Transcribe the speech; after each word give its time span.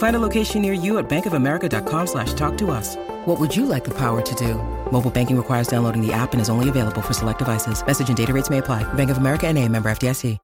Find 0.00 0.16
a 0.16 0.18
location 0.18 0.62
near 0.62 0.72
you 0.72 0.96
at 0.96 1.10
bankofamerica.com 1.10 2.06
slash 2.06 2.32
talk 2.32 2.56
to 2.58 2.70
us. 2.70 2.96
What 3.26 3.38
would 3.38 3.54
you 3.54 3.66
like 3.66 3.84
the 3.84 3.94
power 3.94 4.22
to 4.22 4.34
do? 4.34 4.54
Mobile 4.90 5.10
banking 5.10 5.36
requires 5.36 5.68
downloading 5.68 6.00
the 6.00 6.12
app 6.12 6.32
and 6.32 6.40
is 6.40 6.48
only 6.48 6.70
available 6.70 7.02
for 7.02 7.12
select 7.12 7.38
devices. 7.38 7.84
Message 7.86 8.08
and 8.08 8.16
data 8.16 8.32
rates 8.32 8.48
may 8.48 8.58
apply. 8.58 8.82
Bank 8.94 9.10
of 9.10 9.18
America 9.18 9.46
and 9.46 9.58
a 9.58 9.68
member 9.68 9.90
FDIC. 9.90 10.38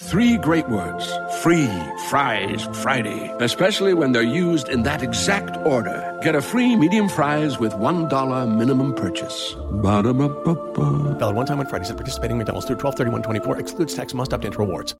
Three 0.00 0.38
great 0.38 0.68
words. 0.70 1.04
Free 1.42 1.68
fries 2.08 2.66
Friday. 2.72 3.34
Especially 3.40 3.94
when 3.94 4.12
they're 4.12 4.22
used 4.22 4.68
in 4.68 4.84
that 4.84 5.02
exact 5.02 5.56
order. 5.66 6.18
Get 6.22 6.36
a 6.36 6.40
free 6.40 6.76
medium 6.76 7.08
fries 7.08 7.58
with 7.58 7.72
$1 7.72 8.56
minimum 8.56 8.94
purchase. 8.94 9.54
Ba-da-ba-ba-ba. 9.82 11.18
Valid 11.18 11.36
one 11.36 11.46
time 11.46 11.58
on 11.58 11.66
Fridays 11.66 11.90
at 11.90 11.96
participating 11.96 12.38
McDonald's 12.38 12.66
through 12.66 12.76
12 12.76 12.94
24 13.24 13.58
Excludes 13.58 13.94
tax, 13.94 14.14
must 14.14 14.32
opt 14.32 14.44
into 14.44 14.58
rewards. 14.58 14.94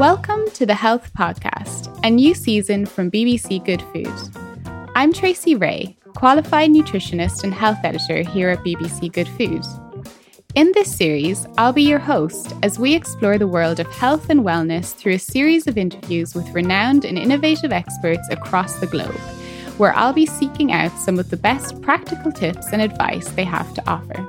Welcome 0.00 0.50
to 0.52 0.64
the 0.64 0.72
Health 0.72 1.12
Podcast, 1.12 1.94
a 2.02 2.08
new 2.08 2.32
season 2.32 2.86
from 2.86 3.10
BBC 3.10 3.62
Good 3.62 3.82
Food. 3.92 4.10
I'm 4.94 5.12
Tracey 5.12 5.54
Raye, 5.54 5.94
qualified 6.16 6.70
nutritionist 6.70 7.44
and 7.44 7.52
health 7.52 7.76
editor 7.84 8.22
here 8.22 8.48
at 8.48 8.60
BBC 8.60 9.12
Good 9.12 9.28
Food. 9.28 9.62
In 10.54 10.72
this 10.72 10.96
series, 10.96 11.46
I'll 11.58 11.74
be 11.74 11.82
your 11.82 11.98
host 11.98 12.54
as 12.62 12.78
we 12.78 12.94
explore 12.94 13.36
the 13.36 13.46
world 13.46 13.78
of 13.78 13.88
health 13.88 14.30
and 14.30 14.40
wellness 14.40 14.94
through 14.94 15.16
a 15.16 15.18
series 15.18 15.66
of 15.66 15.76
interviews 15.76 16.34
with 16.34 16.48
renowned 16.54 17.04
and 17.04 17.18
innovative 17.18 17.70
experts 17.70 18.26
across 18.30 18.80
the 18.80 18.86
globe, 18.86 19.20
where 19.76 19.94
I'll 19.94 20.14
be 20.14 20.24
seeking 20.24 20.72
out 20.72 20.98
some 20.98 21.18
of 21.18 21.28
the 21.28 21.36
best 21.36 21.82
practical 21.82 22.32
tips 22.32 22.68
and 22.72 22.80
advice 22.80 23.28
they 23.32 23.44
have 23.44 23.74
to 23.74 23.86
offer. 23.86 24.26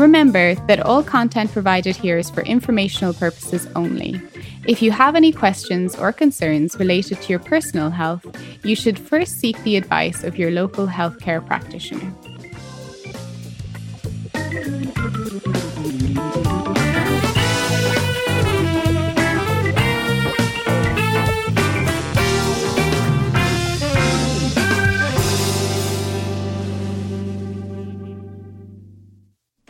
Remember 0.00 0.54
that 0.66 0.80
all 0.80 1.02
content 1.02 1.52
provided 1.52 1.94
here 1.94 2.16
is 2.16 2.30
for 2.30 2.40
informational 2.40 3.12
purposes 3.12 3.68
only. 3.76 4.18
If 4.66 4.80
you 4.80 4.92
have 4.92 5.14
any 5.14 5.30
questions 5.30 5.94
or 5.94 6.10
concerns 6.10 6.74
related 6.76 7.20
to 7.20 7.28
your 7.28 7.38
personal 7.38 7.90
health, 7.90 8.24
you 8.64 8.74
should 8.74 8.98
first 8.98 9.38
seek 9.38 9.62
the 9.62 9.76
advice 9.76 10.24
of 10.24 10.38
your 10.38 10.52
local 10.52 10.86
healthcare 10.86 11.46
practitioner. 11.46 12.14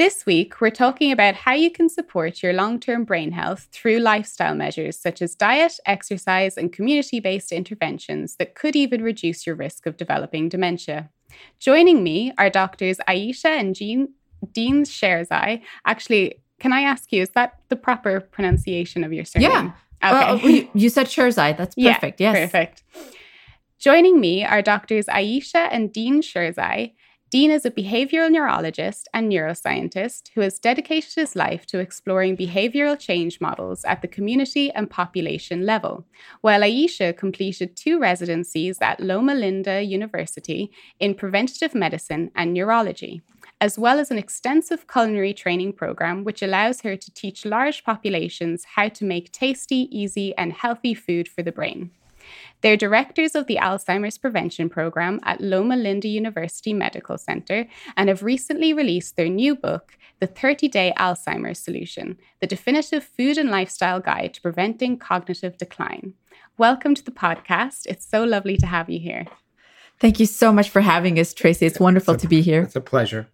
This 0.01 0.25
week, 0.25 0.63
we're 0.63 0.71
talking 0.71 1.13
about 1.13 1.35
how 1.35 1.53
you 1.53 1.71
can 1.71 1.91
support 1.91 2.43
your 2.43 2.55
long 2.55 2.81
term 2.81 3.05
brain 3.05 3.33
health 3.33 3.69
through 3.71 3.99
lifestyle 3.99 4.55
measures 4.55 4.99
such 4.99 5.21
as 5.21 5.35
diet, 5.35 5.75
exercise, 5.85 6.57
and 6.57 6.73
community 6.73 7.21
based 7.21 7.53
interventions 7.53 8.37
that 8.37 8.55
could 8.55 8.75
even 8.75 9.03
reduce 9.03 9.47
your 9.47 9.57
risk 9.57 9.85
of 9.85 9.99
developing 9.99 10.49
dementia. 10.49 11.11
Joining 11.59 12.03
me 12.03 12.33
are 12.39 12.49
doctors 12.49 12.99
Ayesha 13.07 13.51
and 13.51 13.75
Jean, 13.75 14.15
Dean 14.53 14.85
Sherzai. 14.85 15.61
Actually, 15.85 16.41
can 16.59 16.73
I 16.73 16.81
ask 16.81 17.13
you, 17.13 17.21
is 17.21 17.31
that 17.35 17.59
the 17.69 17.77
proper 17.77 18.21
pronunciation 18.21 19.05
of 19.05 19.13
your 19.13 19.27
surname? 19.27 19.75
Yeah. 20.03 20.33
Okay. 20.33 20.51
You, 20.51 20.71
you 20.73 20.89
said 20.89 21.09
Sherzai. 21.09 21.59
That's 21.59 21.75
perfect. 21.75 22.21
Yeah, 22.23 22.33
yes. 22.33 22.51
Perfect. 22.51 22.85
Joining 23.79 24.19
me 24.19 24.47
are 24.47 24.63
doctors 24.63 25.11
Ayesha 25.11 25.69
and 25.71 25.93
Dean 25.93 26.23
Sherzai. 26.23 26.95
Dean 27.31 27.53
is 27.53 27.65
a 27.65 27.71
behavioral 27.71 28.29
neurologist 28.29 29.07
and 29.15 29.31
neuroscientist 29.31 30.31
who 30.35 30.41
has 30.41 30.59
dedicated 30.59 31.15
his 31.15 31.37
life 31.37 31.65
to 31.65 31.79
exploring 31.79 32.37
behavioral 32.37 32.99
change 32.99 33.41
models 33.41 33.85
at 33.85 34.03
the 34.03 34.09
community 34.09 34.73
and 34.73 34.91
population 34.91 35.65
level, 35.65 36.05
while 36.41 36.65
Ayesha 36.65 37.13
completed 37.13 37.77
two 37.77 38.01
residencies 38.01 38.79
at 38.81 38.99
Loma 38.99 39.37
Linda 39.37 39.81
University 39.81 40.73
in 40.99 41.15
preventative 41.15 41.73
medicine 41.73 42.33
and 42.35 42.53
neurology, 42.53 43.23
as 43.61 43.79
well 43.79 44.01
as 44.01 44.11
an 44.11 44.19
extensive 44.19 44.89
culinary 44.89 45.33
training 45.33 45.73
program 45.73 46.25
which 46.25 46.43
allows 46.43 46.81
her 46.81 46.97
to 46.97 47.15
teach 47.15 47.47
large 47.47 47.85
populations 47.85 48.65
how 48.75 48.89
to 48.89 49.05
make 49.05 49.31
tasty, 49.31 49.87
easy, 49.97 50.37
and 50.37 50.53
healthy 50.53 50.95
food 50.95 51.29
for 51.29 51.45
the 51.45 51.53
brain. 51.53 51.93
They're 52.63 52.77
directors 52.77 53.35
of 53.35 53.47
the 53.47 53.57
Alzheimer's 53.57 54.19
Prevention 54.19 54.69
Program 54.69 55.19
at 55.23 55.41
Loma 55.41 55.77
Linda 55.77 56.09
University 56.09 56.75
Medical 56.75 57.17
Center 57.17 57.67
and 57.97 58.09
have 58.09 58.23
recently 58.23 58.73
released 58.73 59.17
their 59.17 59.29
new 59.31 59.57
book, 59.57 59.97
The 60.19 60.27
30 60.27 60.69
Day 60.69 60.93
Alzheimer's 60.99 61.59
Solution 61.59 62.19
The 62.41 62.47
Definitive 62.47 63.03
Food 63.05 63.39
and 63.39 63.51
Lifestyle 63.51 64.01
Guide 64.01 64.35
to 64.35 64.43
Preventing 64.43 64.99
Cognitive 64.99 65.57
Decline. 65.57 66.15
Welcome 66.59 66.95
to 66.97 67.03
the 67.05 67.11
podcast. 67.11 67.87
It's 67.87 68.07
so 68.07 68.25
lovely 68.25 68.59
to 68.59 68.67
have 68.67 68.91
you 68.91 69.01
here. 69.01 69.25
Thank 69.99 70.21
you 70.21 70.27
so 70.27 70.53
much 70.53 70.69
for 70.69 70.81
having 70.83 71.19
us, 71.19 71.33
Tracey. 71.33 71.65
It's 71.67 71.81
wonderful 71.81 72.15
It's 72.15 72.25
a- 72.25 72.27
to 72.27 72.29
be 72.31 72.43
here. 72.43 72.63
It's 72.63 72.77
a 72.77 72.81
pleasure. 72.83 73.29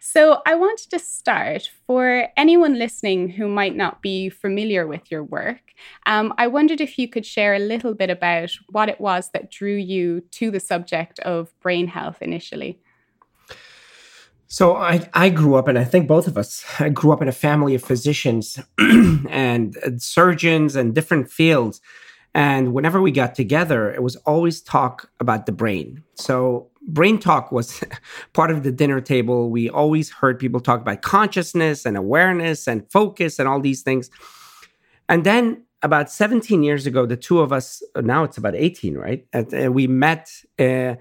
So, 0.00 0.42
I 0.46 0.54
wanted 0.54 0.90
to 0.90 0.98
start 0.98 1.70
for 1.86 2.28
anyone 2.36 2.78
listening 2.78 3.30
who 3.30 3.48
might 3.48 3.76
not 3.76 4.02
be 4.02 4.28
familiar 4.28 4.86
with 4.86 5.10
your 5.10 5.24
work. 5.24 5.72
Um, 6.06 6.32
I 6.38 6.46
wondered 6.46 6.80
if 6.80 6.98
you 6.98 7.08
could 7.08 7.26
share 7.26 7.54
a 7.54 7.58
little 7.58 7.94
bit 7.94 8.10
about 8.10 8.50
what 8.68 8.88
it 8.88 9.00
was 9.00 9.30
that 9.32 9.50
drew 9.50 9.74
you 9.74 10.20
to 10.32 10.50
the 10.50 10.60
subject 10.60 11.18
of 11.20 11.58
brain 11.60 11.88
health 11.88 12.22
initially. 12.22 12.78
So 14.48 14.76
I, 14.76 15.08
I 15.12 15.28
grew 15.28 15.56
up, 15.56 15.66
and 15.66 15.78
I 15.78 15.84
think 15.84 16.06
both 16.06 16.28
of 16.28 16.38
us 16.38 16.64
I 16.78 16.88
grew 16.88 17.12
up 17.12 17.20
in 17.20 17.28
a 17.28 17.32
family 17.32 17.74
of 17.74 17.82
physicians 17.82 18.60
and 18.78 19.76
uh, 19.78 19.90
surgeons 19.98 20.76
and 20.76 20.94
different 20.94 21.30
fields. 21.30 21.80
And 22.34 22.74
whenever 22.74 23.00
we 23.00 23.12
got 23.12 23.34
together, 23.34 23.90
it 23.92 24.02
was 24.02 24.16
always 24.16 24.60
talk 24.60 25.10
about 25.20 25.46
the 25.46 25.52
brain. 25.52 26.04
So 26.14 26.68
brain 26.86 27.18
talk 27.18 27.52
was 27.52 27.82
part 28.32 28.50
of 28.50 28.62
the 28.62 28.72
dinner 28.72 29.00
table. 29.00 29.50
We 29.50 29.68
always 29.68 30.10
heard 30.10 30.38
people 30.38 30.60
talk 30.60 30.80
about 30.80 31.02
consciousness 31.02 31.84
and 31.84 31.96
awareness 31.96 32.66
and 32.66 32.90
focus 32.90 33.38
and 33.38 33.48
all 33.48 33.60
these 33.60 33.82
things. 33.82 34.10
And 35.08 35.24
then 35.24 35.64
about 35.82 36.10
17 36.10 36.62
years 36.62 36.86
ago, 36.86 37.06
the 37.06 37.16
two 37.16 37.40
of 37.40 37.52
us, 37.52 37.82
now 37.96 38.24
it's 38.24 38.38
about 38.38 38.54
18, 38.54 38.94
right? 38.96 39.26
And, 39.32 39.74
we 39.74 39.86
met, 39.86 40.30
uh, 40.58 40.94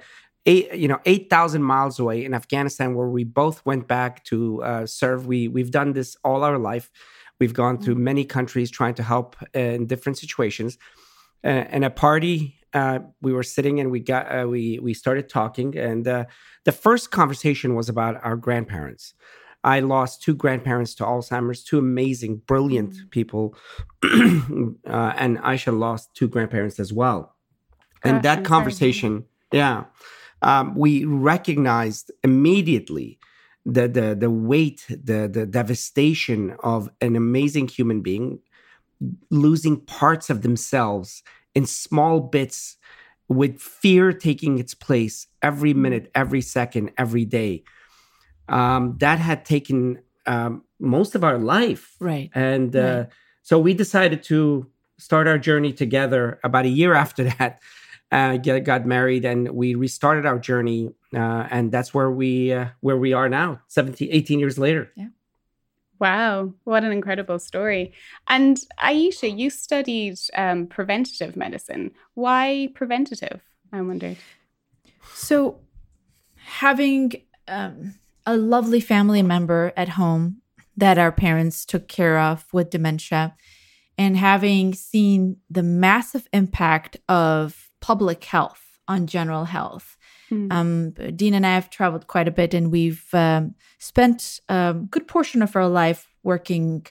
eight, 0.46 0.74
you 0.76 0.88
know, 0.88 1.00
8,000 1.06 1.64
miles 1.64 2.00
away 2.00 2.24
in 2.24 2.34
Afghanistan, 2.34 2.94
where 2.96 3.08
we 3.08 3.24
both 3.24 3.66
went 3.66 3.88
back 3.88 4.24
to 4.26 4.62
uh, 4.64 4.86
serve. 4.86 5.26
We, 5.26 5.48
we've 5.48 5.72
done 5.72 5.94
this 5.94 6.18
all 6.24 6.44
our 6.44 6.60
life. 6.60 6.92
We've 7.40 7.54
gone 7.54 7.80
through 7.80 7.96
many 7.96 8.26
countries 8.26 8.70
trying 8.70 8.94
to 8.96 9.04
help 9.04 9.36
uh, 9.56 9.60
in 9.60 9.88
different 9.88 10.18
situations. 10.18 10.78
Uh, 11.44 11.48
and 11.48 11.86
a 11.86 11.90
party, 11.90 12.56
uh, 12.76 13.00
we 13.22 13.32
were 13.32 13.42
sitting 13.42 13.80
and 13.80 13.90
we 13.90 14.02
got 14.02 14.26
uh, 14.28 14.48
we 14.48 14.80
we 14.80 14.94
started 14.94 15.30
talking, 15.30 15.78
and 15.78 16.06
uh, 16.08 16.26
the 16.66 16.74
first 16.74 17.10
conversation 17.10 17.74
was 17.74 17.88
about 17.88 18.24
our 18.24 18.36
grandparents. 18.36 19.14
I 19.64 19.80
lost 19.80 20.22
two 20.22 20.36
grandparents 20.36 20.94
to 20.96 21.06
Alzheimer's, 21.06 21.64
two 21.64 21.80
amazing, 21.80 22.42
brilliant 22.46 22.94
mm. 22.94 23.10
people, 23.10 23.56
uh, 24.04 25.14
and 25.18 25.40
Ayesha 25.40 25.72
lost 25.72 26.14
two 26.14 26.28
grandparents 26.28 26.80
as 26.80 26.94
well. 26.94 27.36
And 28.04 28.22
that 28.22 28.44
conversation, 28.44 29.26
yeah, 29.52 29.86
um, 30.44 30.76
we 30.76 31.06
recognized 31.06 32.12
immediately 32.24 33.18
the 33.66 33.88
the 33.88 34.16
the 34.16 34.30
weight, 34.30 34.86
the 34.90 35.30
the 35.32 35.46
devastation 35.46 36.58
of 36.62 36.90
an 37.00 37.16
amazing 37.16 37.70
human 37.70 38.02
being 38.02 38.40
losing 39.30 39.80
parts 39.82 40.30
of 40.30 40.42
themselves 40.42 41.24
in 41.56 41.66
small 41.66 42.20
bits 42.20 42.78
with 43.28 43.60
fear 43.60 44.14
taking 44.14 44.60
its 44.60 44.74
place 44.74 45.28
every 45.42 45.74
mm. 45.74 45.78
minute, 45.78 46.12
every 46.14 46.42
second, 46.42 46.92
every 46.98 47.26
day. 47.26 47.64
Um, 48.48 48.98
that 49.00 49.18
had 49.18 49.46
taken 49.46 50.00
um, 50.28 50.64
most 50.80 51.16
of 51.16 51.24
our 51.24 51.38
life. 51.38 51.96
Right. 52.00 52.30
And 52.36 52.76
uh, 52.76 52.80
right. 52.80 53.08
so 53.42 53.58
we 53.58 53.74
decided 53.74 54.22
to 54.24 54.68
start 54.98 55.28
our 55.28 55.38
journey 55.38 55.74
together 55.74 56.40
about 56.44 56.66
a 56.66 56.70
year 56.70 56.94
after 57.06 57.24
that. 57.24 57.60
Uh, 58.12 58.38
get, 58.38 58.64
got 58.64 58.86
married 58.86 59.26
and 59.26 59.50
we 59.50 59.74
restarted 59.74 60.28
our 60.28 60.38
journey 60.38 60.90
uh, 61.16 61.48
and 61.50 61.72
that's 61.72 61.92
where 61.92 62.12
we 62.12 62.54
uh, 62.54 62.68
where 62.82 62.96
we 62.96 63.14
are 63.14 63.28
now 63.28 63.60
17 63.68 64.08
18 64.12 64.40
years 64.40 64.60
later 64.60 64.92
yeah 64.96 65.08
Wow, 66.00 66.54
what 66.66 66.84
an 66.84 66.92
incredible 66.92 67.40
story. 67.40 67.94
And 68.28 68.60
Ayesha, 68.80 69.30
you 69.30 69.50
studied 69.50 70.18
um, 70.36 70.68
preventative 70.68 71.36
medicine. 71.36 71.92
Why 72.16 72.70
preventative? 72.76 73.42
I 73.72 73.82
wondered. 73.82 74.18
So, 75.14 75.60
having 76.36 77.14
um, 77.48 77.96
a 78.26 78.36
lovely 78.36 78.80
family 78.80 79.22
member 79.22 79.72
at 79.78 79.90
home 79.90 80.42
that 80.78 80.98
our 80.98 81.12
parents 81.12 81.66
took 81.66 81.88
care 81.88 82.20
of 82.20 82.46
with 82.52 82.70
dementia, 82.70 83.36
and 83.98 84.18
having 84.18 84.74
seen 84.74 85.38
the 85.50 85.64
massive 85.64 86.28
impact 86.34 86.98
of 87.08 87.70
public 87.80 88.26
health 88.26 88.80
on 88.88 89.08
general 89.08 89.46
health, 89.46 89.95
Mm. 90.32 90.52
Um, 90.52 90.92
Dean 91.16 91.34
and 91.34 91.46
I 91.46 91.54
have 91.54 91.70
traveled 91.70 92.08
quite 92.08 92.28
a 92.28 92.32
bit, 92.32 92.54
and 92.54 92.72
we've 92.72 93.06
um, 93.14 93.56
spent 93.80 94.40
a 94.50 94.74
good 94.74 95.08
portion 95.08 95.42
of 95.42 95.56
our 95.56 95.68
life 95.68 96.08
working 96.24 96.86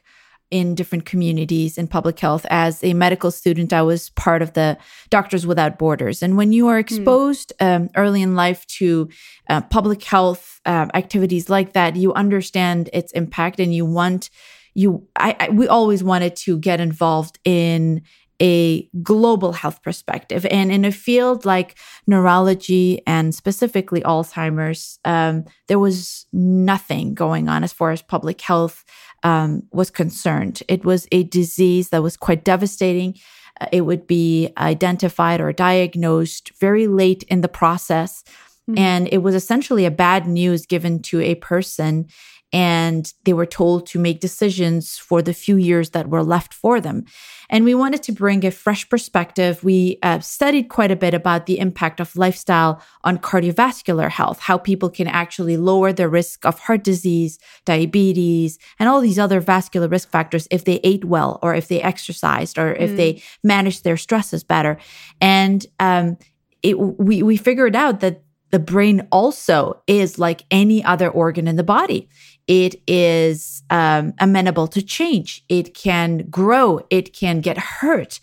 in 0.51 0.75
different 0.77 1.05
communities 1.05 1.77
in 1.77 1.89
public 1.89 2.21
health. 2.21 2.47
As 2.49 2.85
a 2.85 2.95
medical 2.95 3.33
student, 3.33 3.73
I 3.73 3.83
was 3.83 4.11
part 4.11 4.41
of 4.41 4.53
the 4.53 4.79
Doctors 5.11 5.47
Without 5.47 5.79
Borders. 5.79 6.23
And 6.23 6.37
when 6.37 6.53
you 6.53 6.69
are 6.69 6.77
hmm. 6.77 6.81
exposed 6.81 7.53
mm. 7.59 7.67
um, 7.67 7.91
early 7.97 8.23
in 8.23 8.37
life 8.37 8.65
to 8.79 9.09
uh, 9.49 9.63
public 9.63 10.05
health 10.05 10.61
uh, 10.65 10.87
activities 10.95 11.51
like 11.51 11.73
that, 11.73 11.97
you 11.97 12.15
understand 12.15 12.89
its 12.93 13.11
impact, 13.13 13.59
and 13.59 13.75
you 13.75 13.85
want 13.85 14.31
you. 14.75 15.09
I, 15.17 15.37
I 15.41 15.49
we 15.49 15.67
always 15.67 16.05
wanted 16.05 16.37
to 16.37 16.59
get 16.59 16.79
involved 16.79 17.39
in 17.45 18.03
a 18.44 18.87
global 19.02 19.52
health 19.52 19.82
perspective. 19.82 20.44
And 20.50 20.70
in 20.70 20.85
a 20.85 20.93
field 20.93 21.46
like 21.46 21.76
neurology 22.06 23.00
and 23.06 23.35
specifically 23.35 24.02
Alzheimer's, 24.02 24.99
um, 25.06 25.46
there 25.67 25.79
was 25.79 26.26
nothing 26.31 27.14
going 27.14 27.49
on 27.49 27.64
as 27.64 27.73
far 27.73 27.91
as 27.91 28.02
public 28.02 28.43
health 28.43 28.85
um, 29.23 29.62
was 29.73 29.91
concerned. 29.91 30.62
It 30.69 30.85
was 30.85 31.08
a 31.11 31.23
disease 31.23 31.88
that 31.88 32.02
was 32.02 32.19
quite 32.19 32.44
devastating. 32.44 33.14
Uh, 33.58 33.69
it 33.73 33.81
would 33.82 34.06
be 34.06 34.50
identified 34.58 35.40
or 35.40 35.50
diagnosed 35.50 36.52
very 36.61 36.87
late 36.87 37.23
in 37.25 37.40
the 37.40 37.49
process. 37.49 38.23
Mm-hmm. 38.69 38.79
And 38.79 39.08
it 39.11 39.19
was 39.19 39.35
essentially 39.35 39.87
a 39.87 39.90
bad 39.90 40.26
news 40.26 40.67
given 40.67 41.00
to 41.02 41.23
a 41.23 41.37
person 41.37 42.08
and 42.52 43.12
they 43.25 43.32
were 43.32 43.46
told 43.46 43.87
to 43.87 43.99
make 43.99 44.20
decisions 44.20 44.96
for 44.96 45.23
the 45.23 45.35
few 45.35 45.56
years 45.56 45.91
that 45.91 46.08
were 46.08 46.23
left 46.23 46.55
for 46.55 46.81
them. 46.81 47.05
And 47.50 47.64
we 47.64 47.75
wanted 47.75 48.02
to 48.05 48.12
bring 48.12 48.44
a 48.44 48.50
fresh 48.50 48.88
perspective. 48.88 49.62
We 49.64 49.99
uh, 50.02 50.20
studied 50.20 50.69
quite 50.69 50.91
a 50.91 50.96
bit 50.96 51.14
about 51.14 51.46
the 51.46 51.58
impact 51.58 52.00
of 52.00 52.17
lifestyle 52.17 52.82
on 53.02 53.19
cardiovascular 53.19 54.11
health, 54.11 54.41
how 54.41 54.56
people 54.56 54.88
can 54.88 55.06
actually 55.06 55.56
lower 55.56 55.93
the 55.93 56.08
risk 56.08 56.46
of 56.46 56.61
heart 56.61 56.85
disease, 56.85 57.38
diabetes, 57.64 58.58
and 58.79 58.88
all 58.88 59.00
these 59.00 59.19
other 59.19 59.40
vascular 59.40 59.88
risk 59.88 60.11
factors 60.11 60.49
if 60.50 60.64
they 60.64 60.81
ate 60.85 61.05
well 61.05 61.38
or 61.43 61.55
if 61.55 61.69
they 61.69 61.82
exercised 61.82 62.58
or 62.58 62.73
if 62.75 62.93
mm. 62.93 62.97
they 62.97 63.23
managed 63.43 63.85
their 63.85 63.97
stresses 63.97 64.44
better. 64.44 64.79
And 65.20 65.67
um, 65.81 66.19
it, 66.62 66.79
we, 66.79 67.23
we 67.23 67.37
figured 67.37 67.76
out 67.76 68.00
that 68.00 68.23
the 68.55 68.58
brain 68.61 69.06
also 69.11 69.82
is 69.88 70.17
like 70.17 70.44
any 70.49 70.85
other 70.85 71.11
organ 71.11 71.49
in 71.49 71.56
the 71.56 71.64
body. 71.64 72.08
It 72.46 72.82
is 72.87 73.62
um, 73.70 74.12
amenable 74.20 74.67
to 74.69 74.82
change. 74.82 75.44
It 75.49 75.75
can 75.75 76.29
grow. 76.31 76.81
It 76.91 77.12
can 77.12 77.41
get 77.41 77.58
hurt. 77.58 78.20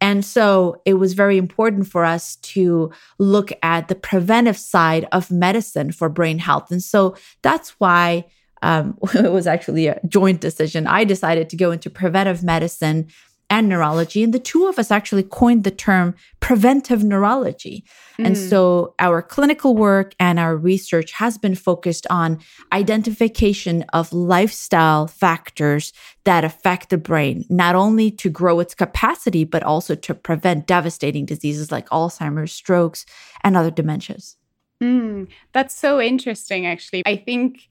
And 0.00 0.24
so 0.24 0.82
it 0.84 0.94
was 0.94 1.14
very 1.14 1.38
important 1.38 1.86
for 1.86 2.04
us 2.04 2.36
to 2.36 2.92
look 3.18 3.52
at 3.62 3.88
the 3.88 3.94
preventive 3.94 4.58
side 4.58 5.06
of 5.12 5.30
medicine 5.30 5.92
for 5.92 6.08
brain 6.08 6.38
health. 6.38 6.70
And 6.70 6.82
so 6.82 7.16
that's 7.42 7.70
why 7.80 8.26
um, 8.62 8.98
it 9.14 9.32
was 9.32 9.46
actually 9.46 9.86
a 9.86 10.00
joint 10.06 10.40
decision. 10.40 10.86
I 10.86 11.04
decided 11.04 11.48
to 11.50 11.56
go 11.56 11.70
into 11.70 11.90
preventive 11.90 12.42
medicine 12.42 13.08
and 13.50 13.68
neurology. 13.68 14.22
And 14.22 14.32
the 14.32 14.38
two 14.38 14.66
of 14.66 14.78
us 14.78 14.90
actually 14.90 15.22
coined 15.22 15.64
the 15.64 15.70
term 15.70 16.14
preventive 16.40 17.04
neurology. 17.04 17.84
Mm. 18.18 18.26
And 18.26 18.38
so 18.38 18.94
our 18.98 19.22
clinical 19.22 19.76
work 19.76 20.14
and 20.18 20.38
our 20.38 20.56
research 20.56 21.12
has 21.12 21.38
been 21.38 21.54
focused 21.54 22.06
on 22.10 22.40
identification 22.72 23.84
of 23.92 24.12
lifestyle 24.12 25.06
factors 25.06 25.92
that 26.24 26.44
affect 26.44 26.90
the 26.90 26.98
brain, 26.98 27.44
not 27.48 27.74
only 27.74 28.10
to 28.10 28.30
grow 28.30 28.60
its 28.60 28.74
capacity, 28.74 29.44
but 29.44 29.62
also 29.62 29.94
to 29.94 30.14
prevent 30.14 30.66
devastating 30.66 31.26
diseases 31.26 31.70
like 31.70 31.88
Alzheimer's, 31.90 32.52
strokes, 32.52 33.04
and 33.42 33.56
other 33.56 33.70
dementias. 33.70 34.36
Mm, 34.82 35.28
that's 35.52 35.76
so 35.76 36.00
interesting, 36.00 36.66
actually. 36.66 37.02
I 37.06 37.16
think 37.16 37.68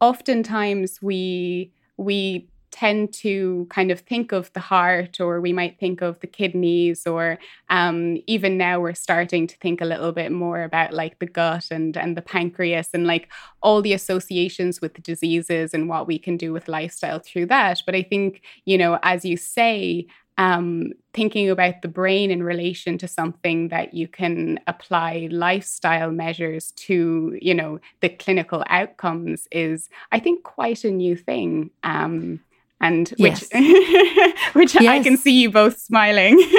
oftentimes 0.00 1.00
we 1.02 1.72
we 1.96 2.48
tend 2.74 3.14
to 3.14 3.68
kind 3.70 3.92
of 3.92 4.00
think 4.00 4.32
of 4.32 4.52
the 4.52 4.58
heart 4.58 5.20
or 5.20 5.40
we 5.40 5.52
might 5.52 5.78
think 5.78 6.02
of 6.02 6.18
the 6.18 6.26
kidneys 6.26 7.06
or 7.06 7.38
um, 7.70 8.18
even 8.26 8.58
now 8.58 8.80
we're 8.80 8.92
starting 8.94 9.46
to 9.46 9.56
think 9.58 9.80
a 9.80 9.84
little 9.84 10.10
bit 10.10 10.32
more 10.32 10.64
about 10.64 10.92
like 10.92 11.16
the 11.20 11.26
gut 11.26 11.66
and 11.70 11.96
and 11.96 12.16
the 12.16 12.22
pancreas 12.22 12.88
and 12.92 13.06
like 13.06 13.28
all 13.62 13.80
the 13.80 13.92
associations 13.92 14.80
with 14.80 14.94
the 14.94 15.00
diseases 15.02 15.72
and 15.72 15.88
what 15.88 16.08
we 16.08 16.18
can 16.18 16.36
do 16.36 16.52
with 16.52 16.66
lifestyle 16.66 17.20
through 17.20 17.46
that 17.46 17.80
but 17.86 17.94
i 17.94 18.02
think 18.02 18.42
you 18.64 18.76
know 18.76 18.98
as 19.04 19.24
you 19.24 19.36
say 19.36 20.04
um, 20.36 20.90
thinking 21.12 21.48
about 21.48 21.82
the 21.82 21.86
brain 21.88 22.32
in 22.32 22.42
relation 22.42 22.98
to 22.98 23.06
something 23.06 23.68
that 23.68 23.94
you 23.94 24.08
can 24.08 24.58
apply 24.66 25.28
lifestyle 25.30 26.10
measures 26.10 26.72
to, 26.72 27.38
you 27.40 27.54
know, 27.54 27.78
the 28.00 28.08
clinical 28.08 28.64
outcomes 28.68 29.46
is, 29.52 29.88
I 30.10 30.18
think, 30.18 30.42
quite 30.42 30.82
a 30.82 30.90
new 30.90 31.14
thing. 31.14 31.70
Um, 31.84 32.40
and 32.84 33.08
which 33.18 33.40
which 34.52 34.74
yes. 34.74 34.88
I 34.88 35.00
can 35.02 35.16
see 35.16 35.40
you 35.40 35.50
both 35.50 35.78
smiling. 35.78 36.38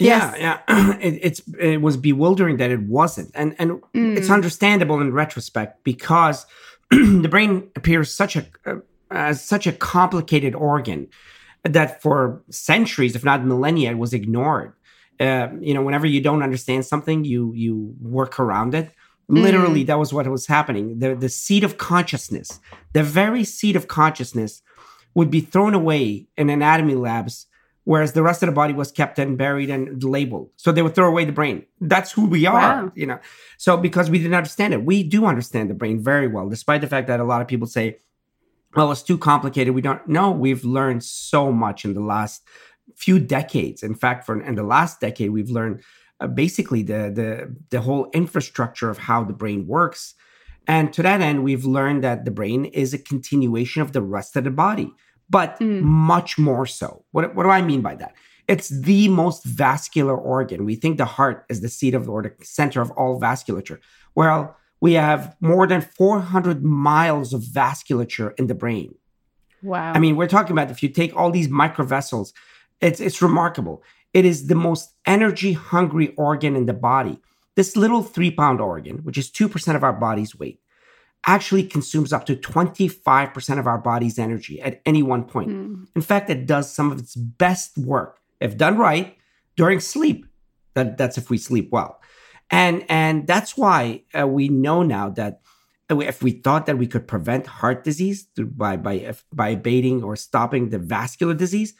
yeah, 0.00 0.34
yeah. 0.36 0.58
It, 1.00 1.18
it's 1.22 1.40
it 1.58 1.82
was 1.82 1.96
bewildering 1.96 2.56
that 2.56 2.70
it 2.70 2.82
wasn't, 2.82 3.30
and 3.34 3.54
and 3.58 3.82
mm. 3.94 4.16
it's 4.16 4.30
understandable 4.30 5.00
in 5.00 5.12
retrospect 5.12 5.84
because 5.84 6.46
the 6.90 7.28
brain 7.28 7.70
appears 7.76 8.14
such 8.14 8.36
a 8.36 8.46
uh, 8.66 8.76
as 9.10 9.44
such 9.44 9.66
a 9.66 9.72
complicated 9.72 10.54
organ 10.54 11.08
that 11.62 12.00
for 12.02 12.42
centuries, 12.50 13.14
if 13.14 13.24
not 13.24 13.44
millennia, 13.44 13.90
it 13.90 13.98
was 13.98 14.12
ignored. 14.14 14.72
Uh, 15.20 15.48
you 15.60 15.74
know, 15.74 15.82
whenever 15.82 16.06
you 16.06 16.20
don't 16.20 16.42
understand 16.42 16.86
something, 16.86 17.24
you 17.24 17.52
you 17.54 17.94
work 18.00 18.40
around 18.40 18.74
it. 18.74 18.90
Literally, 19.28 19.84
mm. 19.84 19.86
that 19.86 19.98
was 19.98 20.12
what 20.12 20.26
was 20.28 20.46
happening. 20.46 20.98
The 20.98 21.14
the 21.14 21.28
seat 21.28 21.64
of 21.64 21.76
consciousness, 21.76 22.60
the 22.94 23.02
very 23.02 23.44
seat 23.44 23.76
of 23.76 23.86
consciousness 23.88 24.62
would 25.14 25.30
be 25.30 25.40
thrown 25.40 25.74
away 25.74 26.26
in 26.36 26.50
anatomy 26.50 26.94
labs, 26.94 27.46
whereas 27.84 28.12
the 28.12 28.22
rest 28.22 28.42
of 28.42 28.48
the 28.48 28.52
body 28.54 28.72
was 28.72 28.90
kept 28.90 29.18
and 29.18 29.38
buried 29.38 29.70
and 29.70 30.02
labeled. 30.02 30.50
So 30.56 30.72
they 30.72 30.82
would 30.82 30.94
throw 30.94 31.08
away 31.08 31.24
the 31.24 31.32
brain. 31.32 31.64
That's 31.80 32.12
who 32.12 32.26
we 32.26 32.46
are, 32.46 32.84
wow. 32.84 32.92
you 32.94 33.06
know. 33.06 33.18
So 33.56 33.76
because 33.76 34.10
we 34.10 34.18
didn't 34.18 34.34
understand 34.34 34.74
it, 34.74 34.84
we 34.84 35.02
do 35.02 35.26
understand 35.26 35.70
the 35.70 35.74
brain 35.74 36.02
very 36.02 36.26
well, 36.26 36.48
despite 36.48 36.80
the 36.80 36.86
fact 36.86 37.06
that 37.08 37.20
a 37.20 37.24
lot 37.24 37.40
of 37.40 37.48
people 37.48 37.66
say, 37.66 37.98
well, 38.74 38.90
it's 38.90 39.02
too 39.02 39.18
complicated. 39.18 39.74
We 39.74 39.82
don't 39.82 40.06
know. 40.08 40.32
We've 40.32 40.64
learned 40.64 41.04
so 41.04 41.52
much 41.52 41.84
in 41.84 41.94
the 41.94 42.00
last 42.00 42.42
few 42.96 43.18
decades. 43.18 43.82
In 43.82 43.94
fact, 43.94 44.26
for 44.26 44.40
in 44.40 44.56
the 44.56 44.64
last 44.64 45.00
decade, 45.00 45.30
we've 45.30 45.50
learned 45.50 45.82
uh, 46.20 46.26
basically 46.26 46.82
the 46.82 47.10
the 47.14 47.56
the 47.70 47.80
whole 47.82 48.10
infrastructure 48.12 48.90
of 48.90 48.98
how 48.98 49.22
the 49.22 49.32
brain 49.32 49.66
works. 49.66 50.14
And 50.66 50.92
to 50.94 51.02
that 51.02 51.20
end, 51.20 51.44
we've 51.44 51.64
learned 51.64 52.02
that 52.04 52.24
the 52.24 52.30
brain 52.30 52.64
is 52.64 52.94
a 52.94 52.98
continuation 52.98 53.82
of 53.82 53.92
the 53.92 54.02
rest 54.02 54.34
of 54.34 54.44
the 54.44 54.50
body 54.50 54.94
but 55.30 55.58
mm. 55.60 55.82
much 55.82 56.38
more 56.38 56.66
so. 56.66 57.04
What, 57.12 57.34
what 57.34 57.44
do 57.44 57.50
I 57.50 57.62
mean 57.62 57.82
by 57.82 57.94
that? 57.96 58.14
It's 58.46 58.68
the 58.68 59.08
most 59.08 59.44
vascular 59.44 60.16
organ. 60.16 60.64
We 60.64 60.74
think 60.74 60.98
the 60.98 61.04
heart 61.04 61.46
is 61.48 61.60
the 61.60 61.68
seat 61.68 61.94
of 61.94 62.08
or 62.08 62.22
the 62.22 62.32
center 62.42 62.82
of 62.82 62.90
all 62.92 63.20
vasculature. 63.20 63.78
Well, 64.14 64.56
we 64.80 64.94
have 64.94 65.34
more 65.40 65.66
than 65.66 65.80
400 65.80 66.62
miles 66.62 67.32
of 67.32 67.40
vasculature 67.40 68.38
in 68.38 68.48
the 68.48 68.54
brain. 68.54 68.94
Wow. 69.62 69.92
I 69.94 69.98
mean, 69.98 70.16
we're 70.16 70.28
talking 70.28 70.52
about 70.52 70.70
if 70.70 70.82
you 70.82 70.90
take 70.90 71.16
all 71.16 71.30
these 71.30 71.48
microvessels, 71.48 72.34
it's 72.82 73.00
it's 73.00 73.22
remarkable. 73.22 73.82
It 74.12 74.26
is 74.26 74.46
the 74.46 74.54
most 74.54 74.92
energy 75.06 75.54
hungry 75.54 76.14
organ 76.16 76.54
in 76.54 76.66
the 76.66 76.74
body. 76.74 77.18
This 77.56 77.76
little 77.76 78.02
three 78.02 78.30
pound 78.30 78.60
organ, 78.60 78.98
which 78.98 79.16
is 79.16 79.30
2% 79.30 79.74
of 79.74 79.82
our 79.82 79.92
body's 79.92 80.36
weight, 80.36 80.60
actually 81.26 81.64
consumes 81.64 82.12
up 82.12 82.26
to 82.26 82.36
25% 82.36 83.58
of 83.58 83.66
our 83.66 83.78
body's 83.78 84.18
energy 84.18 84.60
at 84.60 84.80
any 84.84 85.02
one 85.02 85.24
point. 85.24 85.50
Mm. 85.50 85.86
In 85.94 86.02
fact, 86.02 86.30
it 86.30 86.46
does 86.46 86.72
some 86.72 86.92
of 86.92 86.98
its 86.98 87.14
best 87.14 87.78
work, 87.78 88.20
if 88.40 88.56
done 88.56 88.76
right, 88.76 89.16
during 89.56 89.80
sleep. 89.80 90.26
That, 90.74 90.98
that's 90.98 91.16
if 91.16 91.30
we 91.30 91.38
sleep 91.38 91.70
well. 91.70 92.00
And, 92.50 92.84
and 92.88 93.26
that's 93.26 93.56
why 93.56 94.02
uh, 94.18 94.26
we 94.26 94.48
know 94.48 94.82
now 94.82 95.10
that 95.10 95.40
if 95.88 96.22
we 96.22 96.32
thought 96.32 96.66
that 96.66 96.78
we 96.78 96.86
could 96.86 97.06
prevent 97.06 97.46
heart 97.46 97.84
disease 97.84 98.26
by, 98.36 98.76
by, 98.76 99.14
by 99.32 99.50
abating 99.50 100.02
or 100.02 100.16
stopping 100.16 100.70
the 100.70 100.78
vascular 100.78 101.34
disease, 101.34 101.74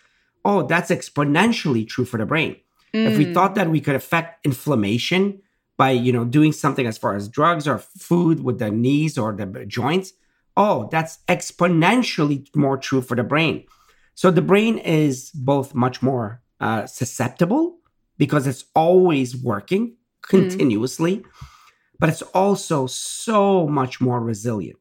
oh, 0.44 0.62
that's 0.62 0.90
exponentially 0.90 1.88
true 1.88 2.04
for 2.04 2.18
the 2.18 2.26
brain. 2.26 2.56
Mm. 2.94 3.10
If 3.10 3.18
we 3.18 3.32
thought 3.32 3.52
mm. 3.52 3.56
that 3.56 3.70
we 3.70 3.80
could 3.80 3.96
affect 3.96 4.46
inflammation 4.46 5.40
by 5.76 5.90
you 5.90 6.12
know 6.12 6.24
doing 6.24 6.52
something 6.52 6.86
as 6.86 6.98
far 6.98 7.14
as 7.14 7.28
drugs 7.28 7.66
or 7.66 7.78
food 7.78 8.42
with 8.42 8.58
the 8.58 8.70
knees 8.70 9.18
or 9.18 9.32
the 9.32 9.46
joints 9.66 10.12
oh 10.56 10.88
that's 10.90 11.18
exponentially 11.28 12.46
more 12.54 12.76
true 12.76 13.00
for 13.00 13.16
the 13.16 13.24
brain 13.24 13.64
so 14.14 14.30
the 14.30 14.42
brain 14.42 14.78
is 14.78 15.30
both 15.30 15.74
much 15.74 16.02
more 16.02 16.40
uh, 16.60 16.86
susceptible 16.86 17.78
because 18.16 18.46
it's 18.46 18.64
always 18.74 19.36
working 19.36 19.88
mm. 19.88 19.96
continuously 20.22 21.18
mm. 21.18 21.24
but 21.98 22.08
it's 22.08 22.22
also 22.22 22.86
so 22.86 23.66
much 23.66 24.00
more 24.00 24.20
resilient 24.20 24.78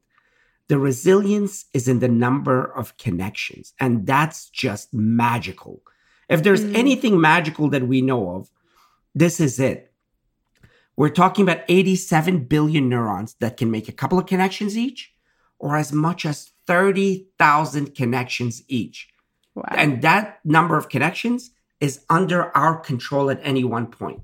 the 0.68 0.78
resilience 0.78 1.66
is 1.74 1.88
in 1.88 1.98
the 1.98 2.08
number 2.08 2.64
of 2.64 2.96
connections 2.96 3.74
and 3.80 4.06
that's 4.06 4.48
just 4.50 4.94
magical 4.94 5.82
if 6.28 6.42
there's 6.42 6.64
mm. 6.64 6.74
anything 6.74 7.20
magical 7.20 7.68
that 7.68 7.86
we 7.86 8.00
know 8.00 8.36
of 8.36 8.48
this 9.14 9.40
is 9.40 9.58
it 9.58 9.93
we're 10.96 11.08
talking 11.08 11.42
about 11.42 11.64
87 11.68 12.44
billion 12.44 12.88
neurons 12.88 13.34
that 13.40 13.56
can 13.56 13.70
make 13.70 13.88
a 13.88 13.92
couple 13.92 14.18
of 14.18 14.26
connections 14.26 14.76
each 14.76 15.12
or 15.58 15.76
as 15.76 15.92
much 15.92 16.24
as 16.24 16.52
30,000 16.66 17.94
connections 17.94 18.62
each. 18.68 19.08
Wow. 19.54 19.64
And 19.70 20.02
that 20.02 20.40
number 20.44 20.76
of 20.76 20.88
connections 20.88 21.50
is 21.80 22.04
under 22.08 22.56
our 22.56 22.78
control 22.78 23.30
at 23.30 23.40
any 23.42 23.64
one 23.64 23.86
point. 23.86 24.22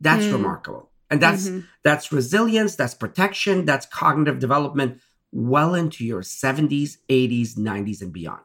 That's 0.00 0.24
mm. 0.24 0.32
remarkable. 0.32 0.90
And 1.10 1.22
that's 1.22 1.48
mm-hmm. 1.48 1.60
that's 1.82 2.12
resilience, 2.12 2.76
that's 2.76 2.94
protection, 2.94 3.64
that's 3.64 3.86
cognitive 3.86 4.38
development 4.38 5.00
well 5.32 5.74
into 5.74 6.04
your 6.04 6.20
70s, 6.20 6.98
80s, 7.08 7.56
90s 7.56 8.02
and 8.02 8.12
beyond. 8.12 8.42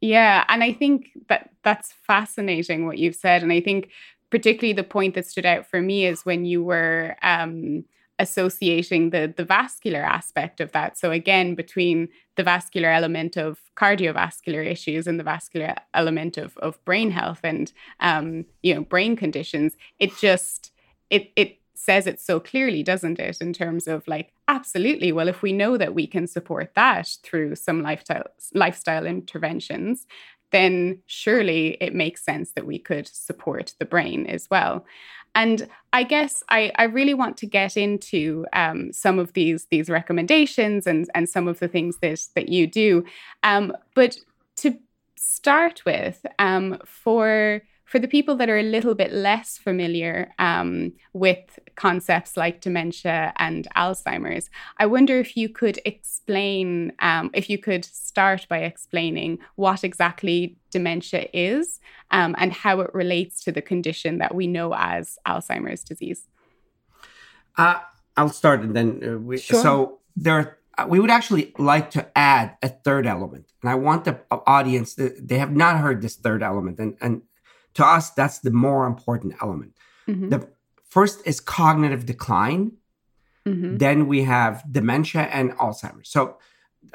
Yeah, 0.00 0.44
and 0.48 0.62
I 0.62 0.72
think 0.72 1.10
that 1.28 1.50
that's 1.62 1.92
fascinating 1.92 2.86
what 2.86 2.98
you've 2.98 3.16
said 3.16 3.42
and 3.42 3.52
I 3.52 3.60
think 3.60 3.90
particularly 4.30 4.72
the 4.72 4.84
point 4.84 5.14
that 5.14 5.26
stood 5.26 5.46
out 5.46 5.66
for 5.66 5.80
me 5.80 6.06
is 6.06 6.24
when 6.24 6.44
you 6.44 6.62
were 6.62 7.16
um, 7.22 7.84
associating 8.18 9.10
the 9.10 9.32
the 9.36 9.44
vascular 9.44 10.00
aspect 10.00 10.60
of 10.60 10.72
that. 10.72 10.98
So 10.98 11.10
again, 11.10 11.54
between 11.54 12.08
the 12.36 12.42
vascular 12.42 12.90
element 12.90 13.36
of 13.36 13.60
cardiovascular 13.76 14.66
issues 14.66 15.06
and 15.06 15.18
the 15.18 15.24
vascular 15.24 15.74
element 15.94 16.36
of 16.36 16.56
of 16.58 16.84
brain 16.84 17.10
health 17.10 17.40
and 17.44 17.72
um, 18.00 18.44
you 18.62 18.74
know 18.74 18.82
brain 18.82 19.16
conditions, 19.16 19.76
it 19.98 20.16
just 20.16 20.72
it 21.10 21.30
it 21.36 21.58
says 21.78 22.06
it 22.08 22.20
so 22.20 22.40
clearly, 22.40 22.82
doesn't 22.82 23.20
it? 23.20 23.40
In 23.40 23.52
terms 23.52 23.86
of 23.86 24.06
like, 24.08 24.32
absolutely. 24.48 25.12
Well, 25.12 25.28
if 25.28 25.42
we 25.42 25.52
know 25.52 25.76
that 25.76 25.94
we 25.94 26.08
can 26.08 26.26
support 26.26 26.72
that 26.74 27.16
through 27.22 27.54
some 27.54 27.82
lifestyle 27.82 28.24
lifestyle 28.52 29.06
interventions, 29.06 30.06
then 30.50 31.00
surely 31.06 31.76
it 31.80 31.94
makes 31.94 32.24
sense 32.24 32.52
that 32.52 32.66
we 32.66 32.78
could 32.78 33.08
support 33.08 33.74
the 33.78 33.84
brain 33.84 34.26
as 34.26 34.48
well. 34.50 34.84
And 35.34 35.68
I 35.92 36.02
guess 36.02 36.42
I, 36.48 36.72
I 36.76 36.84
really 36.84 37.14
want 37.14 37.36
to 37.38 37.46
get 37.46 37.76
into 37.76 38.46
um, 38.52 38.92
some 38.92 39.18
of 39.18 39.34
these 39.34 39.66
these 39.70 39.88
recommendations 39.90 40.86
and 40.86 41.08
and 41.14 41.28
some 41.28 41.48
of 41.48 41.60
the 41.60 41.68
things 41.68 41.98
that 41.98 42.26
that 42.34 42.48
you 42.48 42.66
do. 42.66 43.04
Um, 43.42 43.72
but 43.94 44.18
to 44.56 44.76
start 45.16 45.84
with, 45.84 46.24
um, 46.38 46.78
for 46.84 47.62
for 47.84 47.98
the 47.98 48.08
people 48.08 48.36
that 48.36 48.50
are 48.50 48.58
a 48.58 48.62
little 48.62 48.94
bit 48.94 49.12
less 49.12 49.56
familiar 49.56 50.30
um, 50.38 50.92
with 51.14 51.58
concepts 51.78 52.36
like 52.36 52.60
dementia 52.60 53.32
and 53.36 53.68
Alzheimer's, 53.76 54.50
I 54.78 54.86
wonder 54.86 55.18
if 55.18 55.36
you 55.36 55.48
could 55.48 55.78
explain, 55.84 56.92
um, 56.98 57.30
if 57.32 57.48
you 57.48 57.56
could 57.56 57.84
start 57.84 58.46
by 58.48 58.58
explaining 58.58 59.38
what 59.54 59.84
exactly 59.84 60.58
dementia 60.70 61.28
is 61.32 61.80
um, 62.10 62.34
and 62.38 62.52
how 62.52 62.80
it 62.80 62.90
relates 62.92 63.42
to 63.44 63.52
the 63.52 63.62
condition 63.62 64.18
that 64.18 64.34
we 64.34 64.46
know 64.46 64.74
as 64.74 65.18
Alzheimer's 65.26 65.84
disease. 65.84 66.26
Uh, 67.56 67.78
I'll 68.16 68.28
start 68.28 68.60
and 68.62 68.74
then 68.74 69.00
uh, 69.02 69.18
we, 69.18 69.38
sure. 69.38 69.62
so 69.62 70.00
there. 70.16 70.58
Uh, 70.76 70.86
we 70.88 71.00
would 71.00 71.10
actually 71.10 71.52
like 71.58 71.90
to 71.90 72.06
add 72.16 72.56
a 72.62 72.68
third 72.68 73.04
element, 73.04 73.46
and 73.62 73.70
I 73.70 73.74
want 73.74 74.04
the 74.04 74.20
audience. 74.30 74.94
They 74.94 75.38
have 75.38 75.50
not 75.50 75.78
heard 75.78 76.02
this 76.02 76.14
third 76.14 76.40
element, 76.40 76.78
and 76.78 76.96
and 77.00 77.22
to 77.74 77.84
us, 77.84 78.10
that's 78.10 78.38
the 78.40 78.52
more 78.52 78.86
important 78.86 79.34
element. 79.42 79.72
Mm-hmm. 80.06 80.28
The 80.28 80.48
first 80.88 81.20
is 81.24 81.40
cognitive 81.40 82.06
decline. 82.06 82.72
Mm-hmm. 83.46 83.76
Then 83.76 84.06
we 84.06 84.24
have 84.24 84.64
dementia 84.70 85.22
and 85.22 85.52
Alzheimer's. 85.52 86.10
So 86.10 86.36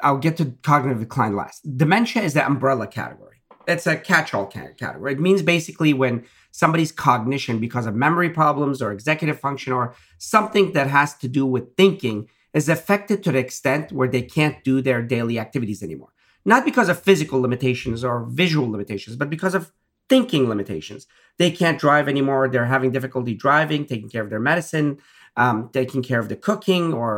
I'll 0.00 0.18
get 0.18 0.36
to 0.38 0.54
cognitive 0.62 1.00
decline 1.00 1.34
last. 1.36 1.76
Dementia 1.76 2.22
is 2.22 2.34
the 2.34 2.46
umbrella 2.46 2.86
category. 2.86 3.42
It's 3.66 3.86
a 3.86 3.96
catch-all 3.96 4.46
category. 4.46 5.12
It 5.14 5.20
means 5.20 5.40
basically 5.42 5.94
when 5.94 6.24
somebody's 6.50 6.92
cognition, 6.92 7.58
because 7.58 7.86
of 7.86 7.94
memory 7.94 8.28
problems 8.28 8.82
or 8.82 8.92
executive 8.92 9.40
function 9.40 9.72
or 9.72 9.94
something 10.18 10.72
that 10.72 10.88
has 10.88 11.14
to 11.18 11.28
do 11.28 11.46
with 11.46 11.74
thinking, 11.76 12.28
is 12.52 12.68
affected 12.68 13.24
to 13.24 13.32
the 13.32 13.38
extent 13.38 13.90
where 13.90 14.06
they 14.06 14.22
can't 14.22 14.62
do 14.64 14.80
their 14.80 15.02
daily 15.02 15.38
activities 15.38 15.82
anymore. 15.82 16.12
Not 16.44 16.64
because 16.64 16.90
of 16.90 17.00
physical 17.00 17.40
limitations 17.40 18.04
or 18.04 18.26
visual 18.28 18.70
limitations, 18.70 19.16
but 19.16 19.30
because 19.30 19.54
of 19.54 19.72
thinking 20.14 20.48
limitations. 20.48 21.02
They 21.38 21.50
can't 21.50 21.80
drive 21.86 22.06
anymore. 22.08 22.42
They're 22.48 22.72
having 22.76 22.92
difficulty 22.92 23.34
driving, 23.34 23.80
taking 23.84 24.08
care 24.14 24.22
of 24.22 24.30
their 24.30 24.44
medicine, 24.50 24.88
um, 25.42 25.56
taking 25.72 26.02
care 26.10 26.20
of 26.20 26.28
the 26.28 26.36
cooking 26.48 26.84
or 27.00 27.10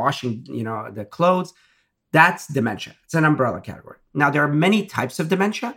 washing, 0.00 0.46
you 0.58 0.64
know, 0.66 0.78
the 0.98 1.04
clothes. 1.16 1.50
That's 2.12 2.46
dementia. 2.46 2.94
It's 3.04 3.14
an 3.14 3.24
umbrella 3.24 3.60
category. 3.60 3.98
Now 4.14 4.30
there 4.30 4.44
are 4.46 4.52
many 4.66 4.80
types 4.86 5.18
of 5.20 5.28
dementia: 5.28 5.70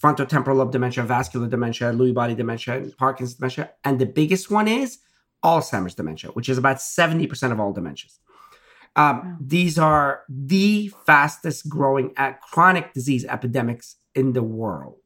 frontotemporal 0.00 0.58
lobe 0.58 0.72
dementia, 0.76 1.02
vascular 1.02 1.48
dementia, 1.48 1.92
Lewy 1.92 2.14
body 2.14 2.34
dementia, 2.42 2.74
Parkinson's 2.96 3.38
dementia, 3.38 3.64
and 3.82 3.98
the 3.98 4.06
biggest 4.06 4.50
one 4.58 4.68
is 4.68 4.98
Alzheimer's 5.42 5.96
dementia, 5.96 6.30
which 6.36 6.48
is 6.48 6.58
about 6.58 6.80
seventy 6.80 7.26
percent 7.26 7.52
of 7.52 7.58
all 7.60 7.74
dementias. 7.74 8.14
Um, 8.94 9.16
These 9.54 9.76
are 9.78 10.22
the 10.28 10.92
fastest 11.06 11.68
growing 11.68 12.14
chronic 12.52 12.86
disease 12.94 13.24
epidemics 13.36 13.96
in 14.14 14.32
the 14.32 14.46
world 14.60 14.99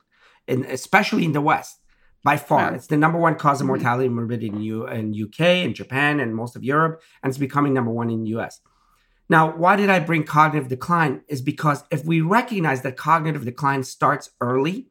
in, 0.47 0.65
especially 0.65 1.25
in 1.25 1.33
the 1.33 1.41
West, 1.41 1.81
by 2.23 2.37
far. 2.37 2.75
It's 2.75 2.87
the 2.87 2.97
number 2.97 3.19
one 3.19 3.37
cause 3.37 3.61
of 3.61 3.65
mm-hmm. 3.65 3.77
mortality 3.77 4.07
and 4.07 4.15
morbidity 4.15 4.49
in, 4.49 4.61
U, 4.61 4.87
in 4.87 5.15
UK 5.15 5.41
and 5.41 5.75
Japan 5.75 6.21
and 6.21 6.35
most 6.35 6.57
of 6.57 6.65
Europe, 6.65 7.03
and 7.23 7.31
it's 7.31 7.39
becoming 7.39 7.75
number 7.75 7.91
one 7.91 8.11
in 8.11 8.25
the 8.25 8.31
US. 8.39 8.61
Now, 9.29 9.55
why 9.57 9.77
did 9.77 9.91
I 9.91 10.01
bring 10.01 10.25
cognitive 10.25 10.69
decline? 10.69 11.23
Is 11.29 11.41
because 11.43 11.85
if 11.91 12.05
we 12.05 12.21
recognize 12.21 12.83
that 12.83 12.97
cognitive 12.97 13.45
decline 13.45 13.85
starts 13.85 14.31
early 14.41 14.89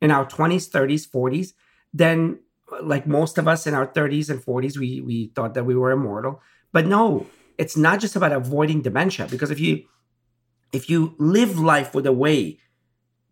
in 0.00 0.10
our 0.10 0.26
20s, 0.26 0.70
30s, 0.70 1.08
40s, 1.08 1.52
then 1.92 2.40
like 2.82 3.06
most 3.06 3.38
of 3.38 3.48
us 3.48 3.66
in 3.66 3.74
our 3.74 3.86
30s 3.86 4.30
and 4.30 4.40
40s, 4.40 4.78
we, 4.78 5.00
we 5.00 5.32
thought 5.34 5.54
that 5.54 5.64
we 5.64 5.74
were 5.74 5.90
immortal. 5.90 6.40
But 6.72 6.86
no, 6.86 7.26
it's 7.58 7.76
not 7.76 8.00
just 8.00 8.16
about 8.16 8.32
avoiding 8.32 8.82
dementia 8.82 9.26
because 9.30 9.50
if 9.50 9.60
you 9.60 9.84
if 10.72 10.88
you 10.88 11.14
live 11.18 11.58
life 11.58 11.94
with 11.94 12.06
a 12.06 12.12
way 12.12 12.58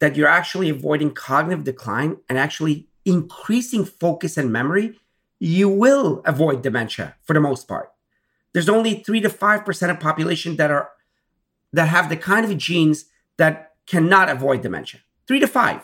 that 0.00 0.16
you're 0.16 0.28
actually 0.28 0.68
avoiding 0.70 1.12
cognitive 1.12 1.64
decline 1.64 2.18
and 2.28 2.38
actually 2.38 2.88
increasing 3.04 3.84
focus 3.84 4.36
and 4.36 4.52
memory, 4.52 4.98
you 5.40 5.68
will 5.68 6.22
avoid 6.24 6.62
dementia 6.62 7.16
for 7.22 7.32
the 7.32 7.40
most 7.40 7.66
part. 7.66 7.90
There's 8.52 8.68
only 8.68 9.02
3 9.02 9.20
to 9.20 9.28
5% 9.28 9.90
of 9.90 10.00
population 10.00 10.56
that 10.56 10.70
are 10.70 10.90
that 11.72 11.88
have 11.88 12.08
the 12.08 12.16
kind 12.16 12.46
of 12.46 12.56
genes 12.56 13.04
that 13.36 13.72
cannot 13.86 14.30
avoid 14.30 14.62
dementia. 14.62 15.00
3 15.26 15.40
to 15.40 15.46
5. 15.46 15.82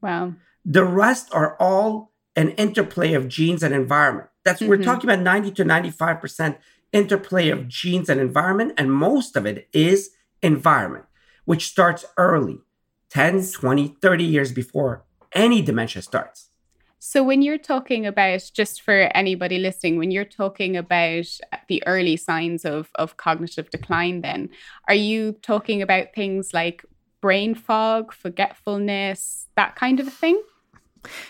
Wow. 0.00 0.34
The 0.64 0.84
rest 0.84 1.28
are 1.32 1.56
all 1.58 2.12
an 2.36 2.50
interplay 2.50 3.14
of 3.14 3.28
genes 3.28 3.62
and 3.62 3.74
environment. 3.74 4.28
That's 4.44 4.60
mm-hmm. 4.60 4.70
we're 4.70 4.82
talking 4.82 5.10
about 5.10 5.22
90 5.22 5.50
to 5.52 5.64
95% 5.64 6.56
interplay 6.92 7.48
of 7.48 7.66
genes 7.68 8.08
and 8.08 8.20
environment 8.20 8.74
and 8.76 8.92
most 8.92 9.36
of 9.36 9.46
it 9.46 9.68
is 9.72 10.10
environment, 10.42 11.06
which 11.44 11.66
starts 11.66 12.04
early. 12.16 12.60
10, 13.14 13.46
20, 13.52 13.96
30 14.02 14.24
years 14.24 14.52
before 14.52 15.04
any 15.32 15.62
dementia 15.62 16.02
starts. 16.02 16.50
So, 16.98 17.22
when 17.22 17.42
you're 17.42 17.58
talking 17.58 18.06
about, 18.06 18.50
just 18.54 18.80
for 18.80 19.10
anybody 19.14 19.58
listening, 19.58 19.98
when 19.98 20.10
you're 20.10 20.24
talking 20.24 20.76
about 20.76 21.26
the 21.68 21.82
early 21.86 22.16
signs 22.16 22.64
of, 22.64 22.90
of 22.94 23.16
cognitive 23.18 23.70
decline, 23.70 24.22
then 24.22 24.48
are 24.88 24.94
you 24.94 25.32
talking 25.42 25.82
about 25.82 26.14
things 26.14 26.54
like 26.54 26.84
brain 27.20 27.54
fog, 27.54 28.12
forgetfulness, 28.12 29.48
that 29.54 29.76
kind 29.76 30.00
of 30.00 30.08
a 30.08 30.10
thing? 30.10 30.42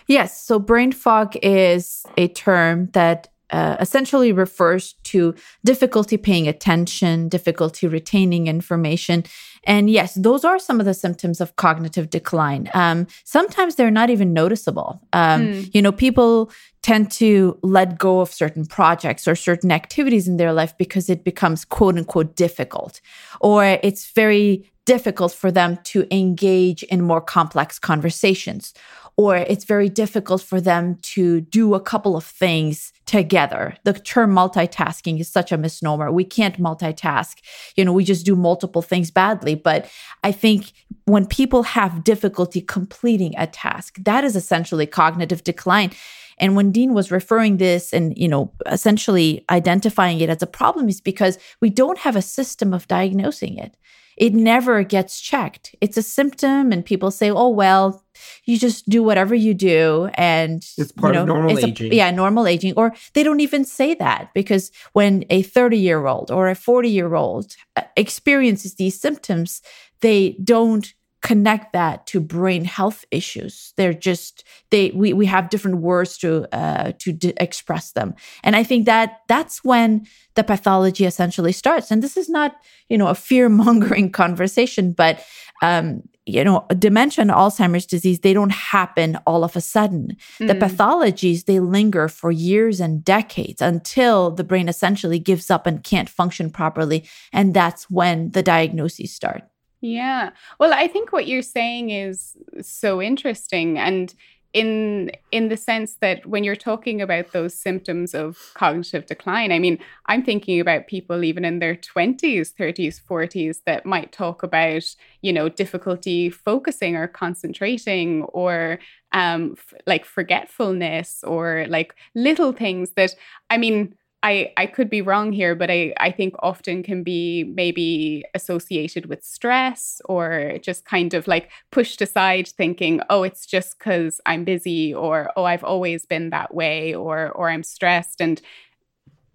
Yes. 0.06 0.40
So, 0.42 0.60
brain 0.60 0.92
fog 0.92 1.36
is 1.42 2.06
a 2.16 2.28
term 2.28 2.86
that 2.92 3.28
uh, 3.54 3.76
essentially 3.78 4.32
refers 4.32 4.94
to 5.04 5.32
difficulty 5.64 6.16
paying 6.16 6.48
attention, 6.48 7.28
difficulty 7.28 7.86
retaining 7.86 8.48
information. 8.48 9.22
And 9.62 9.88
yes, 9.88 10.14
those 10.14 10.44
are 10.44 10.58
some 10.58 10.80
of 10.80 10.86
the 10.86 10.92
symptoms 10.92 11.40
of 11.40 11.54
cognitive 11.54 12.10
decline. 12.10 12.68
Um, 12.74 13.06
sometimes 13.22 13.76
they're 13.76 13.92
not 13.92 14.10
even 14.10 14.32
noticeable. 14.32 15.00
Um, 15.12 15.40
mm. 15.46 15.70
You 15.72 15.82
know, 15.82 15.92
people 15.92 16.50
tend 16.82 17.12
to 17.12 17.56
let 17.62 17.96
go 17.96 18.18
of 18.20 18.32
certain 18.32 18.66
projects 18.66 19.28
or 19.28 19.36
certain 19.36 19.70
activities 19.70 20.26
in 20.26 20.36
their 20.36 20.52
life 20.52 20.76
because 20.76 21.08
it 21.08 21.22
becomes 21.22 21.64
quote 21.64 21.96
unquote 21.96 22.34
difficult, 22.34 23.00
or 23.40 23.78
it's 23.84 24.10
very 24.10 24.68
difficult 24.86 25.32
for 25.32 25.50
them 25.50 25.78
to 25.84 26.06
engage 26.14 26.82
in 26.84 27.02
more 27.02 27.20
complex 27.20 27.78
conversations 27.78 28.74
or 29.16 29.36
it's 29.36 29.64
very 29.64 29.88
difficult 29.88 30.42
for 30.42 30.60
them 30.60 30.98
to 31.02 31.40
do 31.42 31.74
a 31.74 31.80
couple 31.80 32.16
of 32.16 32.24
things 32.24 32.92
together. 33.06 33.76
The 33.84 33.92
term 33.92 34.34
multitasking 34.34 35.20
is 35.20 35.28
such 35.30 35.52
a 35.52 35.58
misnomer. 35.58 36.10
We 36.10 36.24
can't 36.24 36.58
multitask. 36.58 37.36
You 37.76 37.84
know, 37.84 37.92
we 37.92 38.02
just 38.02 38.26
do 38.26 38.34
multiple 38.34 38.82
things 38.82 39.10
badly. 39.10 39.54
But 39.54 39.88
I 40.24 40.32
think 40.32 40.72
when 41.04 41.26
people 41.26 41.62
have 41.62 42.02
difficulty 42.02 42.60
completing 42.60 43.34
a 43.38 43.46
task, 43.46 43.98
that 44.04 44.24
is 44.24 44.34
essentially 44.34 44.86
cognitive 44.86 45.44
decline. 45.44 45.92
And 46.38 46.56
when 46.56 46.72
Dean 46.72 46.94
was 46.94 47.10
referring 47.10 47.56
this 47.56 47.92
and, 47.92 48.16
you 48.16 48.28
know, 48.28 48.52
essentially 48.66 49.44
identifying 49.50 50.20
it 50.20 50.30
as 50.30 50.42
a 50.42 50.46
problem 50.46 50.88
is 50.88 51.00
because 51.00 51.38
we 51.60 51.70
don't 51.70 51.98
have 51.98 52.16
a 52.16 52.22
system 52.22 52.72
of 52.72 52.88
diagnosing 52.88 53.56
it 53.58 53.76
it 54.16 54.32
never 54.32 54.82
gets 54.82 55.20
checked. 55.20 55.74
It's 55.80 55.96
a 55.96 56.02
symptom, 56.02 56.72
and 56.72 56.84
people 56.84 57.10
say, 57.10 57.30
oh, 57.30 57.48
well, 57.48 58.04
you 58.44 58.58
just 58.58 58.88
do 58.88 59.02
whatever 59.02 59.34
you 59.34 59.54
do. 59.54 60.08
And 60.14 60.64
it's 60.78 60.92
part 60.92 61.14
you 61.14 61.18
know, 61.18 61.22
of 61.22 61.28
normal 61.28 61.58
aging. 61.58 61.92
A, 61.92 61.96
yeah, 61.96 62.10
normal 62.10 62.46
aging. 62.46 62.74
Or 62.76 62.94
they 63.14 63.22
don't 63.22 63.40
even 63.40 63.64
say 63.64 63.94
that 63.94 64.32
because 64.34 64.70
when 64.92 65.24
a 65.30 65.42
30 65.42 65.78
year 65.78 66.06
old 66.06 66.30
or 66.30 66.48
a 66.48 66.54
40 66.54 66.88
year 66.88 67.14
old 67.14 67.56
uh, 67.76 67.82
experiences 67.96 68.74
these 68.74 68.98
symptoms, 69.00 69.62
they 70.00 70.36
don't 70.44 70.94
connect 71.24 71.72
that 71.72 72.06
to 72.06 72.20
brain 72.20 72.66
health 72.66 73.06
issues. 73.10 73.72
They're 73.78 73.94
just 73.94 74.44
they 74.70 74.90
we, 74.90 75.14
we 75.14 75.24
have 75.24 75.48
different 75.48 75.78
words 75.78 76.18
to 76.18 76.46
uh, 76.54 76.92
to 76.98 77.12
d- 77.12 77.32
express 77.38 77.92
them. 77.92 78.14
And 78.44 78.54
i 78.54 78.62
think 78.62 78.84
that 78.84 79.22
that's 79.26 79.64
when 79.64 80.06
the 80.34 80.44
pathology 80.44 81.06
essentially 81.06 81.52
starts. 81.52 81.90
And 81.90 82.02
this 82.02 82.16
is 82.18 82.28
not 82.28 82.56
you 82.90 82.98
know 82.98 83.08
a 83.08 83.14
fear 83.14 83.48
mongering 83.48 84.10
conversation 84.22 84.92
but 84.92 85.24
um 85.62 86.02
you 86.26 86.44
know 86.44 86.66
dementia 86.78 87.22
and 87.22 87.30
alzheimer's 87.30 87.86
disease 87.86 88.20
they 88.20 88.34
don't 88.34 88.52
happen 88.76 89.16
all 89.26 89.44
of 89.44 89.56
a 89.56 89.62
sudden. 89.62 90.02
Mm-hmm. 90.08 90.48
the 90.48 90.54
pathologies 90.66 91.46
they 91.46 91.58
linger 91.58 92.06
for 92.08 92.30
years 92.30 92.80
and 92.80 93.02
decades 93.02 93.62
until 93.62 94.30
the 94.30 94.44
brain 94.44 94.68
essentially 94.68 95.18
gives 95.18 95.50
up 95.50 95.66
and 95.66 95.82
can't 95.82 96.10
function 96.10 96.50
properly. 96.50 97.08
And 97.32 97.54
that's 97.54 97.88
when 97.88 98.32
the 98.32 98.42
diagnoses 98.42 99.14
start 99.14 99.44
yeah. 99.84 100.30
Well, 100.58 100.72
I 100.72 100.86
think 100.86 101.12
what 101.12 101.26
you're 101.26 101.42
saying 101.42 101.90
is 101.90 102.36
so 102.62 103.02
interesting 103.02 103.78
and 103.78 104.14
in 104.54 105.10
in 105.32 105.48
the 105.48 105.56
sense 105.56 105.96
that 106.00 106.24
when 106.26 106.44
you're 106.44 106.54
talking 106.56 107.02
about 107.02 107.32
those 107.32 107.52
symptoms 107.54 108.14
of 108.14 108.38
cognitive 108.54 109.04
decline, 109.04 109.52
I 109.52 109.58
mean, 109.58 109.78
I'm 110.06 110.22
thinking 110.24 110.58
about 110.60 110.86
people 110.86 111.22
even 111.24 111.44
in 111.44 111.58
their 111.58 111.74
20s, 111.76 112.50
30s, 112.52 112.98
40s 112.98 113.60
that 113.66 113.84
might 113.84 114.12
talk 114.12 114.42
about, 114.42 114.84
you 115.22 115.32
know, 115.32 115.48
difficulty 115.50 116.30
focusing 116.30 116.96
or 116.96 117.06
concentrating 117.08 118.22
or 118.32 118.78
um 119.12 119.54
f- 119.58 119.74
like 119.86 120.04
forgetfulness 120.06 121.22
or 121.24 121.66
like 121.68 121.94
little 122.14 122.52
things 122.52 122.92
that 122.96 123.14
I 123.50 123.58
mean, 123.58 123.94
I, 124.24 124.54
I 124.56 124.64
could 124.64 124.88
be 124.88 125.02
wrong 125.02 125.32
here, 125.32 125.54
but 125.54 125.70
I, 125.70 125.92
I 126.00 126.10
think 126.10 126.34
often 126.38 126.82
can 126.82 127.02
be 127.02 127.44
maybe 127.44 128.24
associated 128.34 129.04
with 129.04 129.22
stress 129.22 130.00
or 130.06 130.56
just 130.62 130.86
kind 130.86 131.12
of 131.12 131.28
like 131.28 131.50
pushed 131.70 132.00
aside 132.00 132.48
thinking, 132.48 133.02
oh, 133.10 133.22
it's 133.22 133.44
just 133.44 133.78
because 133.78 134.22
I'm 134.24 134.44
busy 134.44 134.94
or 134.94 135.30
oh, 135.36 135.44
I've 135.44 135.62
always 135.62 136.06
been 136.06 136.30
that 136.30 136.54
way 136.54 136.94
or 136.94 137.28
or 137.32 137.50
I'm 137.50 137.62
stressed. 137.62 138.22
And 138.22 138.40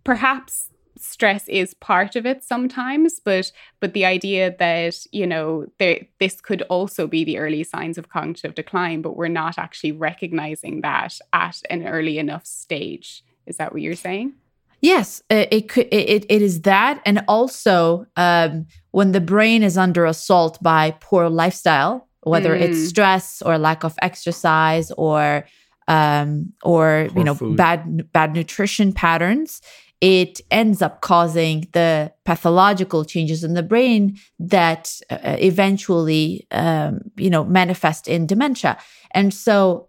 perhaps 0.03 0.71
stress 0.97 1.47
is 1.47 1.75
part 1.75 2.15
of 2.15 2.25
it 2.25 2.43
sometimes, 2.43 3.19
but 3.23 3.51
but 3.79 3.93
the 3.93 4.05
idea 4.05 4.55
that, 4.57 5.05
you 5.11 5.27
know, 5.27 5.67
there 5.77 5.99
this 6.19 6.41
could 6.41 6.63
also 6.63 7.05
be 7.05 7.23
the 7.23 7.37
early 7.37 7.63
signs 7.63 7.99
of 7.99 8.09
cognitive 8.09 8.55
decline, 8.55 9.03
but 9.03 9.15
we're 9.15 9.27
not 9.27 9.59
actually 9.59 9.91
recognizing 9.91 10.81
that 10.81 11.19
at 11.31 11.61
an 11.69 11.87
early 11.87 12.17
enough 12.17 12.47
stage. 12.47 13.23
Is 13.45 13.57
that 13.57 13.71
what 13.71 13.83
you're 13.83 13.93
saying? 13.93 14.33
Yes, 14.81 15.21
it 15.29 15.67
could. 15.67 15.87
It, 15.91 16.25
it 16.29 16.41
is 16.41 16.61
that, 16.61 17.01
and 17.05 17.23
also 17.27 18.05
um, 18.15 18.65
when 18.91 19.11
the 19.11 19.21
brain 19.21 19.61
is 19.61 19.77
under 19.77 20.05
assault 20.05 20.61
by 20.63 20.95
poor 21.01 21.29
lifestyle, 21.29 22.07
whether 22.21 22.55
mm. 22.55 22.61
it's 22.61 22.87
stress 22.87 23.41
or 23.41 23.57
lack 23.57 23.83
of 23.83 23.95
exercise 24.01 24.91
or 24.91 25.45
um, 25.87 26.53
or 26.63 27.07
poor 27.09 27.19
you 27.19 27.23
know 27.25 27.35
food. 27.35 27.57
bad 27.57 28.11
bad 28.13 28.33
nutrition 28.33 28.93
patterns, 28.93 29.61
it 29.99 30.39
ends 30.49 30.81
up 30.81 31.01
causing 31.01 31.67
the 31.73 32.13
pathological 32.23 33.03
changes 33.03 33.43
in 33.43 33.55
the 33.55 33.63
brain 33.63 34.17
that 34.39 34.97
uh, 35.09 35.17
eventually 35.23 36.47
um, 36.51 37.01
you 37.17 37.29
know 37.29 37.43
manifest 37.43 38.07
in 38.07 38.25
dementia. 38.25 38.77
And 39.11 39.33
so 39.33 39.88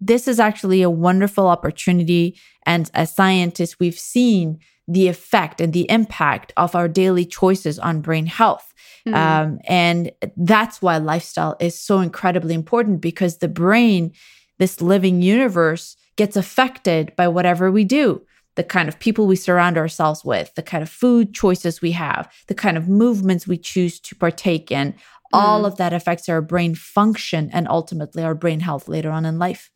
this 0.00 0.28
is 0.28 0.40
actually 0.40 0.82
a 0.82 0.90
wonderful 0.90 1.46
opportunity. 1.46 2.38
And 2.66 2.90
as 2.94 3.14
scientists, 3.14 3.78
we've 3.78 3.98
seen 3.98 4.58
the 4.86 5.08
effect 5.08 5.60
and 5.60 5.72
the 5.72 5.88
impact 5.90 6.52
of 6.56 6.74
our 6.74 6.88
daily 6.88 7.24
choices 7.24 7.78
on 7.78 8.00
brain 8.00 8.26
health. 8.26 8.72
Mm. 9.06 9.14
Um, 9.14 9.58
and 9.66 10.10
that's 10.36 10.80
why 10.80 10.96
lifestyle 10.96 11.56
is 11.60 11.78
so 11.78 12.00
incredibly 12.00 12.54
important 12.54 13.00
because 13.00 13.38
the 13.38 13.48
brain, 13.48 14.12
this 14.58 14.80
living 14.80 15.20
universe, 15.22 15.96
gets 16.16 16.36
affected 16.36 17.14
by 17.16 17.28
whatever 17.28 17.70
we 17.70 17.84
do 17.84 18.22
the 18.58 18.64
kind 18.64 18.88
of 18.88 18.98
people 18.98 19.28
we 19.28 19.36
surround 19.36 19.78
ourselves 19.78 20.24
with, 20.24 20.52
the 20.56 20.64
kind 20.64 20.82
of 20.82 20.88
food 20.88 21.32
choices 21.32 21.80
we 21.80 21.92
have, 21.92 22.28
the 22.48 22.56
kind 22.56 22.76
of 22.76 22.88
movements 22.88 23.46
we 23.46 23.56
choose 23.56 24.00
to 24.00 24.16
partake 24.16 24.72
in, 24.72 24.92
all 25.32 25.62
mm. 25.62 25.66
of 25.66 25.76
that 25.76 25.92
affects 25.92 26.28
our 26.28 26.40
brain 26.40 26.74
function 26.74 27.50
and 27.52 27.68
ultimately 27.68 28.22
our 28.22 28.34
brain 28.34 28.60
health 28.60 28.88
later 28.88 29.10
on 29.10 29.24
in 29.24 29.38
life. 29.38 29.70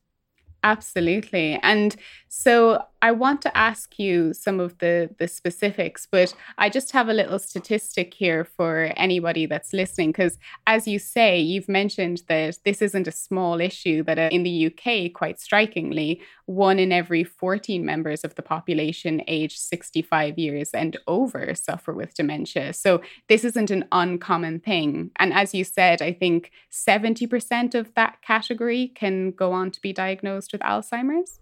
Absolutely. 0.65 1.59
And 1.63 1.97
so 2.35 2.83
I 3.03 3.13
want 3.13 3.43
to 3.43 3.55
ask 3.55 3.99
you 3.99 4.33
some 4.33 4.59
of 4.59 4.79
the 4.79 5.11
the 5.19 5.29
specifics, 5.29 6.09
but 6.11 6.35
I 6.57 6.71
just 6.71 6.93
have 6.93 7.11
a 7.11 7.13
little 7.13 7.39
statistic 7.39 8.15
here 8.15 8.43
for 8.43 8.91
anybody 8.97 9.45
that's 9.45 9.75
listening 9.75 10.13
because 10.13 10.39
as 10.67 10.89
you 10.89 10.99
say, 10.99 11.39
you've 11.39 11.69
mentioned 11.69 12.23
that 12.29 12.57
this 12.65 12.81
isn't 12.81 13.07
a 13.07 13.13
small 13.13 13.61
issue 13.61 14.03
that 14.05 14.33
in 14.33 14.45
the 14.45 14.69
UK 14.69 15.13
quite 15.13 15.41
strikingly, 15.41 16.23
one 16.47 16.79
in 16.79 16.91
every 16.91 17.23
14 17.23 17.85
members 17.85 18.25
of 18.25 18.35
the 18.35 18.43
population 18.43 19.21
aged 19.29 19.59
65 19.59 20.39
years 20.39 20.71
and 20.71 20.97
over 21.07 21.55
suffer 21.55 21.93
with 21.93 22.15
dementia. 22.15 22.73
So 22.73 23.03
this 23.29 23.45
isn't 23.45 23.71
an 23.71 23.85
uncommon 23.93 24.61
thing. 24.61 25.11
And 25.17 25.35
as 25.35 25.53
you 25.53 25.65
said, 25.65 26.01
I 26.01 26.15
think 26.15 26.51
70% 26.71 27.75
of 27.75 27.93
that 27.93 28.23
category 28.23 28.89
can 28.95 29.33
go 29.33 29.53
on 29.53 29.71
to 29.73 29.83
be 29.83 29.93
diagnosed 29.93 30.53
with 30.53 30.63
Alzheimer's. 30.63 31.39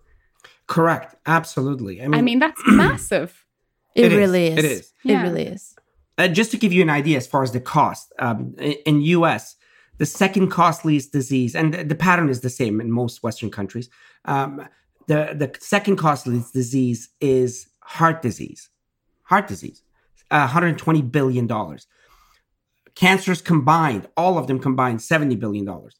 Correct. 0.70 1.16
Absolutely. 1.26 2.00
I 2.00 2.04
mean, 2.06 2.14
I 2.14 2.22
mean 2.22 2.38
that's 2.38 2.62
massive. 2.68 3.44
It, 3.96 4.12
it 4.12 4.16
really 4.16 4.46
is. 4.46 4.59
It 4.59 4.64
is. 4.64 4.92
Yeah. 5.02 5.20
It 5.20 5.22
really 5.24 5.46
is. 5.46 5.74
Uh, 6.16 6.28
just 6.28 6.52
to 6.52 6.56
give 6.56 6.72
you 6.72 6.80
an 6.80 6.88
idea 6.88 7.16
as 7.16 7.26
far 7.26 7.42
as 7.42 7.50
the 7.50 7.61
cost, 7.61 8.12
um, 8.20 8.54
in 8.59 9.00
U.S., 9.00 9.56
the 9.98 10.06
second 10.06 10.48
costliest 10.48 11.12
disease, 11.12 11.56
and 11.56 11.74
the, 11.74 11.83
the, 11.83 11.96
pattern 11.96 12.28
is 12.28 12.42
the 12.42 12.50
same 12.50 12.80
in 12.80 12.92
most 12.92 13.20
Western 13.24 13.50
countries. 13.50 13.90
Um, 14.26 14.64
the 15.09 15.35
the 15.35 15.52
second 15.59 15.96
costliest 15.96 16.52
disease 16.52 17.09
is 17.20 17.68
heart 17.80 18.22
disease. 18.22 18.68
Heart 19.24 19.48
disease, 19.48 19.83
uh, 20.30 20.46
120 20.46 21.02
billion 21.02 21.48
dollars. 21.48 21.88
Cancers 22.94 23.42
combined, 23.42 24.06
all 24.16 24.38
of 24.38 24.46
them 24.46 24.61
combined, 24.61 25.02
70 25.02 25.35
billion 25.35 25.64
dollars. 25.64 25.96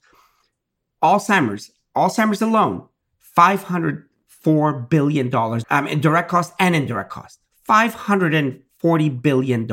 Alzheimer's, 1.03 1.73
Alzheimer's 1.97 2.43
alone, 2.43 2.87
500 3.19 4.10
$4 4.45 4.89
billion 4.89 5.35
um, 5.35 5.87
in 5.87 6.01
direct 6.01 6.31
cost 6.31 6.53
and 6.59 6.75
indirect 6.75 7.11
cost. 7.11 7.41
$540 7.69 9.23
billion. 9.23 9.71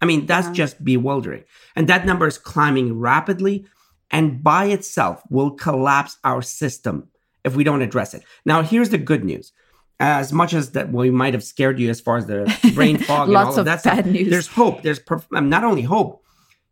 I 0.00 0.04
mean, 0.04 0.26
that's 0.26 0.48
just 0.50 0.84
bewildering. 0.84 1.44
And 1.74 1.88
that 1.88 2.06
number 2.06 2.26
is 2.26 2.38
climbing 2.38 2.98
rapidly 2.98 3.66
and 4.10 4.42
by 4.42 4.66
itself 4.66 5.22
will 5.30 5.50
collapse 5.50 6.18
our 6.22 6.42
system 6.42 7.08
if 7.44 7.56
we 7.56 7.64
don't 7.64 7.82
address 7.82 8.14
it. 8.14 8.22
Now, 8.44 8.62
here's 8.62 8.90
the 8.90 8.98
good 8.98 9.24
news. 9.24 9.52
As 9.98 10.30
much 10.30 10.52
as 10.52 10.72
that 10.72 10.92
we 10.92 11.10
might 11.10 11.32
have 11.32 11.42
scared 11.42 11.78
you 11.80 11.88
as 11.88 12.00
far 12.02 12.18
as 12.18 12.26
the 12.26 12.44
brain 12.74 12.98
fog 13.08 13.28
and 13.28 13.36
all 13.36 13.48
of 13.52 13.58
of 13.58 13.64
that 13.64 13.82
bad 13.82 14.00
stuff, 14.00 14.06
news. 14.12 14.28
there's 14.28 14.46
hope. 14.46 14.82
There's 14.82 15.00
perf- 15.00 15.24
um, 15.34 15.48
not 15.48 15.64
only 15.64 15.80
hope. 15.82 16.22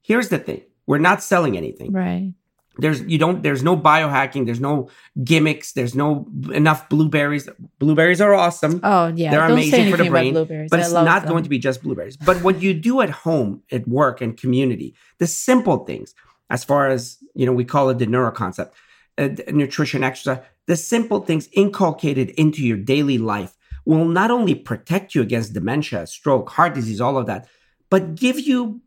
Here's 0.03 0.29
the 0.29 0.39
thing: 0.39 0.61
we're 0.87 0.99
not 0.99 1.23
selling 1.23 1.57
anything 1.57 1.91
Right. 1.91 2.35
There's 2.79 3.01
you 3.03 3.19
don't 3.19 3.43
there's 3.43 3.63
no 3.63 3.77
biohacking 3.77 4.47
there's 4.47 4.61
no 4.61 4.89
gimmicks 5.23 5.73
there's 5.73 5.95
no 5.95 6.27
enough 6.53 6.89
blueberries 6.89 7.49
blueberries 7.79 8.21
are 8.21 8.35
awesome 8.35 8.81
Oh 8.83 9.07
yeah. 9.15 9.31
they're 9.31 9.41
Don't 9.41 9.53
amazing 9.53 9.91
for 9.91 9.97
the 9.97 10.09
brain 10.11 10.35
but 10.35 10.81
I 10.81 10.83
it's 10.83 10.93
not 10.93 11.23
them. 11.23 11.31
going 11.31 11.45
to 11.45 11.49
be 11.51 11.59
just 11.59 11.83
blueberries 11.83 12.17
but 12.17 12.43
what 12.43 12.61
you 12.63 12.75
do 12.75 13.01
at 13.01 13.11
home 13.11 13.63
at 13.71 13.87
work 13.87 14.21
and 14.21 14.37
community 14.37 14.95
the 15.19 15.27
simple 15.27 15.85
things 15.85 16.15
as 16.51 16.65
far 16.65 16.89
as 16.89 17.19
you 17.35 17.47
know 17.47 17.53
we 17.53 17.65
call 17.65 17.91
it 17.91 17.99
the 17.99 18.07
neuro 18.07 18.33
concept 18.33 18.75
uh, 19.19 19.29
nutrition 19.53 20.03
exercise 20.03 20.43
the 20.67 20.77
simple 20.77 21.21
things 21.21 21.49
inculcated 21.53 22.31
into 22.31 22.65
your 22.67 22.77
daily 22.79 23.19
life 23.19 23.55
will 23.85 24.07
not 24.07 24.31
only 24.31 24.55
protect 24.55 25.15
you 25.15 25.23
against 25.23 25.53
dementia 25.53 26.07
stroke 26.07 26.51
heart 26.51 26.75
disease 26.75 27.01
all 27.01 27.17
of 27.17 27.27
that 27.27 27.47
but 27.91 28.15
give 28.17 28.41
you 28.41 28.81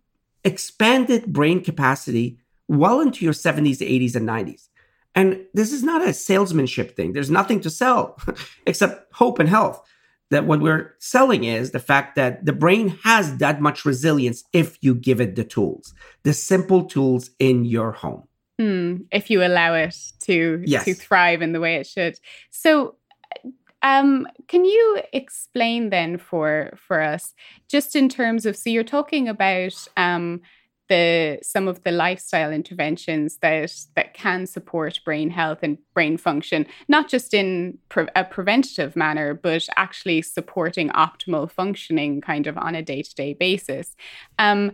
expanded 0.43 1.25
brain 1.31 1.63
capacity 1.63 2.37
well 2.67 3.01
into 3.01 3.23
your 3.23 3.33
70s 3.33 3.79
80s 3.79 4.15
and 4.15 4.27
90s 4.27 4.69
and 5.15 5.39
this 5.53 5.71
is 5.71 5.83
not 5.83 6.05
a 6.07 6.13
salesmanship 6.13 6.95
thing 6.95 7.13
there's 7.13 7.31
nothing 7.31 7.59
to 7.61 7.69
sell 7.69 8.17
except 8.67 9.13
hope 9.13 9.39
and 9.39 9.49
health 9.49 9.81
that 10.29 10.45
what 10.45 10.59
we're 10.59 10.93
selling 10.99 11.45
is 11.45 11.71
the 11.71 11.79
fact 11.79 12.15
that 12.15 12.45
the 12.45 12.51
brain 12.51 12.89
has 13.03 13.37
that 13.37 13.61
much 13.61 13.85
resilience 13.85 14.43
if 14.51 14.77
you 14.81 14.93
give 14.93 15.21
it 15.21 15.35
the 15.35 15.43
tools 15.43 15.93
the 16.23 16.33
simple 16.33 16.83
tools 16.85 17.29
in 17.39 17.65
your 17.65 17.91
home 17.91 18.23
Hmm, 18.59 18.95
if 19.11 19.29
you 19.29 19.43
allow 19.43 19.75
it 19.75 19.95
to 20.21 20.63
Yes. 20.65 20.85
to 20.85 20.93
thrive 20.95 21.41
in 21.43 21.51
the 21.53 21.59
way 21.59 21.75
it 21.75 21.85
should. 21.85 22.19
So, 22.49 22.95
um, 23.83 24.27
can 24.47 24.65
you 24.65 25.01
explain 25.13 25.91
then 25.91 26.17
for 26.17 26.71
for 26.75 26.99
us, 26.99 27.35
just 27.69 27.95
in 27.95 28.09
terms 28.09 28.47
of 28.47 28.57
so 28.57 28.71
you're 28.71 28.83
talking 28.83 29.27
about 29.27 29.87
um, 29.95 30.41
the 30.89 31.39
some 31.41 31.67
of 31.67 31.83
the 31.83 31.91
lifestyle 31.91 32.51
interventions 32.51 33.37
that 33.37 33.73
that 33.95 34.13
can 34.13 34.45
support 34.45 34.99
brain 35.03 35.29
health 35.29 35.59
and 35.61 35.77
brain 35.93 36.17
function, 36.17 36.65
not 36.87 37.09
just 37.09 37.33
in 37.33 37.77
pre- 37.89 38.07
a 38.15 38.23
preventative 38.23 38.95
manner, 38.95 39.33
but 39.33 39.67
actually 39.75 40.21
supporting 40.21 40.89
optimal 40.89 41.49
functioning, 41.51 42.21
kind 42.21 42.47
of 42.47 42.57
on 42.57 42.75
a 42.75 42.81
day 42.81 43.01
to 43.01 43.15
day 43.15 43.33
basis. 43.33 43.95
Um, 44.39 44.71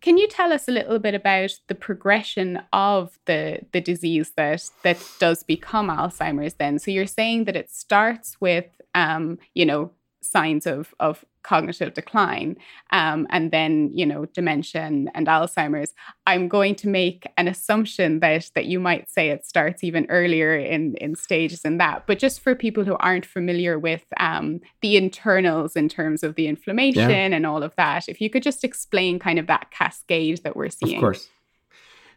can 0.00 0.18
you 0.18 0.28
tell 0.28 0.52
us 0.52 0.68
a 0.68 0.72
little 0.72 0.98
bit 0.98 1.14
about 1.14 1.50
the 1.68 1.74
progression 1.74 2.60
of 2.72 3.18
the 3.24 3.60
the 3.72 3.80
disease 3.80 4.32
that 4.36 4.70
that 4.82 4.98
does 5.18 5.42
become 5.42 5.88
Alzheimer's? 5.88 6.54
Then, 6.54 6.78
so 6.78 6.90
you're 6.90 7.06
saying 7.06 7.44
that 7.44 7.56
it 7.56 7.70
starts 7.70 8.40
with, 8.40 8.66
um, 8.94 9.38
you 9.54 9.66
know, 9.66 9.90
signs 10.26 10.66
of 10.66 10.94
of 11.00 11.24
cognitive 11.42 11.94
decline, 11.94 12.56
um, 12.90 13.26
and 13.30 13.50
then 13.50 13.90
you 13.92 14.04
know 14.04 14.26
dementia 14.26 14.82
and, 14.82 15.10
and 15.14 15.26
Alzheimer's. 15.26 15.94
I'm 16.26 16.48
going 16.48 16.74
to 16.76 16.88
make 16.88 17.26
an 17.36 17.48
assumption 17.48 18.20
that 18.20 18.50
that 18.54 18.66
you 18.66 18.80
might 18.80 19.08
say 19.10 19.30
it 19.30 19.46
starts 19.46 19.84
even 19.84 20.06
earlier 20.08 20.56
in 20.56 20.94
in 20.96 21.14
stages 21.14 21.62
than 21.62 21.78
that. 21.78 22.06
But 22.06 22.18
just 22.18 22.40
for 22.40 22.54
people 22.54 22.84
who 22.84 22.96
aren't 22.96 23.26
familiar 23.26 23.78
with 23.78 24.04
um, 24.18 24.60
the 24.80 24.96
internals 24.96 25.76
in 25.76 25.88
terms 25.88 26.22
of 26.22 26.34
the 26.34 26.46
inflammation 26.46 27.32
and 27.32 27.46
all 27.46 27.62
of 27.62 27.74
that, 27.76 28.08
if 28.08 28.20
you 28.20 28.30
could 28.30 28.42
just 28.42 28.64
explain 28.64 29.18
kind 29.18 29.38
of 29.38 29.46
that 29.46 29.70
cascade 29.70 30.42
that 30.44 30.56
we're 30.56 30.70
seeing. 30.70 30.96
Of 30.96 31.00
course. 31.00 31.28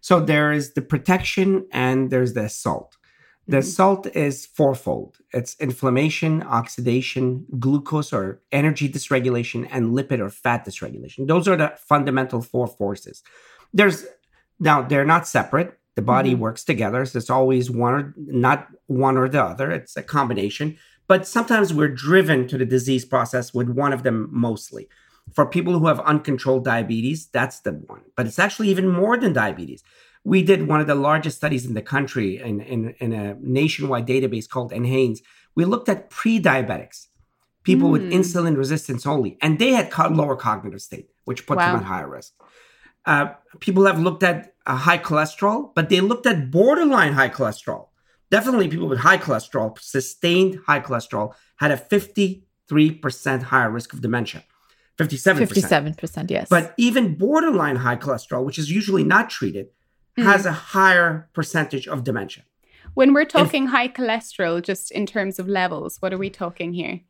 So 0.02 0.20
there 0.20 0.52
is 0.52 0.74
the 0.74 0.82
protection 0.82 1.68
and 1.72 2.10
there's 2.10 2.34
the 2.34 2.46
assault. 2.46 2.98
The 3.50 3.58
Mhm. 3.58 3.68
assault 3.68 4.04
is 4.26 4.46
fourfold 4.46 5.12
it's 5.40 5.56
inflammation, 5.60 6.44
oxidation, 6.44 7.46
glucose 7.60 8.12
or 8.14 8.42
energy 8.52 8.88
dysregulation, 8.96 9.68
and 9.72 9.84
lipid 9.98 10.20
or 10.20 10.30
fat 10.30 10.66
dysregulation. 10.66 11.28
Those 11.28 11.48
are 11.48 11.58
the 11.58 11.74
fundamental 11.92 12.42
four 12.42 12.68
forces. 12.68 13.24
There's 13.74 14.06
now, 14.60 14.78
they're 14.90 15.12
not 15.16 15.28
separate. 15.28 15.70
The 15.96 16.02
body 16.16 16.34
Mhm. 16.34 16.40
works 16.46 16.64
together. 16.64 17.06
So 17.06 17.18
it's 17.18 17.30
always 17.40 17.66
one 17.72 17.94
or 17.94 18.14
not 18.18 18.68
one 18.88 19.18
or 19.18 19.28
the 19.30 19.44
other. 19.44 19.68
It's 19.72 19.96
a 19.98 20.04
combination. 20.18 20.78
But 21.08 21.28
sometimes 21.28 21.74
we're 21.74 21.96
driven 22.08 22.48
to 22.50 22.58
the 22.58 22.66
disease 22.66 23.06
process 23.14 23.54
with 23.54 23.70
one 23.70 23.94
of 23.94 24.04
them 24.04 24.30
mostly. 24.32 24.88
For 25.34 25.46
people 25.46 25.80
who 25.80 25.88
have 25.88 26.00
uncontrolled 26.02 26.66
diabetes, 26.66 27.28
that's 27.38 27.60
the 27.62 27.74
one. 27.94 28.02
But 28.16 28.26
it's 28.28 28.40
actually 28.40 28.70
even 28.70 28.88
more 28.88 29.16
than 29.18 29.34
diabetes. 29.34 29.82
We 30.24 30.44
did 30.44 30.68
one 30.68 30.82
of 30.82 30.88
the 30.88 30.96
largest 30.96 31.38
studies 31.38 31.66
in 31.66 31.74
the 31.74 31.82
country 31.82 32.38
in, 32.42 32.62
in, 32.62 32.94
in 33.00 33.14
a 33.14 33.36
nationwide 33.40 34.06
database 34.08 34.48
called 34.50 34.72
NHANES. 34.72 35.20
We 35.56 35.66
looked 35.66 35.90
at 35.90 36.10
pre 36.10 36.40
diabetics, 36.42 37.08
people 37.64 37.90
with 37.90 38.02
Mm. 38.04 38.14
insulin 38.14 38.58
resistance 38.58 39.06
only, 39.06 39.38
and 39.42 39.60
they 39.60 39.72
had 39.72 39.90
co- 39.92 40.10
lower 40.10 40.36
cognitive 40.36 40.82
state, 40.82 41.10
which 41.26 41.46
put 41.48 41.58
them 41.58 41.76
at 41.78 41.84
higher 41.84 42.10
risk. 42.10 42.34
Uh, 43.06 43.30
people 43.60 43.86
have 43.86 44.00
looked 44.00 44.24
at 44.24 44.54
uh, 44.66 44.76
high 44.76 44.98
cholesterol, 44.98 45.74
but 45.74 45.90
they 45.90 46.02
looked 46.02 46.28
at 46.28 46.52
borderline 46.52 47.14
high 47.14 47.30
cholesterol. 47.30 47.88
Definitely, 48.30 48.68
people 48.68 48.88
with 48.88 49.00
high 49.00 49.18
cholesterol, 49.18 49.80
sustained 49.80 50.60
high 50.68 50.80
cholesterol, 50.82 51.34
had 51.56 51.72
a 51.72 51.78
53% 51.78 53.44
higher 53.44 53.72
risk 53.72 53.94
of 53.94 54.02
dementia, 54.02 54.44
57%. 54.98 55.38
Fifty-seven 55.38 55.94
percent. 55.96 56.30
Yes. 56.30 56.48
But 56.50 56.74
even 56.78 57.16
borderline 57.16 57.78
high 57.78 57.96
cholesterol, 57.96 58.44
which 58.46 58.60
is 58.60 58.70
usually 58.70 59.04
not 59.04 59.30
treated, 59.30 59.68
Mm. 60.20 60.24
has 60.24 60.46
a 60.46 60.52
higher 60.52 61.30
percentage 61.34 61.88
of 61.88 62.04
dementia. 62.04 62.44
When 62.94 63.14
we're 63.14 63.26
talking 63.26 63.68
high 63.68 63.88
cholesterol, 63.88 64.62
just 64.62 64.92
in 64.92 65.06
terms 65.06 65.40
of 65.40 65.48
levels, 65.48 65.98
what 66.02 66.14
are 66.14 66.18
we 66.18 66.30
talking 66.30 66.74
here? 66.74 67.02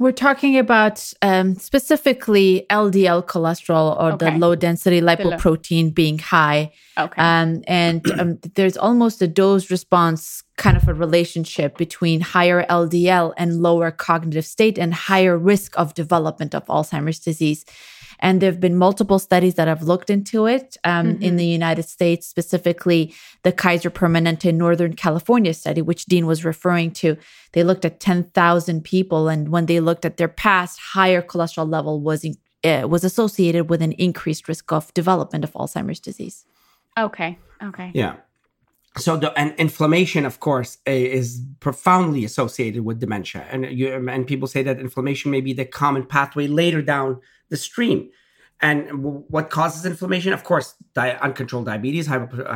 We're 0.00 0.10
talking 0.10 0.58
about 0.58 1.12
um, 1.22 1.54
specifically 1.54 2.66
LDL 2.68 3.24
cholesterol 3.26 3.98
or 4.00 4.16
the 4.16 4.32
low 4.32 4.56
density 4.56 5.00
low- 5.00 5.14
lipoprotein 5.14 5.94
being 5.94 6.18
high. 6.18 6.72
Okay. 6.98 7.22
Um, 7.22 7.62
and 7.68 8.10
um, 8.18 8.38
there's 8.56 8.76
almost 8.76 9.22
a 9.22 9.28
dose 9.28 9.70
response 9.70 10.42
kind 10.56 10.76
of 10.76 10.88
a 10.88 10.94
relationship 10.94 11.78
between 11.78 12.20
higher 12.20 12.66
LDL 12.68 13.34
and 13.36 13.62
lower 13.62 13.92
cognitive 13.92 14.44
state 14.44 14.78
and 14.78 14.92
higher 14.92 15.38
risk 15.38 15.78
of 15.78 15.94
development 15.94 16.56
of 16.56 16.64
Alzheimer's 16.66 17.20
disease. 17.20 17.64
And 18.24 18.40
there 18.40 18.50
have 18.50 18.60
been 18.66 18.76
multiple 18.86 19.18
studies 19.28 19.54
that 19.58 19.68
have 19.68 19.82
looked 19.82 20.08
into 20.16 20.38
it 20.56 20.68
um, 20.92 21.06
in 21.26 21.34
Mhm. 21.34 21.38
the 21.42 21.46
United 21.60 21.86
States, 21.96 22.22
specifically 22.34 23.02
the 23.46 23.52
Kaiser 23.52 23.90
Permanente 24.00 24.50
Northern 24.64 24.94
California 25.04 25.52
study, 25.62 25.82
which 25.90 26.02
Dean 26.06 26.24
was 26.32 26.40
referring 26.52 26.90
to. 27.02 27.08
They 27.52 27.62
looked 27.62 27.84
at 27.84 28.00
10,000 28.00 28.82
people, 28.82 29.28
and 29.32 29.42
when 29.54 29.66
they 29.66 29.78
looked 29.88 30.04
at 30.06 30.16
their 30.16 30.32
past, 30.46 30.74
higher 30.94 31.22
cholesterol 31.30 31.68
level 31.76 31.94
was 32.00 32.24
in, 32.24 32.34
uh, 32.64 32.88
was 32.94 33.04
associated 33.04 33.64
with 33.70 33.82
an 33.82 33.92
increased 34.06 34.48
risk 34.48 34.72
of 34.72 34.82
development 34.94 35.44
of 35.44 35.52
Alzheimer's 35.52 36.00
disease. 36.00 36.36
okay. 37.06 37.38
Okay. 37.62 37.90
Yeah. 37.94 38.14
So 38.96 39.16
the 39.16 39.36
and 39.36 39.54
inflammation, 39.58 40.24
of 40.24 40.38
course, 40.38 40.78
is 40.86 41.42
profoundly 41.58 42.24
associated 42.24 42.84
with 42.84 43.00
dementia, 43.00 43.44
and 43.50 43.66
you 43.66 43.92
and 43.92 44.26
people 44.26 44.46
say 44.46 44.62
that 44.62 44.78
inflammation 44.78 45.32
may 45.32 45.40
be 45.40 45.52
the 45.52 45.64
common 45.64 46.06
pathway 46.06 46.46
later 46.46 46.80
down 46.80 47.20
the 47.48 47.56
stream. 47.56 48.08
And 48.60 48.86
w- 48.86 49.24
what 49.28 49.50
causes 49.50 49.84
inflammation? 49.84 50.32
Of 50.32 50.44
course, 50.44 50.74
di- 50.94 51.18
uncontrolled 51.20 51.66
diabetes, 51.66 52.06
hyper, 52.06 52.46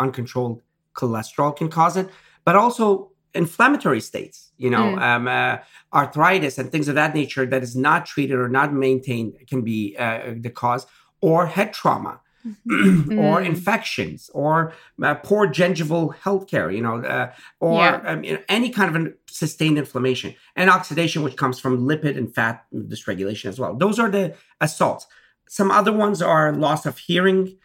uncontrolled 0.00 0.60
cholesterol 0.94 1.56
can 1.56 1.68
cause 1.68 1.96
it, 1.96 2.08
but 2.44 2.56
also 2.56 3.12
inflammatory 3.32 4.00
states. 4.00 4.50
You 4.56 4.70
know, 4.70 4.96
Mm. 4.96 5.02
um, 5.02 5.28
uh, 5.28 5.58
arthritis 5.94 6.58
and 6.58 6.72
things 6.72 6.88
of 6.88 6.96
that 6.96 7.14
nature 7.14 7.46
that 7.46 7.62
is 7.62 7.76
not 7.76 8.06
treated 8.06 8.38
or 8.38 8.48
not 8.48 8.72
maintained 8.72 9.34
can 9.48 9.62
be 9.62 9.94
uh, 9.96 10.34
the 10.40 10.50
cause, 10.50 10.86
or 11.20 11.46
head 11.46 11.72
trauma 11.72 12.20
or 12.70 13.40
Mm. 13.40 13.46
infections 13.46 14.30
or 14.34 14.72
uh, 15.02 15.14
poor 15.14 15.46
gingival 15.46 16.14
healthcare, 16.24 16.74
you 16.74 16.82
know, 16.82 16.96
uh, 17.02 17.32
or 17.60 17.78
Yeah. 17.78 18.02
um, 18.04 18.24
you 18.24 18.34
know, 18.34 18.42
any 18.48 18.70
kind 18.70 18.96
of 18.96 19.12
sustained 19.28 19.78
inflammation 19.78 20.34
and 20.54 20.70
oxidation, 20.70 21.22
which 21.22 21.36
comes 21.36 21.58
from 21.60 21.86
lipid 21.86 22.16
and 22.16 22.34
fat 22.34 22.64
dysregulation 22.74 23.46
as 23.46 23.58
well. 23.60 23.74
Those 23.76 23.98
are 23.98 24.10
the 24.10 24.34
assaults. 24.60 25.06
Some 25.48 25.70
other 25.70 25.92
ones 25.92 26.22
are 26.22 26.52
loss 26.52 26.86
of 26.86 26.98
hearing, 26.98 27.56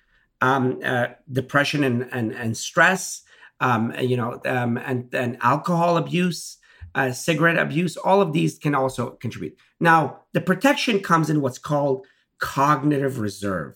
um, 0.42 0.80
uh, 0.84 1.08
depression 1.32 1.84
and, 1.84 2.08
and, 2.12 2.32
and 2.34 2.56
stress, 2.58 3.24
um, 3.60 3.94
you 4.00 4.18
know, 4.18 4.40
um, 4.46 4.78
and, 4.78 5.14
and 5.14 5.38
alcohol 5.42 5.98
abuse, 5.98 6.58
uh, 6.96 7.12
cigarette 7.12 7.58
abuse. 7.60 7.98
All 7.98 8.22
of 8.22 8.34
these 8.34 8.58
can 8.58 8.74
also 8.76 9.12
contribute. 9.12 9.56
Now, 9.80 10.22
the 10.34 10.42
protection 10.42 11.00
comes 11.00 11.30
in 11.30 11.42
what's 11.42 11.60
called 11.60 12.06
cognitive 12.40 13.20
reserve. 13.20 13.76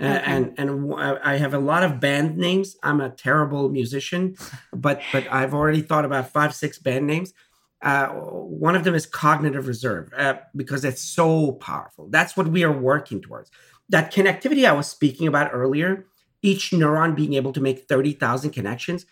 Okay. 0.00 0.22
and 0.26 0.54
and 0.58 0.92
I 0.96 1.36
have 1.36 1.54
a 1.54 1.58
lot 1.58 1.84
of 1.84 2.00
band 2.00 2.36
names. 2.36 2.76
I'm 2.82 3.00
a 3.00 3.10
terrible 3.10 3.68
musician, 3.68 4.36
but 4.72 5.00
but 5.12 5.26
I've 5.30 5.54
already 5.54 5.82
thought 5.82 6.04
about 6.04 6.30
five 6.30 6.54
six 6.54 6.78
band 6.78 7.06
names. 7.06 7.32
Uh, 7.80 8.08
one 8.08 8.74
of 8.74 8.84
them 8.84 8.94
is 8.94 9.06
cognitive 9.06 9.66
reserve 9.68 10.10
uh, 10.16 10.36
because 10.56 10.84
it's 10.84 11.02
so 11.02 11.52
powerful. 11.52 12.08
That's 12.08 12.36
what 12.36 12.48
we 12.48 12.64
are 12.64 12.72
working 12.72 13.20
towards. 13.20 13.50
That 13.90 14.12
connectivity 14.12 14.66
I 14.66 14.72
was 14.72 14.86
speaking 14.88 15.28
about 15.28 15.50
earlier, 15.52 16.06
each 16.42 16.70
neuron 16.70 17.14
being 17.14 17.34
able 17.34 17.52
to 17.52 17.60
make 17.60 17.86
thirty 17.88 18.12
thousand 18.12 18.50
connections. 18.50 19.06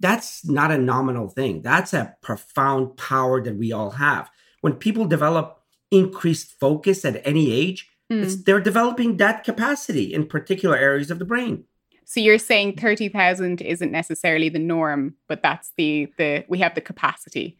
that's 0.00 0.44
not 0.46 0.70
a 0.70 0.78
nominal 0.78 1.28
thing. 1.28 1.62
That's 1.62 1.92
a 1.92 2.14
profound 2.22 2.96
power 2.96 3.42
that 3.42 3.56
we 3.56 3.72
all 3.72 3.90
have. 3.92 4.30
When 4.62 4.74
people 4.74 5.04
develop 5.06 5.60
increased 5.90 6.52
focus 6.58 7.04
at 7.04 7.20
any 7.26 7.52
age, 7.52 7.88
mm. 8.10 8.44
they're 8.44 8.60
developing 8.60 9.16
that 9.18 9.44
capacity 9.44 10.12
in 10.12 10.26
particular 10.26 10.76
areas 10.76 11.10
of 11.10 11.18
the 11.18 11.24
brain. 11.24 11.64
So 12.04 12.18
you're 12.18 12.38
saying 12.38 12.76
30,000 12.76 13.62
isn't 13.62 13.92
necessarily 13.92 14.48
the 14.48 14.58
norm, 14.58 15.14
but 15.28 15.42
that's 15.42 15.72
the 15.76 16.12
the 16.18 16.44
we 16.48 16.58
have 16.58 16.74
the 16.74 16.80
capacity. 16.80 17.56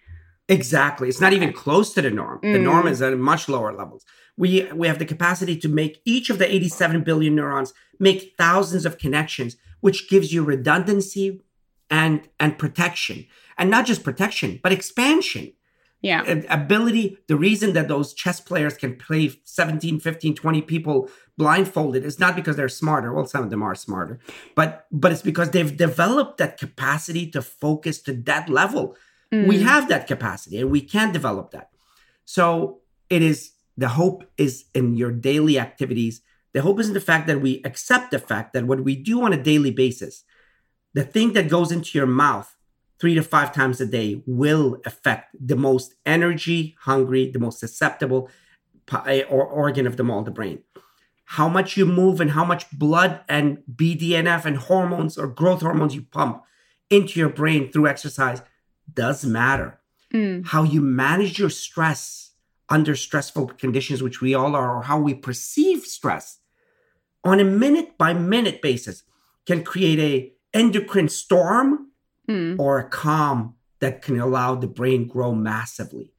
Exactly. 0.48 1.08
It's 1.08 1.20
not 1.20 1.32
even 1.32 1.52
close 1.52 1.94
to 1.94 2.02
the 2.02 2.10
norm. 2.10 2.40
Mm. 2.40 2.54
The 2.54 2.58
norm 2.58 2.88
is 2.88 3.00
at 3.00 3.16
much 3.16 3.48
lower 3.48 3.72
levels. 3.72 4.04
We 4.36 4.68
we 4.74 4.88
have 4.88 4.98
the 4.98 5.04
capacity 5.04 5.56
to 5.58 5.68
make 5.68 6.02
each 6.04 6.30
of 6.30 6.38
the 6.38 6.52
87 6.52 7.04
billion 7.04 7.36
neurons 7.36 7.72
make 8.00 8.34
thousands 8.36 8.84
of 8.84 8.98
connections, 8.98 9.56
which 9.80 10.10
gives 10.10 10.32
you 10.32 10.42
redundancy 10.42 11.40
and 11.88 12.28
and 12.40 12.58
protection. 12.58 13.26
And 13.56 13.70
not 13.70 13.86
just 13.86 14.02
protection, 14.02 14.58
but 14.62 14.72
expansion 14.72 15.52
yeah. 16.02 16.22
Ability 16.48 17.18
the 17.28 17.36
reason 17.36 17.74
that 17.74 17.88
those 17.88 18.14
chess 18.14 18.40
players 18.40 18.76
can 18.76 18.96
play 18.96 19.32
17 19.44 20.00
15 20.00 20.34
20 20.34 20.62
people 20.62 21.10
blindfolded 21.36 22.04
is 22.04 22.18
not 22.18 22.36
because 22.36 22.56
they're 22.56 22.68
smarter. 22.68 23.12
Well 23.12 23.26
some 23.26 23.44
of 23.44 23.50
them 23.50 23.62
are 23.62 23.74
smarter 23.74 24.18
but 24.54 24.86
but 24.90 25.12
it's 25.12 25.22
because 25.22 25.50
they've 25.50 25.76
developed 25.76 26.38
that 26.38 26.58
capacity 26.58 27.30
to 27.30 27.42
focus 27.42 28.00
to 28.02 28.12
that 28.12 28.48
level. 28.48 28.96
Mm. 29.32 29.46
we 29.46 29.60
have 29.60 29.88
that 29.88 30.08
capacity 30.08 30.60
and 30.60 30.70
we 30.70 30.80
can 30.80 31.12
develop 31.12 31.52
that. 31.52 31.70
So 32.24 32.80
it 33.08 33.22
is 33.22 33.52
the 33.76 33.88
hope 33.88 34.24
is 34.36 34.64
in 34.74 34.96
your 34.96 35.12
daily 35.12 35.58
activities. 35.58 36.20
The 36.52 36.62
hope 36.62 36.80
is 36.80 36.88
in 36.88 36.94
the 36.94 37.00
fact 37.00 37.28
that 37.28 37.40
we 37.40 37.62
accept 37.64 38.10
the 38.10 38.18
fact 38.18 38.54
that 38.54 38.66
what 38.66 38.82
we 38.82 38.96
do 38.96 39.22
on 39.22 39.32
a 39.32 39.40
daily 39.40 39.70
basis 39.70 40.24
the 40.94 41.04
thing 41.04 41.32
that 41.34 41.48
goes 41.48 41.70
into 41.72 41.96
your 41.96 42.06
mouth 42.06 42.56
three 43.00 43.14
to 43.14 43.22
five 43.22 43.52
times 43.52 43.80
a 43.80 43.86
day 43.86 44.22
will 44.26 44.80
affect 44.84 45.34
the 45.40 45.56
most 45.56 45.94
energy 46.04 46.76
hungry, 46.80 47.30
the 47.30 47.38
most 47.38 47.58
susceptible 47.58 48.28
eh, 49.06 49.22
or 49.28 49.44
organ 49.46 49.86
of 49.86 49.96
them 49.96 50.10
all, 50.10 50.22
the 50.22 50.30
brain. 50.30 50.62
How 51.24 51.48
much 51.48 51.76
you 51.76 51.86
move 51.86 52.20
and 52.20 52.32
how 52.32 52.44
much 52.44 52.70
blood 52.70 53.20
and 53.28 53.62
BDNF 53.74 54.44
and 54.44 54.56
hormones 54.56 55.16
or 55.16 55.28
growth 55.28 55.62
hormones 55.62 55.94
you 55.94 56.02
pump 56.02 56.42
into 56.90 57.18
your 57.18 57.28
brain 57.28 57.70
through 57.70 57.86
exercise 57.86 58.42
does 58.92 59.24
matter. 59.24 59.78
Mm. 60.12 60.46
How 60.46 60.64
you 60.64 60.80
manage 60.80 61.38
your 61.38 61.50
stress 61.50 62.32
under 62.68 62.96
stressful 62.96 63.46
conditions, 63.48 64.02
which 64.02 64.20
we 64.20 64.34
all 64.34 64.54
are, 64.56 64.76
or 64.76 64.82
how 64.82 64.98
we 64.98 65.14
perceive 65.14 65.84
stress 65.84 66.38
on 67.24 67.40
a 67.40 67.44
minute 67.44 67.96
by 67.96 68.12
minute 68.12 68.60
basis 68.60 69.04
can 69.46 69.62
create 69.62 69.98
a 69.98 70.32
endocrine 70.52 71.08
storm 71.08 71.89
mm. 72.30 72.58
or 72.58 72.78
a 72.78 72.88
calm 72.88 73.54
that 73.80 74.02
can 74.02 74.20
allow 74.20 74.54
the 74.54 74.66
brain 74.66 75.08
grow 75.08 75.34
massively. 75.34 76.12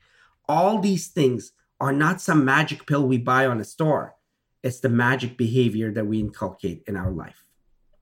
All 0.48 0.80
these 0.80 1.08
things 1.08 1.54
are 1.80 1.94
not 1.94 2.22
some 2.22 2.44
magic 2.44 2.86
pill 2.86 3.08
we 3.08 3.18
buy 3.18 3.46
on 3.46 3.60
a 3.60 3.64
store. 3.64 4.16
It's 4.64 4.82
the 4.82 4.90
magic 4.90 5.38
behavior 5.38 5.92
that 5.94 6.06
we 6.06 6.20
inculcate 6.20 6.84
in 6.88 6.96
our 6.96 7.12
life. 7.12 7.46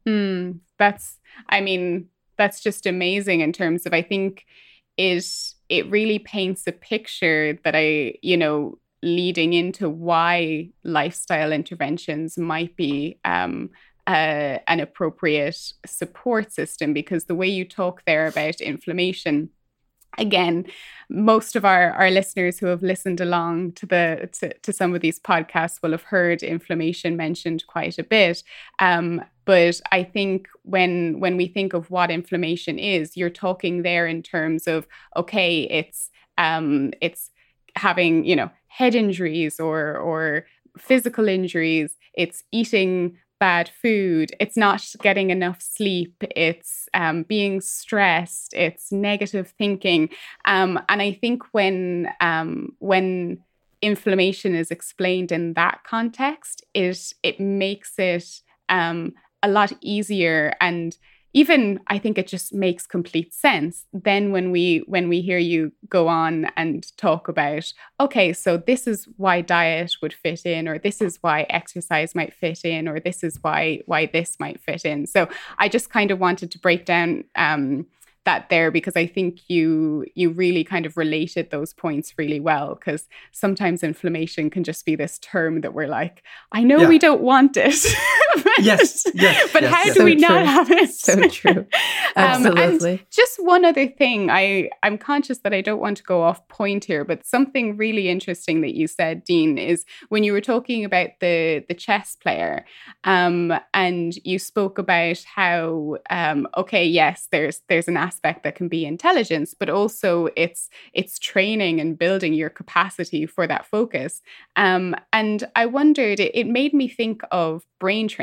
Mm, 0.08 0.60
that's, 0.78 1.20
I 1.50 1.62
mean, 1.62 2.08
that's 2.38 2.62
just 2.62 2.86
amazing 2.86 3.42
in 3.42 3.54
terms 3.54 3.86
of, 3.86 3.94
I 3.94 4.02
think, 4.02 4.46
is 4.98 5.56
it 5.70 5.90
really 5.90 6.20
paints 6.20 6.68
a 6.68 6.72
picture 6.72 7.58
that 7.64 7.76
I, 7.76 8.16
you 8.22 8.36
know, 8.36 8.80
leading 9.02 9.54
into 9.54 9.90
why 9.90 10.70
lifestyle 10.84 11.54
interventions 11.54 12.38
might 12.38 12.76
be 12.76 13.18
um, 13.24 13.70
an 14.14 14.80
appropriate 14.80 15.74
support 15.86 16.52
system 16.52 16.94
because 16.94 17.26
the 17.26 17.36
way 17.36 17.48
you 17.48 17.66
talk 17.66 18.04
there 18.06 18.28
about 18.28 18.62
inflammation 18.62 19.50
again 20.18 20.66
most 21.12 21.56
of 21.56 21.66
our, 21.66 21.92
our 21.92 22.12
listeners 22.12 22.60
who 22.60 22.68
have 22.68 22.84
listened 22.84 23.22
along 23.22 23.72
to 23.74 23.86
the 23.86 24.30
to, 24.32 24.54
to 24.60 24.74
some 24.74 24.94
of 24.94 25.02
these 25.02 25.20
podcasts 25.20 25.82
will 25.82 25.92
have 25.92 26.04
heard 26.04 26.44
inflammation 26.44 27.18
mentioned 27.18 27.64
quite 27.68 27.98
a 27.98 28.04
bit. 28.04 28.44
Um, 28.78 29.24
but 29.50 29.82
i 29.92 30.04
think 30.04 30.48
when 30.62 31.20
when 31.20 31.36
we 31.36 31.48
think 31.48 31.74
of 31.74 31.90
what 31.90 32.12
inflammation 32.12 32.78
is 32.78 33.18
you're 33.18 33.32
talking 33.32 33.82
there 33.82 34.06
in 34.06 34.22
terms 34.22 34.68
of 34.68 34.88
okay 35.16 35.64
it's 35.80 36.12
um, 36.38 36.94
it's 37.02 37.32
having 37.76 38.24
you 38.26 38.36
know 38.36 38.50
head 38.68 38.94
injuries 38.94 39.60
or 39.60 39.98
or 39.98 40.46
physical 40.78 41.28
injuries 41.28 41.98
it's 42.14 42.44
eating 42.52 43.18
bad 43.40 43.70
food, 43.70 44.32
it's 44.40 44.58
not 44.58 44.84
getting 45.02 45.30
enough 45.30 45.62
sleep, 45.62 46.16
it's 46.36 46.88
um, 46.94 47.24
being 47.24 47.62
stressed, 47.62 48.54
it's 48.54 48.92
negative 48.92 49.54
thinking. 49.58 50.10
Um, 50.46 50.80
and 50.90 51.02
I 51.02 51.14
think 51.14 51.44
when 51.52 52.10
um, 52.22 52.76
when 52.80 53.40
inflammation 53.82 54.56
is 54.56 54.72
explained 54.72 55.32
in 55.32 55.54
that 55.54 55.80
context, 55.86 56.64
it 56.74 57.14
it 57.24 57.40
makes 57.40 57.98
it 57.98 58.42
um, 58.68 59.14
a 59.42 59.50
lot 59.50 59.72
easier. 59.82 60.54
And 60.60 60.98
even 61.34 61.80
I 61.88 62.00
think 62.00 62.18
it 62.18 62.28
just 62.28 62.54
makes 62.54 62.88
complete 62.88 63.34
sense. 63.34 63.86
Then 63.94 64.32
when 64.32 64.52
we 64.52 64.84
when 64.88 65.10
we 65.10 65.22
hear 65.22 65.38
you 65.38 65.72
go 65.88 66.08
on 66.08 66.46
and 66.58 66.86
talk 66.98 67.28
about, 67.28 67.72
okay, 68.00 68.34
so 68.34 68.58
this 68.58 68.88
is 68.88 69.08
why 69.18 69.42
diet 69.42 69.96
would 70.02 70.14
fit 70.14 70.46
in, 70.46 70.68
or 70.68 70.80
this 70.80 71.02
is 71.02 71.20
why 71.22 71.44
exercise 71.50 72.16
might 72.16 72.34
fit 72.34 72.66
in, 72.66 72.88
or 72.88 73.00
this 73.00 73.24
is 73.24 73.38
why 73.42 73.82
why 73.86 74.08
this 74.08 74.38
might 74.40 74.60
fit 74.60 74.86
in. 74.86 75.06
So 75.06 75.30
I 75.58 75.70
just 75.70 75.90
kind 75.90 76.10
of 76.12 76.20
wanted 76.20 76.52
to 76.52 76.60
break 76.60 76.86
down 76.86 77.26
um, 77.36 77.86
that 78.26 78.50
there 78.50 78.70
because 78.70 78.96
I 78.96 79.08
think 79.08 79.50
you 79.50 80.06
you 80.16 80.30
really 80.30 80.64
kind 80.64 80.86
of 80.86 80.98
related 80.98 81.50
those 81.50 81.74
points 81.74 82.14
really 82.18 82.40
well 82.40 82.76
because 82.76 83.08
sometimes 83.32 83.84
inflammation 83.84 84.50
can 84.50 84.64
just 84.64 84.86
be 84.86 84.96
this 84.96 85.20
term 85.20 85.62
that 85.62 85.74
we're 85.74 85.88
like, 85.88 86.24
I 86.52 86.64
know 86.64 86.82
yeah. 86.82 86.90
we 86.90 87.00
don't 87.00 87.22
want 87.22 87.58
it. 87.58 87.74
yes, 88.60 89.06
yes. 89.14 89.50
But 89.54 89.64
yes, 89.64 89.74
how 89.74 89.84
yes. 89.86 89.94
do 89.94 90.00
so 90.00 90.06
we 90.06 90.16
true. 90.16 90.28
not 90.28 90.46
have 90.46 90.72
it? 90.72 90.90
So 90.92 91.28
true. 91.30 91.66
Absolutely. 92.16 92.94
Um, 92.94 93.00
just 93.10 93.44
one 93.44 93.66
other 93.66 93.88
thing. 93.88 94.30
I 94.30 94.70
I'm 94.84 94.98
conscious 94.98 95.40
that 95.40 95.54
I 95.54 95.62
don't 95.62 95.80
want 95.80 95.98
to 95.98 96.04
go 96.04 96.22
off 96.22 96.48
point 96.48 96.86
here, 96.86 97.04
but 97.04 97.26
something 97.26 97.78
really 97.78 98.10
interesting 98.10 98.62
that 98.62 98.76
you 98.76 98.88
said, 98.88 99.24
Dean, 99.24 99.58
is 99.58 99.86
when 100.10 100.24
you 100.24 100.34
were 100.34 100.42
talking 100.42 100.86
about 100.86 101.10
the 101.20 101.64
the 101.68 101.74
chess 101.74 102.16
player, 102.16 102.66
um, 103.04 103.54
and 103.74 104.16
you 104.24 104.40
spoke 104.40 104.78
about 104.78 105.24
how 105.24 105.98
um, 106.10 106.48
okay, 106.58 106.86
yes, 106.86 107.28
there's 107.32 107.62
there's 107.70 107.88
an 107.88 107.98
aspect 107.98 108.44
that 108.44 108.56
can 108.56 108.68
be 108.68 108.86
intelligence, 108.86 109.54
but 109.54 109.70
also 109.70 110.30
it's 110.36 110.70
it's 110.94 111.20
training 111.20 111.80
and 111.80 111.98
building 111.98 112.34
your 112.34 112.50
capacity 112.50 113.26
for 113.26 113.48
that 113.48 113.66
focus. 113.66 114.22
Um, 114.56 114.96
and 115.14 115.46
I 115.56 115.66
wondered, 115.66 116.20
it, 116.20 116.32
it 116.36 116.48
made 116.48 116.74
me 116.74 116.88
think 116.88 117.22
of 117.32 117.64
brain 117.80 118.08
training, 118.08 118.19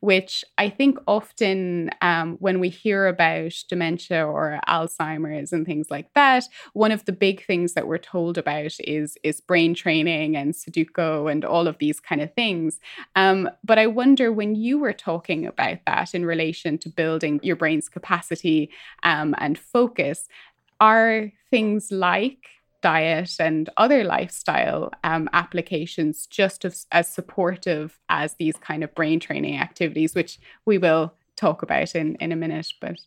which 0.00 0.44
I 0.58 0.68
think 0.68 0.98
often 1.06 1.90
um, 2.02 2.36
when 2.40 2.60
we 2.60 2.68
hear 2.68 3.06
about 3.06 3.52
dementia 3.68 4.26
or 4.26 4.60
Alzheimer's 4.68 5.52
and 5.52 5.64
things 5.66 5.90
like 5.90 6.12
that, 6.14 6.44
one 6.72 6.92
of 6.92 7.04
the 7.04 7.12
big 7.12 7.44
things 7.44 7.74
that 7.74 7.86
we're 7.86 7.98
told 7.98 8.38
about 8.38 8.72
is, 8.80 9.16
is 9.22 9.40
brain 9.40 9.74
training 9.74 10.36
and 10.36 10.54
Sudoku 10.54 11.30
and 11.30 11.44
all 11.44 11.66
of 11.66 11.78
these 11.78 12.00
kind 12.00 12.20
of 12.20 12.32
things. 12.34 12.80
Um, 13.16 13.48
but 13.64 13.78
I 13.78 13.86
wonder 13.86 14.32
when 14.32 14.54
you 14.54 14.78
were 14.78 14.92
talking 14.92 15.46
about 15.46 15.78
that 15.86 16.14
in 16.14 16.24
relation 16.24 16.78
to 16.78 16.88
building 16.88 17.40
your 17.42 17.56
brain's 17.56 17.88
capacity 17.88 18.70
um, 19.02 19.34
and 19.38 19.58
focus, 19.58 20.28
are 20.80 21.30
things 21.50 21.92
like 21.92 22.48
diet 22.82 23.36
and 23.38 23.68
other 23.76 24.04
lifestyle 24.04 24.90
um, 25.04 25.28
applications 25.32 26.26
just 26.26 26.64
as, 26.64 26.86
as 26.92 27.08
supportive 27.08 27.98
as 28.08 28.34
these 28.34 28.56
kind 28.56 28.82
of 28.84 28.94
brain 28.94 29.20
training 29.20 29.58
activities, 29.58 30.14
which 30.14 30.38
we 30.64 30.78
will 30.78 31.12
talk 31.36 31.62
about 31.62 31.94
in, 31.94 32.16
in 32.16 32.32
a 32.32 32.36
minute. 32.36 32.72
But 32.80 32.98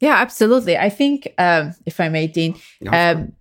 yeah, 0.00 0.14
absolutely. 0.14 0.76
I 0.76 0.90
think, 0.90 1.32
um, 1.38 1.74
if 1.86 2.00
I 2.00 2.08
may, 2.08 2.26
Dean, 2.26 2.54
um, 2.92 3.32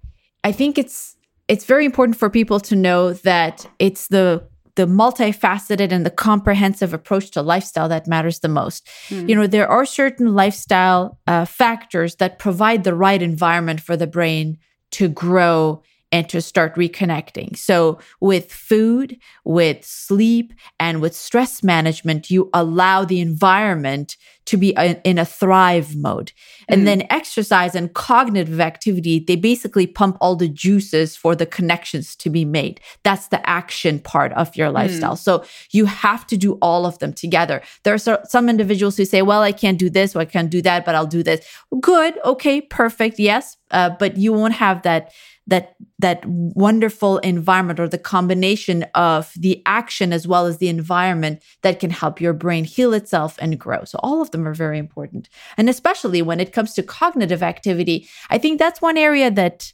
I 0.43 0.51
think 0.51 0.77
it's 0.77 1.15
it's 1.47 1.65
very 1.65 1.85
important 1.85 2.17
for 2.17 2.29
people 2.29 2.59
to 2.59 2.75
know 2.75 3.13
that 3.13 3.67
it's 3.77 4.07
the 4.07 4.47
the 4.75 4.85
multifaceted 4.85 5.91
and 5.91 6.05
the 6.05 6.09
comprehensive 6.11 6.93
approach 6.93 7.31
to 7.31 7.41
lifestyle 7.41 7.87
that 7.87 8.07
matters 8.07 8.39
the 8.39 8.49
most. 8.49 8.87
Mm. 9.07 9.29
You 9.29 9.35
know, 9.35 9.47
there 9.47 9.69
are 9.69 9.85
certain 9.85 10.35
lifestyle 10.35 11.17
uh, 11.27 11.45
factors 11.45 12.15
that 12.17 12.39
provide 12.39 12.83
the 12.83 12.93
right 12.93 13.21
environment 13.21 13.79
for 13.79 13.95
the 13.95 14.07
brain 14.07 14.57
to 14.95 15.09
grow 15.09 15.81
and 16.11 16.29
to 16.29 16.41
start 16.41 16.75
reconnecting. 16.75 17.57
So, 17.57 17.99
with 18.19 18.51
food, 18.51 19.17
with 19.43 19.83
sleep, 19.85 20.53
and 20.79 21.01
with 21.01 21.15
stress 21.15 21.63
management, 21.63 22.29
you 22.29 22.49
allow 22.53 23.05
the 23.05 23.19
environment 23.19 24.17
to 24.45 24.57
be 24.57 24.75
in 25.03 25.17
a 25.17 25.25
thrive 25.25 25.95
mode. 25.95 26.31
And 26.67 26.81
mm. 26.81 26.85
then 26.85 27.07
exercise 27.09 27.73
and 27.73 27.93
cognitive 27.93 28.59
activity, 28.59 29.19
they 29.19 29.35
basically 29.35 29.87
pump 29.87 30.17
all 30.21 30.35
the 30.35 30.47
juices 30.47 31.15
for 31.15 31.35
the 31.35 31.45
connections 31.45 32.15
to 32.17 32.29
be 32.29 32.45
made. 32.45 32.79
That's 33.03 33.27
the 33.27 33.47
action 33.49 33.99
part 33.99 34.31
of 34.33 34.55
your 34.55 34.69
mm. 34.69 34.73
lifestyle. 34.73 35.15
Mm. 35.15 35.19
So 35.19 35.43
you 35.71 35.85
have 35.85 36.27
to 36.27 36.37
do 36.37 36.53
all 36.61 36.85
of 36.85 36.99
them 36.99 37.13
together. 37.13 37.61
There 37.83 37.95
are 37.95 38.23
some 38.25 38.49
individuals 38.49 38.97
who 38.97 39.05
say, 39.05 39.23
well, 39.23 39.41
I 39.41 39.51
can't 39.51 39.79
do 39.79 39.89
this 39.89 40.15
or 40.15 40.19
I 40.19 40.25
can't 40.25 40.49
do 40.49 40.61
that, 40.61 40.85
but 40.85 40.93
I'll 40.93 41.07
do 41.07 41.23
this. 41.23 41.45
Good. 41.79 42.19
Okay. 42.23 42.61
Perfect. 42.61 43.17
Yes. 43.17 43.57
Uh, 43.71 43.89
but 43.89 44.15
you 44.17 44.31
won't 44.31 44.53
have 44.53 44.83
that 44.83 45.11
that 45.47 45.75
that 45.99 46.23
wonderful 46.25 47.19
environment 47.19 47.79
or 47.79 47.87
the 47.87 47.97
combination 47.97 48.83
of 48.95 49.31
the 49.35 49.61
action 49.65 50.11
as 50.11 50.27
well 50.27 50.45
as 50.45 50.57
the 50.57 50.67
environment 50.67 51.43
that 51.61 51.79
can 51.79 51.91
help 51.91 52.19
your 52.19 52.33
brain 52.33 52.63
heal 52.63 52.93
itself 52.93 53.37
and 53.39 53.59
grow. 53.59 53.83
So 53.83 53.99
all 54.01 54.21
of 54.21 54.31
them 54.31 54.47
are 54.47 54.53
very 54.53 54.79
important. 54.79 55.29
And 55.57 55.69
especially 55.69 56.21
when 56.21 56.39
it 56.39 56.51
comes 56.51 56.73
to 56.73 56.83
cognitive 56.83 57.43
activity, 57.43 58.07
I 58.29 58.37
think 58.37 58.59
that's 58.59 58.81
one 58.81 58.97
area 58.97 59.29
that 59.31 59.71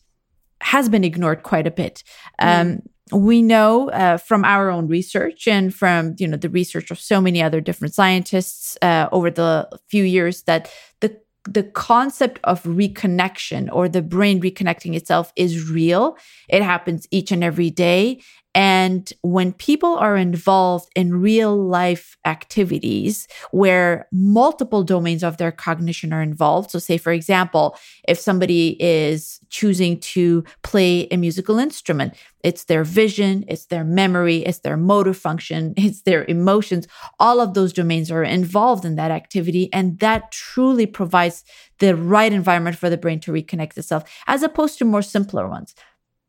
has 0.61 0.89
been 0.89 1.03
ignored 1.03 1.43
quite 1.43 1.67
a 1.67 1.71
bit. 1.71 2.03
Mm. 2.39 2.61
Um, 2.61 2.81
we 3.11 3.41
know 3.41 3.89
uh, 3.89 4.17
from 4.17 4.45
our 4.45 4.69
own 4.69 4.87
research 4.87 5.47
and 5.47 5.73
from 5.73 6.15
you 6.17 6.27
know 6.27 6.37
the 6.37 6.49
research 6.49 6.91
of 6.91 6.99
so 6.99 7.19
many 7.19 7.41
other 7.41 7.59
different 7.59 7.93
scientists 7.93 8.77
uh, 8.81 9.09
over 9.11 9.29
the 9.29 9.67
few 9.89 10.03
years 10.03 10.43
that 10.43 10.71
the 11.01 11.19
the 11.45 11.63
concept 11.63 12.39
of 12.43 12.61
reconnection 12.63 13.67
or 13.71 13.89
the 13.89 14.01
brain 14.01 14.41
reconnecting 14.41 14.95
itself 14.95 15.33
is 15.35 15.69
real. 15.69 16.17
It 16.49 16.61
happens 16.61 17.07
each 17.11 17.31
and 17.31 17.43
every 17.43 17.69
day. 17.69 18.21
And 18.53 19.11
when 19.21 19.53
people 19.53 19.95
are 19.95 20.17
involved 20.17 20.89
in 20.95 21.21
real 21.21 21.55
life 21.55 22.17
activities 22.25 23.27
where 23.51 24.07
multiple 24.11 24.83
domains 24.83 25.23
of 25.23 25.37
their 25.37 25.53
cognition 25.53 26.11
are 26.11 26.21
involved, 26.21 26.71
so 26.71 26.79
say, 26.79 26.97
for 26.97 27.13
example, 27.13 27.77
if 28.09 28.19
somebody 28.19 28.75
is 28.81 29.39
choosing 29.49 29.99
to 29.99 30.43
play 30.63 31.07
a 31.11 31.17
musical 31.17 31.59
instrument, 31.59 32.13
it's 32.43 32.65
their 32.65 32.83
vision, 32.83 33.45
it's 33.47 33.67
their 33.67 33.85
memory, 33.85 34.39
it's 34.39 34.59
their 34.59 34.77
motor 34.77 35.13
function, 35.13 35.73
it's 35.77 36.01
their 36.01 36.25
emotions. 36.25 36.87
All 37.19 37.39
of 37.39 37.53
those 37.53 37.71
domains 37.71 38.11
are 38.11 38.23
involved 38.23 38.83
in 38.83 38.95
that 38.95 39.11
activity. 39.11 39.71
And 39.71 39.97
that 39.99 40.31
truly 40.31 40.85
provides 40.85 41.45
the 41.79 41.95
right 41.95 42.33
environment 42.33 42.77
for 42.77 42.89
the 42.89 42.97
brain 42.97 43.21
to 43.21 43.31
reconnect 43.31 43.77
itself, 43.77 44.03
as 44.27 44.43
opposed 44.43 44.77
to 44.79 44.85
more 44.85 45.01
simpler 45.01 45.47
ones 45.47 45.73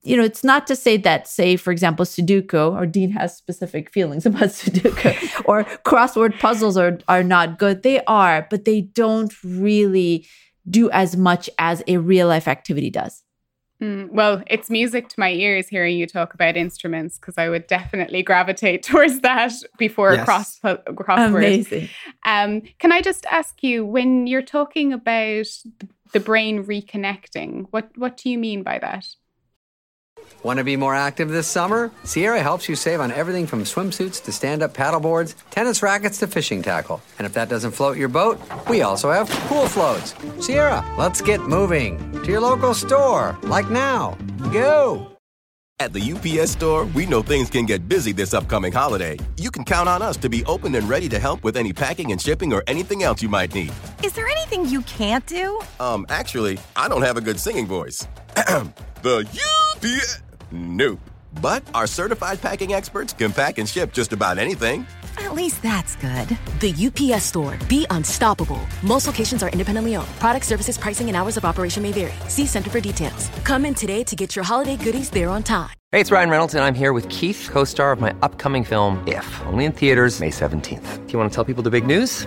you 0.02 0.16
know, 0.16 0.24
it's 0.24 0.42
not 0.42 0.66
to 0.66 0.76
say 0.76 0.96
that, 0.98 1.28
say, 1.28 1.56
for 1.56 1.70
example, 1.70 2.04
Sudoku 2.04 2.72
or 2.72 2.86
Dean 2.86 3.10
has 3.10 3.36
specific 3.36 3.90
feelings 3.90 4.26
about 4.26 4.48
Sudoku 4.48 5.42
or 5.44 5.64
crossword 5.84 6.38
puzzles 6.38 6.76
are, 6.76 6.98
are 7.08 7.22
not 7.22 7.58
good. 7.58 7.82
They 7.82 8.02
are, 8.04 8.46
but 8.50 8.64
they 8.64 8.82
don't 8.82 9.32
really 9.44 10.26
do 10.68 10.90
as 10.90 11.16
much 11.16 11.50
as 11.58 11.82
a 11.86 11.96
real 11.98 12.28
life 12.28 12.48
activity 12.48 12.90
does. 12.90 13.22
Mm, 13.82 14.12
well, 14.12 14.44
it's 14.46 14.70
music 14.70 15.08
to 15.08 15.18
my 15.18 15.32
ears 15.32 15.66
hearing 15.66 15.98
you 15.98 16.06
talk 16.06 16.34
about 16.34 16.56
instruments 16.56 17.18
because 17.18 17.36
I 17.36 17.48
would 17.48 17.66
definitely 17.66 18.22
gravitate 18.22 18.82
towards 18.84 19.20
that 19.20 19.52
before 19.76 20.14
yes. 20.14 20.24
cross 20.24 20.60
crossword. 20.60 21.36
Amazing. 21.36 21.88
Um, 22.24 22.62
can 22.78 22.92
I 22.92 23.00
just 23.00 23.26
ask 23.26 23.60
you 23.62 23.84
when 23.84 24.28
you're 24.28 24.40
talking 24.40 24.92
about 24.92 25.46
the 26.12 26.20
brain 26.20 26.64
reconnecting, 26.64 27.66
what 27.70 27.90
what 27.96 28.16
do 28.16 28.30
you 28.30 28.38
mean 28.38 28.62
by 28.62 28.78
that? 28.78 29.06
Want 30.42 30.58
to 30.58 30.64
be 30.64 30.76
more 30.76 30.94
active 30.94 31.28
this 31.28 31.46
summer? 31.46 31.90
Sierra 32.04 32.42
helps 32.42 32.68
you 32.68 32.74
save 32.74 33.00
on 33.00 33.12
everything 33.12 33.46
from 33.46 33.62
swimsuits 33.62 34.22
to 34.24 34.32
stand 34.32 34.62
up 34.62 34.74
paddleboards, 34.74 35.34
tennis 35.50 35.82
rackets 35.82 36.18
to 36.18 36.26
fishing 36.26 36.62
tackle. 36.62 37.00
And 37.18 37.26
if 37.26 37.32
that 37.34 37.48
doesn't 37.48 37.72
float 37.72 37.96
your 37.96 38.08
boat, 38.08 38.40
we 38.68 38.82
also 38.82 39.10
have 39.12 39.30
pool 39.30 39.68
floats. 39.68 40.14
Sierra, 40.44 40.84
let's 40.98 41.20
get 41.20 41.40
moving 41.42 41.98
to 42.22 42.30
your 42.30 42.40
local 42.40 42.74
store, 42.74 43.38
like 43.42 43.70
now. 43.70 44.18
Go! 44.52 45.08
At 45.82 45.92
the 45.92 46.12
UPS 46.12 46.52
store, 46.52 46.84
we 46.86 47.06
know 47.06 47.22
things 47.22 47.50
can 47.50 47.66
get 47.66 47.88
busy 47.88 48.12
this 48.12 48.34
upcoming 48.34 48.72
holiday. 48.72 49.18
You 49.36 49.50
can 49.50 49.64
count 49.64 49.88
on 49.88 50.00
us 50.00 50.16
to 50.18 50.28
be 50.28 50.44
open 50.44 50.76
and 50.76 50.88
ready 50.88 51.08
to 51.08 51.18
help 51.18 51.42
with 51.42 51.56
any 51.56 51.72
packing 51.72 52.12
and 52.12 52.20
shipping 52.20 52.52
or 52.52 52.62
anything 52.68 53.02
else 53.02 53.20
you 53.20 53.28
might 53.28 53.52
need. 53.52 53.72
Is 54.04 54.12
there 54.12 54.28
anything 54.28 54.68
you 54.68 54.82
can't 54.82 55.26
do? 55.26 55.60
Um, 55.80 56.06
actually, 56.08 56.60
I 56.76 56.88
don't 56.88 57.02
have 57.02 57.16
a 57.16 57.20
good 57.20 57.40
singing 57.40 57.66
voice. 57.66 58.06
the 58.36 59.26
UPS. 59.28 59.71
Nope. 60.52 61.00
But 61.40 61.64
our 61.74 61.86
certified 61.86 62.40
packing 62.40 62.72
experts 62.72 63.12
can 63.12 63.32
pack 63.32 63.58
and 63.58 63.68
ship 63.68 63.92
just 63.92 64.12
about 64.12 64.38
anything. 64.38 64.86
At 65.18 65.34
least 65.34 65.62
that's 65.62 65.96
good. 65.96 66.38
The 66.60 66.72
UPS 66.86 67.24
store. 67.24 67.58
Be 67.68 67.86
unstoppable. 67.90 68.60
Most 68.82 69.06
locations 69.06 69.42
are 69.42 69.48
independently 69.48 69.96
owned. 69.96 70.08
Product 70.20 70.44
services, 70.44 70.78
pricing, 70.78 71.08
and 71.08 71.16
hours 71.16 71.36
of 71.36 71.44
operation 71.44 71.82
may 71.82 71.92
vary. 71.92 72.12
See 72.28 72.46
Center 72.46 72.70
for 72.70 72.80
details. 72.80 73.28
Come 73.44 73.64
in 73.64 73.74
today 73.74 74.04
to 74.04 74.14
get 74.14 74.36
your 74.36 74.44
holiday 74.44 74.76
goodies 74.76 75.10
there 75.10 75.30
on 75.30 75.42
time. 75.42 75.70
Hey, 75.90 76.00
it's 76.00 76.10
Ryan 76.10 76.30
Reynolds, 76.30 76.54
and 76.54 76.64
I'm 76.64 76.74
here 76.74 76.92
with 76.92 77.08
Keith, 77.08 77.48
co 77.52 77.64
star 77.64 77.92
of 77.92 78.00
my 78.00 78.14
upcoming 78.22 78.64
film, 78.64 79.02
If, 79.06 79.42
only 79.46 79.64
in 79.64 79.72
theaters, 79.72 80.20
May 80.20 80.30
17th. 80.30 81.06
Do 81.06 81.12
you 81.12 81.18
want 81.18 81.30
to 81.30 81.34
tell 81.34 81.44
people 81.44 81.62
the 81.62 81.70
big 81.70 81.86
news? 81.86 82.26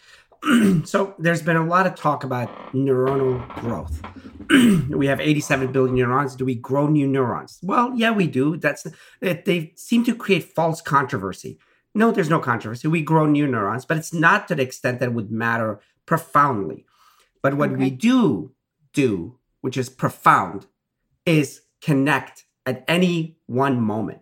so 0.85 1.13
there's 1.19 1.41
been 1.41 1.55
a 1.55 1.65
lot 1.65 1.85
of 1.85 1.95
talk 1.95 2.23
about 2.23 2.49
neuronal 2.73 3.47
growth. 3.59 4.01
we 4.89 5.07
have 5.07 5.19
87 5.19 5.71
billion 5.71 5.95
neurons. 5.95 6.35
Do 6.35 6.45
we 6.45 6.55
grow 6.55 6.87
new 6.87 7.07
neurons? 7.07 7.59
Well, 7.61 7.93
yeah, 7.95 8.11
we 8.11 8.27
do. 8.27 8.57
That's 8.57 8.87
eh, 9.21 9.41
they 9.45 9.73
seem 9.75 10.03
to 10.05 10.15
create 10.15 10.55
false 10.55 10.81
controversy. 10.81 11.59
No, 11.93 12.11
there's 12.11 12.29
no 12.29 12.39
controversy. 12.39 12.87
We 12.87 13.01
grow 13.01 13.25
new 13.25 13.47
neurons, 13.47 13.85
but 13.85 13.97
it's 13.97 14.13
not 14.13 14.47
to 14.47 14.55
the 14.55 14.63
extent 14.63 14.99
that 14.99 15.13
would 15.13 15.31
matter 15.31 15.79
profoundly. 16.05 16.85
But 17.43 17.55
what 17.55 17.71
okay. 17.71 17.79
we 17.79 17.89
do 17.91 18.53
do, 18.93 19.37
which 19.61 19.77
is 19.77 19.89
profound, 19.89 20.65
is 21.25 21.61
connect 21.81 22.45
at 22.65 22.83
any 22.87 23.37
one 23.45 23.79
moment. 23.79 24.19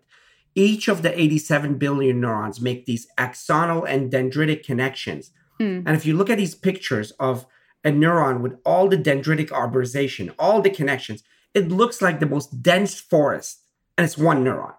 Each 0.55 0.87
of 0.87 1.01
the 1.01 1.17
87 1.19 1.77
billion 1.77 2.19
neurons 2.19 2.59
make 2.59 2.85
these 2.85 3.07
axonal 3.17 3.87
and 3.87 4.11
dendritic 4.11 4.63
connections 4.63 5.31
Mm. 5.59 5.83
And 5.85 5.95
if 5.95 6.05
you 6.05 6.15
look 6.15 6.29
at 6.29 6.37
these 6.37 6.55
pictures 6.55 7.11
of 7.19 7.45
a 7.83 7.91
neuron 7.91 8.41
with 8.41 8.57
all 8.65 8.87
the 8.87 8.97
dendritic 8.97 9.49
arborization, 9.49 10.33
all 10.39 10.61
the 10.61 10.69
connections, 10.69 11.23
it 11.53 11.69
looks 11.69 12.01
like 12.01 12.19
the 12.19 12.25
most 12.25 12.61
dense 12.61 12.99
forest, 12.99 13.61
and 13.97 14.05
it's 14.05 14.17
one 14.17 14.43
neuron. 14.43 14.75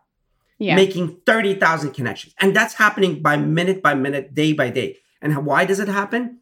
Yeah. 0.59 0.77
Making 0.77 1.16
30,000 1.25 1.93
connections. 1.93 2.35
And 2.38 2.55
that's 2.55 2.75
happening 2.75 3.23
by 3.23 3.38
minute 3.38 3.83
by 3.83 3.95
minute, 3.95 4.35
day 4.35 4.53
by 4.53 4.69
day. 4.69 4.99
And 5.23 5.47
why 5.47 5.64
does 5.64 5.81
it 5.81 5.88
happen? 5.88 6.40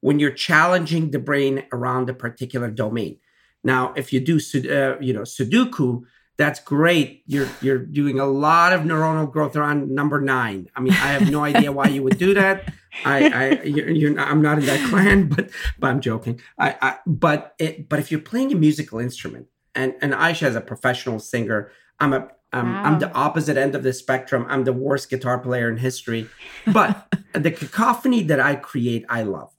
When 0.00 0.20
you're 0.20 0.30
challenging 0.30 1.10
the 1.10 1.18
brain 1.18 1.64
around 1.72 2.08
a 2.08 2.14
particular 2.14 2.70
domain. 2.70 3.18
Now, 3.64 3.92
if 3.96 4.12
you 4.12 4.20
do, 4.20 4.36
uh, 4.36 5.00
you 5.00 5.12
know, 5.12 5.22
Sudoku, 5.22 6.04
that's 6.38 6.60
great. 6.60 7.24
You're 7.26 7.48
you're 7.60 7.78
doing 7.78 8.20
a 8.20 8.24
lot 8.24 8.72
of 8.72 8.82
neuronal 8.82 9.30
growth 9.30 9.56
around 9.56 9.90
number 9.90 10.20
nine. 10.20 10.68
I 10.74 10.80
mean, 10.80 10.92
I 10.92 11.08
have 11.08 11.30
no 11.30 11.42
idea 11.42 11.72
why 11.72 11.88
you 11.88 12.02
would 12.04 12.16
do 12.16 12.32
that. 12.34 12.72
I, 13.04 13.28
I 13.28 13.62
you're, 13.64 13.90
you're 13.90 14.14
not, 14.14 14.28
I'm 14.28 14.40
not 14.40 14.58
in 14.58 14.66
that 14.66 14.88
clan, 14.88 15.28
but 15.28 15.50
but 15.80 15.88
I'm 15.88 16.00
joking. 16.00 16.40
I, 16.56 16.76
I 16.80 16.96
but 17.06 17.54
it 17.58 17.88
but 17.88 17.98
if 17.98 18.12
you're 18.12 18.20
playing 18.20 18.52
a 18.52 18.56
musical 18.56 19.00
instrument, 19.00 19.48
and 19.74 19.94
and 20.00 20.14
Ayesha 20.14 20.46
is 20.46 20.54
a 20.54 20.60
professional 20.60 21.18
singer, 21.18 21.72
I'm 21.98 22.12
a 22.12 22.28
um, 22.52 22.72
wow. 22.72 22.84
I'm 22.84 22.98
the 23.00 23.12
opposite 23.12 23.56
end 23.56 23.74
of 23.74 23.82
the 23.82 23.92
spectrum. 23.92 24.46
I'm 24.48 24.62
the 24.62 24.72
worst 24.72 25.10
guitar 25.10 25.38
player 25.38 25.68
in 25.68 25.76
history, 25.76 26.28
but 26.72 27.12
the 27.32 27.50
cacophony 27.50 28.22
that 28.22 28.40
I 28.40 28.54
create, 28.54 29.04
I 29.08 29.22
love. 29.22 29.52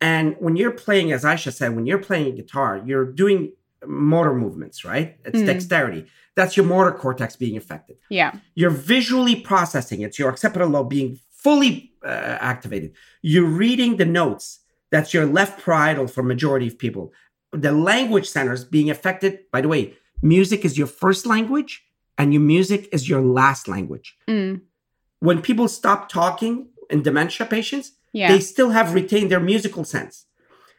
And 0.00 0.36
when 0.38 0.56
you're 0.56 0.72
playing, 0.72 1.12
as 1.12 1.24
Ayesha 1.24 1.52
said, 1.52 1.76
when 1.76 1.84
you're 1.84 1.98
playing 1.98 2.34
guitar, 2.36 2.80
you're 2.84 3.04
doing 3.04 3.52
motor 3.86 4.34
movements, 4.34 4.84
right? 4.84 5.16
It's 5.24 5.40
mm. 5.40 5.46
dexterity. 5.46 6.06
That's 6.34 6.56
your 6.56 6.66
motor 6.66 6.92
cortex 6.92 7.36
being 7.36 7.56
affected. 7.56 7.96
Yeah. 8.08 8.32
You're 8.54 8.70
visually 8.70 9.36
processing. 9.36 10.02
It's 10.02 10.18
your 10.18 10.30
occipital 10.30 10.68
lobe 10.68 10.90
being 10.90 11.18
fully 11.30 11.92
uh, 12.04 12.38
activated. 12.40 12.94
You're 13.22 13.46
reading 13.46 13.96
the 13.96 14.04
notes. 14.04 14.60
That's 14.90 15.12
your 15.12 15.26
left 15.26 15.64
parietal 15.64 16.06
for 16.06 16.22
majority 16.22 16.68
of 16.68 16.78
people. 16.78 17.12
The 17.52 17.72
language 17.72 18.28
centers 18.28 18.64
being 18.64 18.90
affected. 18.90 19.40
By 19.50 19.60
the 19.60 19.68
way, 19.68 19.94
music 20.22 20.64
is 20.64 20.78
your 20.78 20.86
first 20.86 21.26
language, 21.26 21.84
and 22.16 22.32
your 22.32 22.42
music 22.42 22.88
is 22.92 23.08
your 23.08 23.20
last 23.20 23.68
language. 23.68 24.16
Mm. 24.28 24.62
When 25.20 25.42
people 25.42 25.68
stop 25.68 26.08
talking 26.08 26.68
in 26.90 27.02
dementia 27.02 27.46
patients, 27.46 27.92
Yeah. 28.12 28.28
they 28.28 28.40
still 28.40 28.70
have 28.70 28.94
retained 28.94 29.30
their 29.30 29.40
musical 29.40 29.84
sense. 29.84 30.26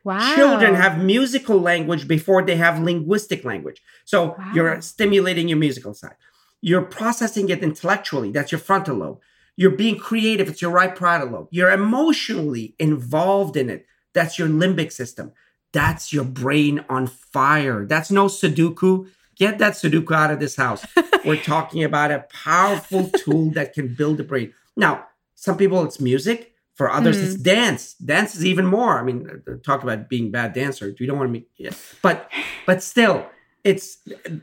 Wow. 0.04 0.36
Children 0.36 0.76
have 0.76 1.02
musical 1.02 1.60
language 1.60 2.08
before 2.08 2.44
they 2.44 2.56
have 2.56 2.80
linguistic 2.80 3.46
language. 3.46 3.82
So 4.06 4.36
you're 4.54 4.82
stimulating 4.82 5.48
your 5.48 5.58
musical 5.58 5.94
side. 5.94 6.16
You're 6.62 6.82
processing 6.82 7.50
it 7.50 7.64
intellectually. 7.64 8.32
That's 8.32 8.52
your 8.52 8.60
frontal 8.60 8.98
lobe. 8.98 9.20
You're 9.56 9.72
being 9.72 9.98
creative. 9.98 10.48
It's 10.50 10.62
your 10.62 10.72
right 10.72 10.96
parietal 10.96 11.30
lobe. 11.30 11.48
You're 11.52 11.72
emotionally 11.72 12.76
involved 12.80 13.56
in 13.56 13.70
it. 13.70 13.86
That's 14.14 14.38
your 14.40 14.48
limbic 14.48 14.92
system. 14.92 15.32
That's 15.72 16.14
your 16.14 16.24
brain 16.24 16.86
on 16.90 17.08
fire. 17.08 17.86
That's 17.86 18.12
no 18.12 18.26
Sudoku. 18.26 19.10
Get 19.36 19.58
that 19.60 19.74
Sudoku 19.74 20.16
out 20.16 20.32
of 20.32 20.40
this 20.40 20.56
house. 20.56 20.86
We're 21.26 21.42
talking 21.42 21.84
about 21.84 22.12
a 22.12 22.26
powerful 22.32 23.10
tool 23.10 23.52
that 23.52 23.74
can 23.74 23.94
build 23.94 24.18
the 24.18 24.24
brain. 24.24 24.54
Now, 24.76 25.08
some 25.36 25.58
people 25.58 25.84
it's 25.84 26.00
music. 26.00 26.53
For 26.76 26.90
others, 26.92 27.18
Mm. 27.18 27.24
it's 27.26 27.36
dance. 27.36 27.94
Dance 27.96 28.36
is 28.36 28.44
even 28.46 28.66
more. 28.66 29.00
I 29.00 29.04
mean, 29.04 29.30
uh, 29.48 29.54
talk 29.64 29.84
about 29.84 30.10
being 30.10 30.32
bad 30.32 30.54
dancer. 30.54 30.94
We 31.00 31.06
don't 31.06 31.18
want 31.18 31.30
to 31.30 31.34
make, 31.34 31.48
yeah. 31.58 31.72
but 32.02 32.32
but 32.66 32.82
still, 32.82 33.28
it's 33.64 33.98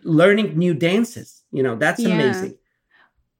learning 0.04 0.56
new 0.56 0.72
dances. 0.74 1.42
You 1.50 1.62
know, 1.64 1.74
that's 1.76 2.00
Yeah. 2.00 2.14
amazing. 2.14 2.54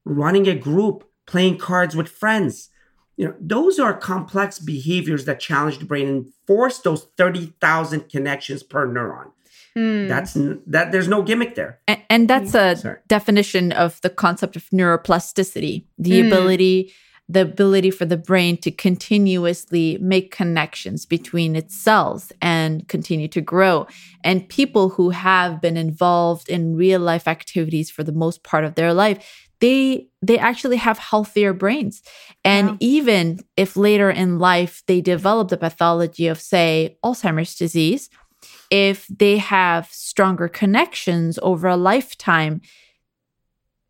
Running 0.03 0.47
a 0.47 0.55
group, 0.55 1.05
playing 1.25 1.57
cards 1.57 1.95
with 1.95 2.09
friends. 2.09 2.69
You 3.17 3.27
know, 3.27 3.35
those 3.39 3.79
are 3.79 3.93
complex 3.93 4.59
behaviors 4.59 5.25
that 5.25 5.39
challenge 5.39 5.77
the 5.79 5.85
brain 5.85 6.07
and 6.07 6.25
force 6.47 6.79
those 6.79 7.07
thirty 7.17 7.53
thousand 7.61 8.09
connections 8.09 8.63
per 8.63 8.87
neuron. 8.87 9.31
Hmm. 9.75 10.07
That's 10.07 10.33
that. 10.67 10.91
There's 10.91 11.07
no 11.07 11.21
gimmick 11.21 11.55
there. 11.55 11.79
And, 11.87 12.01
and 12.09 12.27
that's 12.27 12.53
a 12.55 12.75
Sorry. 12.75 12.97
definition 13.07 13.71
of 13.71 14.01
the 14.01 14.09
concept 14.09 14.55
of 14.57 14.63
neuroplasticity, 14.73 15.85
the 15.97 16.21
Mm. 16.21 16.27
ability 16.27 16.91
the 17.31 17.41
ability 17.41 17.91
for 17.91 18.03
the 18.03 18.17
brain 18.17 18.57
to 18.57 18.71
continuously 18.71 19.97
make 20.01 20.31
connections 20.31 21.05
between 21.05 21.55
its 21.55 21.73
cells 21.75 22.31
and 22.41 22.87
continue 22.89 23.29
to 23.29 23.39
grow. 23.39 23.87
And 24.23 24.49
people 24.49 24.89
who 24.89 25.11
have 25.11 25.61
been 25.61 25.77
involved 25.77 26.49
in 26.49 26.75
real 26.75 26.99
life 26.99 27.27
activities 27.29 27.89
for 27.89 28.03
the 28.03 28.11
most 28.11 28.43
part 28.43 28.65
of 28.65 28.75
their 28.75 28.93
life, 28.93 29.47
they 29.61 30.07
they 30.21 30.37
actually 30.37 30.77
have 30.77 30.97
healthier 30.97 31.53
brains. 31.53 32.01
And 32.43 32.75
even 32.81 33.39
if 33.55 33.77
later 33.77 34.09
in 34.09 34.37
life 34.37 34.83
they 34.87 34.99
develop 34.99 35.47
the 35.49 35.57
pathology 35.57 36.27
of 36.27 36.41
say 36.41 36.97
Alzheimer's 37.03 37.55
disease, 37.55 38.09
if 38.69 39.07
they 39.07 39.37
have 39.37 39.87
stronger 39.91 40.49
connections 40.49 41.39
over 41.41 41.67
a 41.67 41.77
lifetime, 41.77 42.61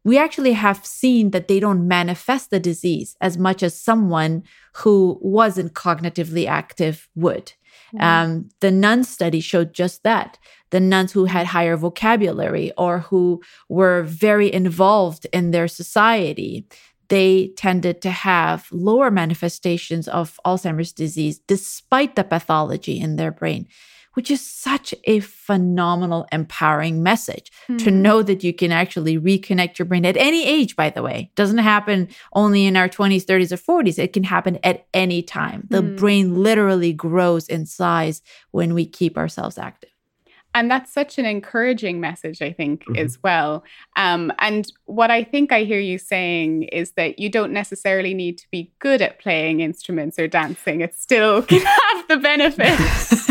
we 0.03 0.17
actually 0.17 0.53
have 0.53 0.85
seen 0.85 1.31
that 1.31 1.47
they 1.47 1.59
don't 1.59 1.87
manifest 1.87 2.49
the 2.49 2.59
disease 2.59 3.15
as 3.21 3.37
much 3.37 3.61
as 3.61 3.79
someone 3.79 4.43
who 4.77 5.17
wasn't 5.21 5.73
cognitively 5.73 6.47
active 6.47 7.07
would. 7.15 7.53
Um, 7.99 8.49
the 8.61 8.71
nun 8.71 9.03
study 9.03 9.41
showed 9.41 9.73
just 9.73 10.03
that. 10.03 10.37
The 10.69 10.79
nuns 10.79 11.11
who 11.11 11.25
had 11.25 11.47
higher 11.47 11.75
vocabulary 11.75 12.71
or 12.77 12.99
who 12.99 13.41
were 13.67 14.03
very 14.03 14.51
involved 14.51 15.27
in 15.33 15.51
their 15.51 15.67
society, 15.67 16.65
they 17.09 17.51
tended 17.57 18.01
to 18.01 18.09
have 18.11 18.67
lower 18.71 19.11
manifestations 19.11 20.07
of 20.07 20.39
Alzheimer's 20.45 20.93
disease 20.93 21.39
despite 21.39 22.15
the 22.15 22.23
pathology 22.23 22.99
in 22.99 23.17
their 23.17 23.31
brain 23.31 23.67
which 24.14 24.30
is 24.32 24.41
such 24.45 24.93
a 25.05 25.20
phenomenal, 25.22 26.26
empowering 26.32 27.03
message 27.03 27.51
to 27.78 27.89
Hmm. 27.91 28.01
know 28.01 28.22
that 28.24 28.43
you 28.43 28.53
can 28.53 28.72
actually 28.72 29.18
reconnect 29.18 29.78
your 29.80 29.86
brain 29.86 30.05
at 30.05 30.18
any 30.18 30.45
age, 30.45 30.76
by 30.76 30.89
the 30.89 31.01
way. 31.01 31.30
It 31.32 31.36
doesn't 31.36 31.59
happen 31.59 32.07
only 32.34 32.66
in 32.66 32.76
our 32.78 32.89
20s, 32.89 33.26
30s, 33.26 33.51
or 33.51 33.57
40s. 33.57 33.97
It 33.99 34.14
can 34.14 34.24
happen 34.24 34.59
at 34.64 34.86
any 34.93 35.22
time. 35.22 35.68
The 35.70 35.82
Hmm. 35.82 35.95
brain 35.95 36.36
literally 36.36 36.93
grows 36.93 37.47
in 37.47 37.66
size 37.66 38.22
when 38.51 38.74
we 38.74 38.86
keep 38.86 39.18
ourselves 39.18 39.57
active. 39.57 39.89
And 40.53 40.70
that's 40.70 40.91
such 40.91 41.18
an 41.18 41.26
encouraging 41.26 42.01
message, 42.01 42.41
I 42.41 42.51
think, 42.51 42.84
as 42.97 43.18
well. 43.24 43.64
Um, 43.95 44.34
and 44.39 44.70
what 44.84 45.09
I 45.09 45.24
think 45.24 45.53
I 45.53 45.64
hear 45.64 45.80
you 45.80 45.97
saying 45.97 46.64
is 46.64 46.91
that 46.97 47.20
you 47.20 47.30
don't 47.30 47.53
necessarily 47.53 48.14
need 48.14 48.38
to 48.39 48.47
be 48.51 48.74
good 48.80 49.01
at 49.01 49.18
playing 49.20 49.62
instruments 49.62 50.20
or 50.20 50.28
dancing. 50.28 50.82
It 50.82 50.93
still 50.93 51.41
can 51.51 51.62
have 51.62 52.07
the 52.09 52.18
benefits. 52.18 53.30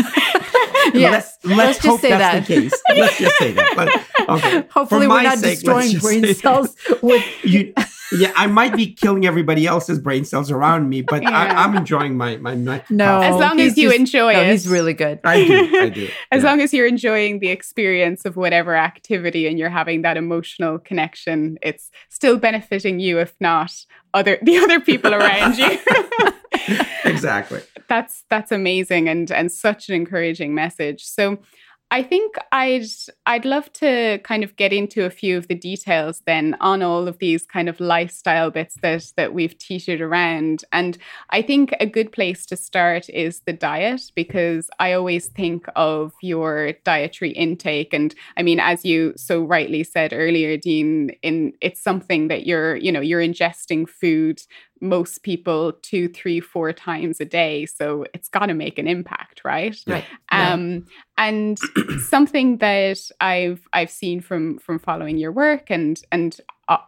Yes, 0.93 1.37
Let's, 1.43 1.57
let's 1.57 1.77
just 1.77 1.87
hope 1.87 2.01
say 2.01 2.09
that's 2.09 2.47
that. 2.47 2.47
the 2.47 2.61
case. 2.61 2.81
Let's 2.89 3.17
just 3.17 3.37
say 3.37 3.51
that. 3.53 3.73
But, 3.75 4.29
okay. 4.37 4.67
Hopefully, 4.71 5.05
For 5.05 5.09
we're 5.13 5.23
not 5.23 5.37
sake, 5.39 5.59
destroying 5.59 5.97
brain 5.99 6.33
cells 6.33 6.75
with. 7.01 7.23
You, 7.45 7.73
yeah, 8.11 8.33
I 8.35 8.47
might 8.47 8.75
be 8.75 8.93
killing 8.93 9.25
everybody 9.25 9.65
else's 9.65 9.97
brain 9.99 10.25
cells 10.25 10.51
around 10.51 10.89
me, 10.89 11.01
but 11.01 11.21
Yeah. 11.23 11.29
I, 11.31 11.63
I'm 11.63 11.77
enjoying 11.77 12.17
my 12.17 12.35
my 12.37 12.55
night. 12.55 12.89
No, 12.91 13.21
As 13.21 13.35
long 13.35 13.59
as 13.61 13.77
you 13.77 13.87
just- 13.89 13.99
enjoy 13.99 14.33
no, 14.33 14.41
it. 14.41 14.51
He's 14.51 14.67
really 14.67 14.93
good. 14.93 15.19
I 15.23 15.45
do. 15.45 15.79
I 15.79 15.89
do. 15.89 16.09
as 16.31 16.43
yeah. 16.43 16.49
long 16.49 16.59
as 16.61 16.73
you're 16.73 16.87
enjoying 16.87 17.39
the 17.39 17.49
experience 17.49 18.25
of 18.25 18.35
whatever 18.35 18.75
activity 18.75 19.47
and 19.47 19.57
you're 19.57 19.69
having 19.69 20.01
that 20.01 20.17
emotional 20.17 20.77
connection, 20.77 21.57
it's 21.61 21.89
still 22.09 22.37
benefiting 22.37 22.99
you, 22.99 23.19
if 23.19 23.33
not 23.39 23.71
other 24.13 24.37
the 24.41 24.57
other 24.57 24.81
people 24.81 25.13
around 25.13 25.57
you. 25.57 25.79
exactly. 27.05 27.61
that's 27.87 28.23
that's 28.29 28.51
amazing 28.51 29.09
and 29.09 29.31
and 29.31 29.51
such 29.51 29.89
an 29.89 29.95
encouraging 29.95 30.53
message. 30.53 31.03
So 31.03 31.39
I 31.93 32.03
think 32.03 32.37
I'd 32.53 32.85
I'd 33.25 33.43
love 33.43 33.71
to 33.73 34.19
kind 34.23 34.45
of 34.45 34.55
get 34.55 34.71
into 34.71 35.03
a 35.03 35.09
few 35.09 35.37
of 35.37 35.49
the 35.49 35.55
details 35.55 36.21
then 36.25 36.55
on 36.61 36.81
all 36.81 37.05
of 37.05 37.17
these 37.17 37.45
kind 37.45 37.67
of 37.67 37.81
lifestyle 37.81 38.49
bits 38.49 38.77
that 38.81 39.11
that 39.17 39.33
we've 39.33 39.57
teetered 39.57 39.99
around. 39.99 40.63
And 40.71 40.97
I 41.31 41.41
think 41.41 41.75
a 41.81 41.85
good 41.85 42.13
place 42.13 42.45
to 42.45 42.55
start 42.55 43.09
is 43.09 43.41
the 43.41 43.51
diet 43.51 44.03
because 44.15 44.69
I 44.79 44.93
always 44.93 45.27
think 45.27 45.65
of 45.75 46.13
your 46.21 46.71
dietary 46.85 47.31
intake. 47.31 47.93
And 47.93 48.15
I 48.37 48.43
mean, 48.43 48.61
as 48.61 48.85
you 48.85 49.11
so 49.17 49.43
rightly 49.43 49.83
said 49.83 50.13
earlier, 50.13 50.55
Dean, 50.55 51.09
in 51.21 51.51
it's 51.59 51.81
something 51.81 52.29
that 52.29 52.47
you're, 52.47 52.77
you 52.77 52.93
know, 52.93 53.01
you're 53.01 53.21
ingesting 53.21 53.87
food 53.89 54.41
most 54.81 55.23
people 55.23 55.73
two, 55.81 56.09
three, 56.09 56.39
four 56.39 56.73
times 56.73 57.19
a 57.19 57.25
day. 57.25 57.65
So 57.65 58.05
it's 58.13 58.27
got 58.27 58.47
to 58.47 58.53
make 58.53 58.77
an 58.79 58.87
impact, 58.87 59.41
right? 59.45 59.77
Right. 59.85 60.05
Um, 60.31 60.87
and 61.17 61.59
something 61.99 62.57
that 62.57 62.99
I've 63.21 63.67
I've 63.73 63.91
seen 63.91 64.21
from 64.21 64.57
from 64.57 64.79
following 64.79 65.17
your 65.17 65.31
work 65.31 65.69
and 65.69 66.01
and 66.11 66.39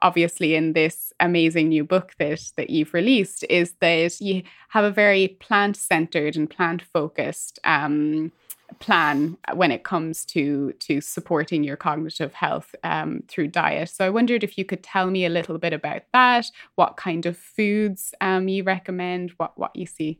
obviously 0.01 0.55
in 0.55 0.73
this 0.73 1.11
amazing 1.19 1.69
new 1.69 1.83
book 1.83 2.13
that 2.17 2.39
that 2.57 2.69
you've 2.69 2.93
released 2.93 3.45
is 3.49 3.73
that 3.81 4.19
you 4.21 4.43
have 4.69 4.85
a 4.85 4.91
very 4.91 5.27
plant 5.39 5.75
centered 5.75 6.35
and 6.35 6.49
plant 6.49 6.81
focused 6.81 7.59
um, 7.63 8.31
plan 8.79 9.37
when 9.53 9.71
it 9.71 9.83
comes 9.83 10.25
to 10.25 10.73
to 10.79 11.01
supporting 11.01 11.63
your 11.63 11.77
cognitive 11.77 12.33
health 12.33 12.75
um, 12.83 13.23
through 13.27 13.47
diet. 13.47 13.89
So 13.89 14.05
I 14.05 14.09
wondered 14.09 14.43
if 14.43 14.57
you 14.57 14.65
could 14.65 14.83
tell 14.83 15.09
me 15.09 15.25
a 15.25 15.29
little 15.29 15.57
bit 15.57 15.73
about 15.73 16.03
that, 16.13 16.45
what 16.75 16.97
kind 16.97 17.25
of 17.25 17.37
foods 17.37 18.13
um, 18.21 18.47
you 18.47 18.63
recommend, 18.63 19.31
what 19.37 19.57
what 19.57 19.75
you 19.75 19.85
see. 19.85 20.19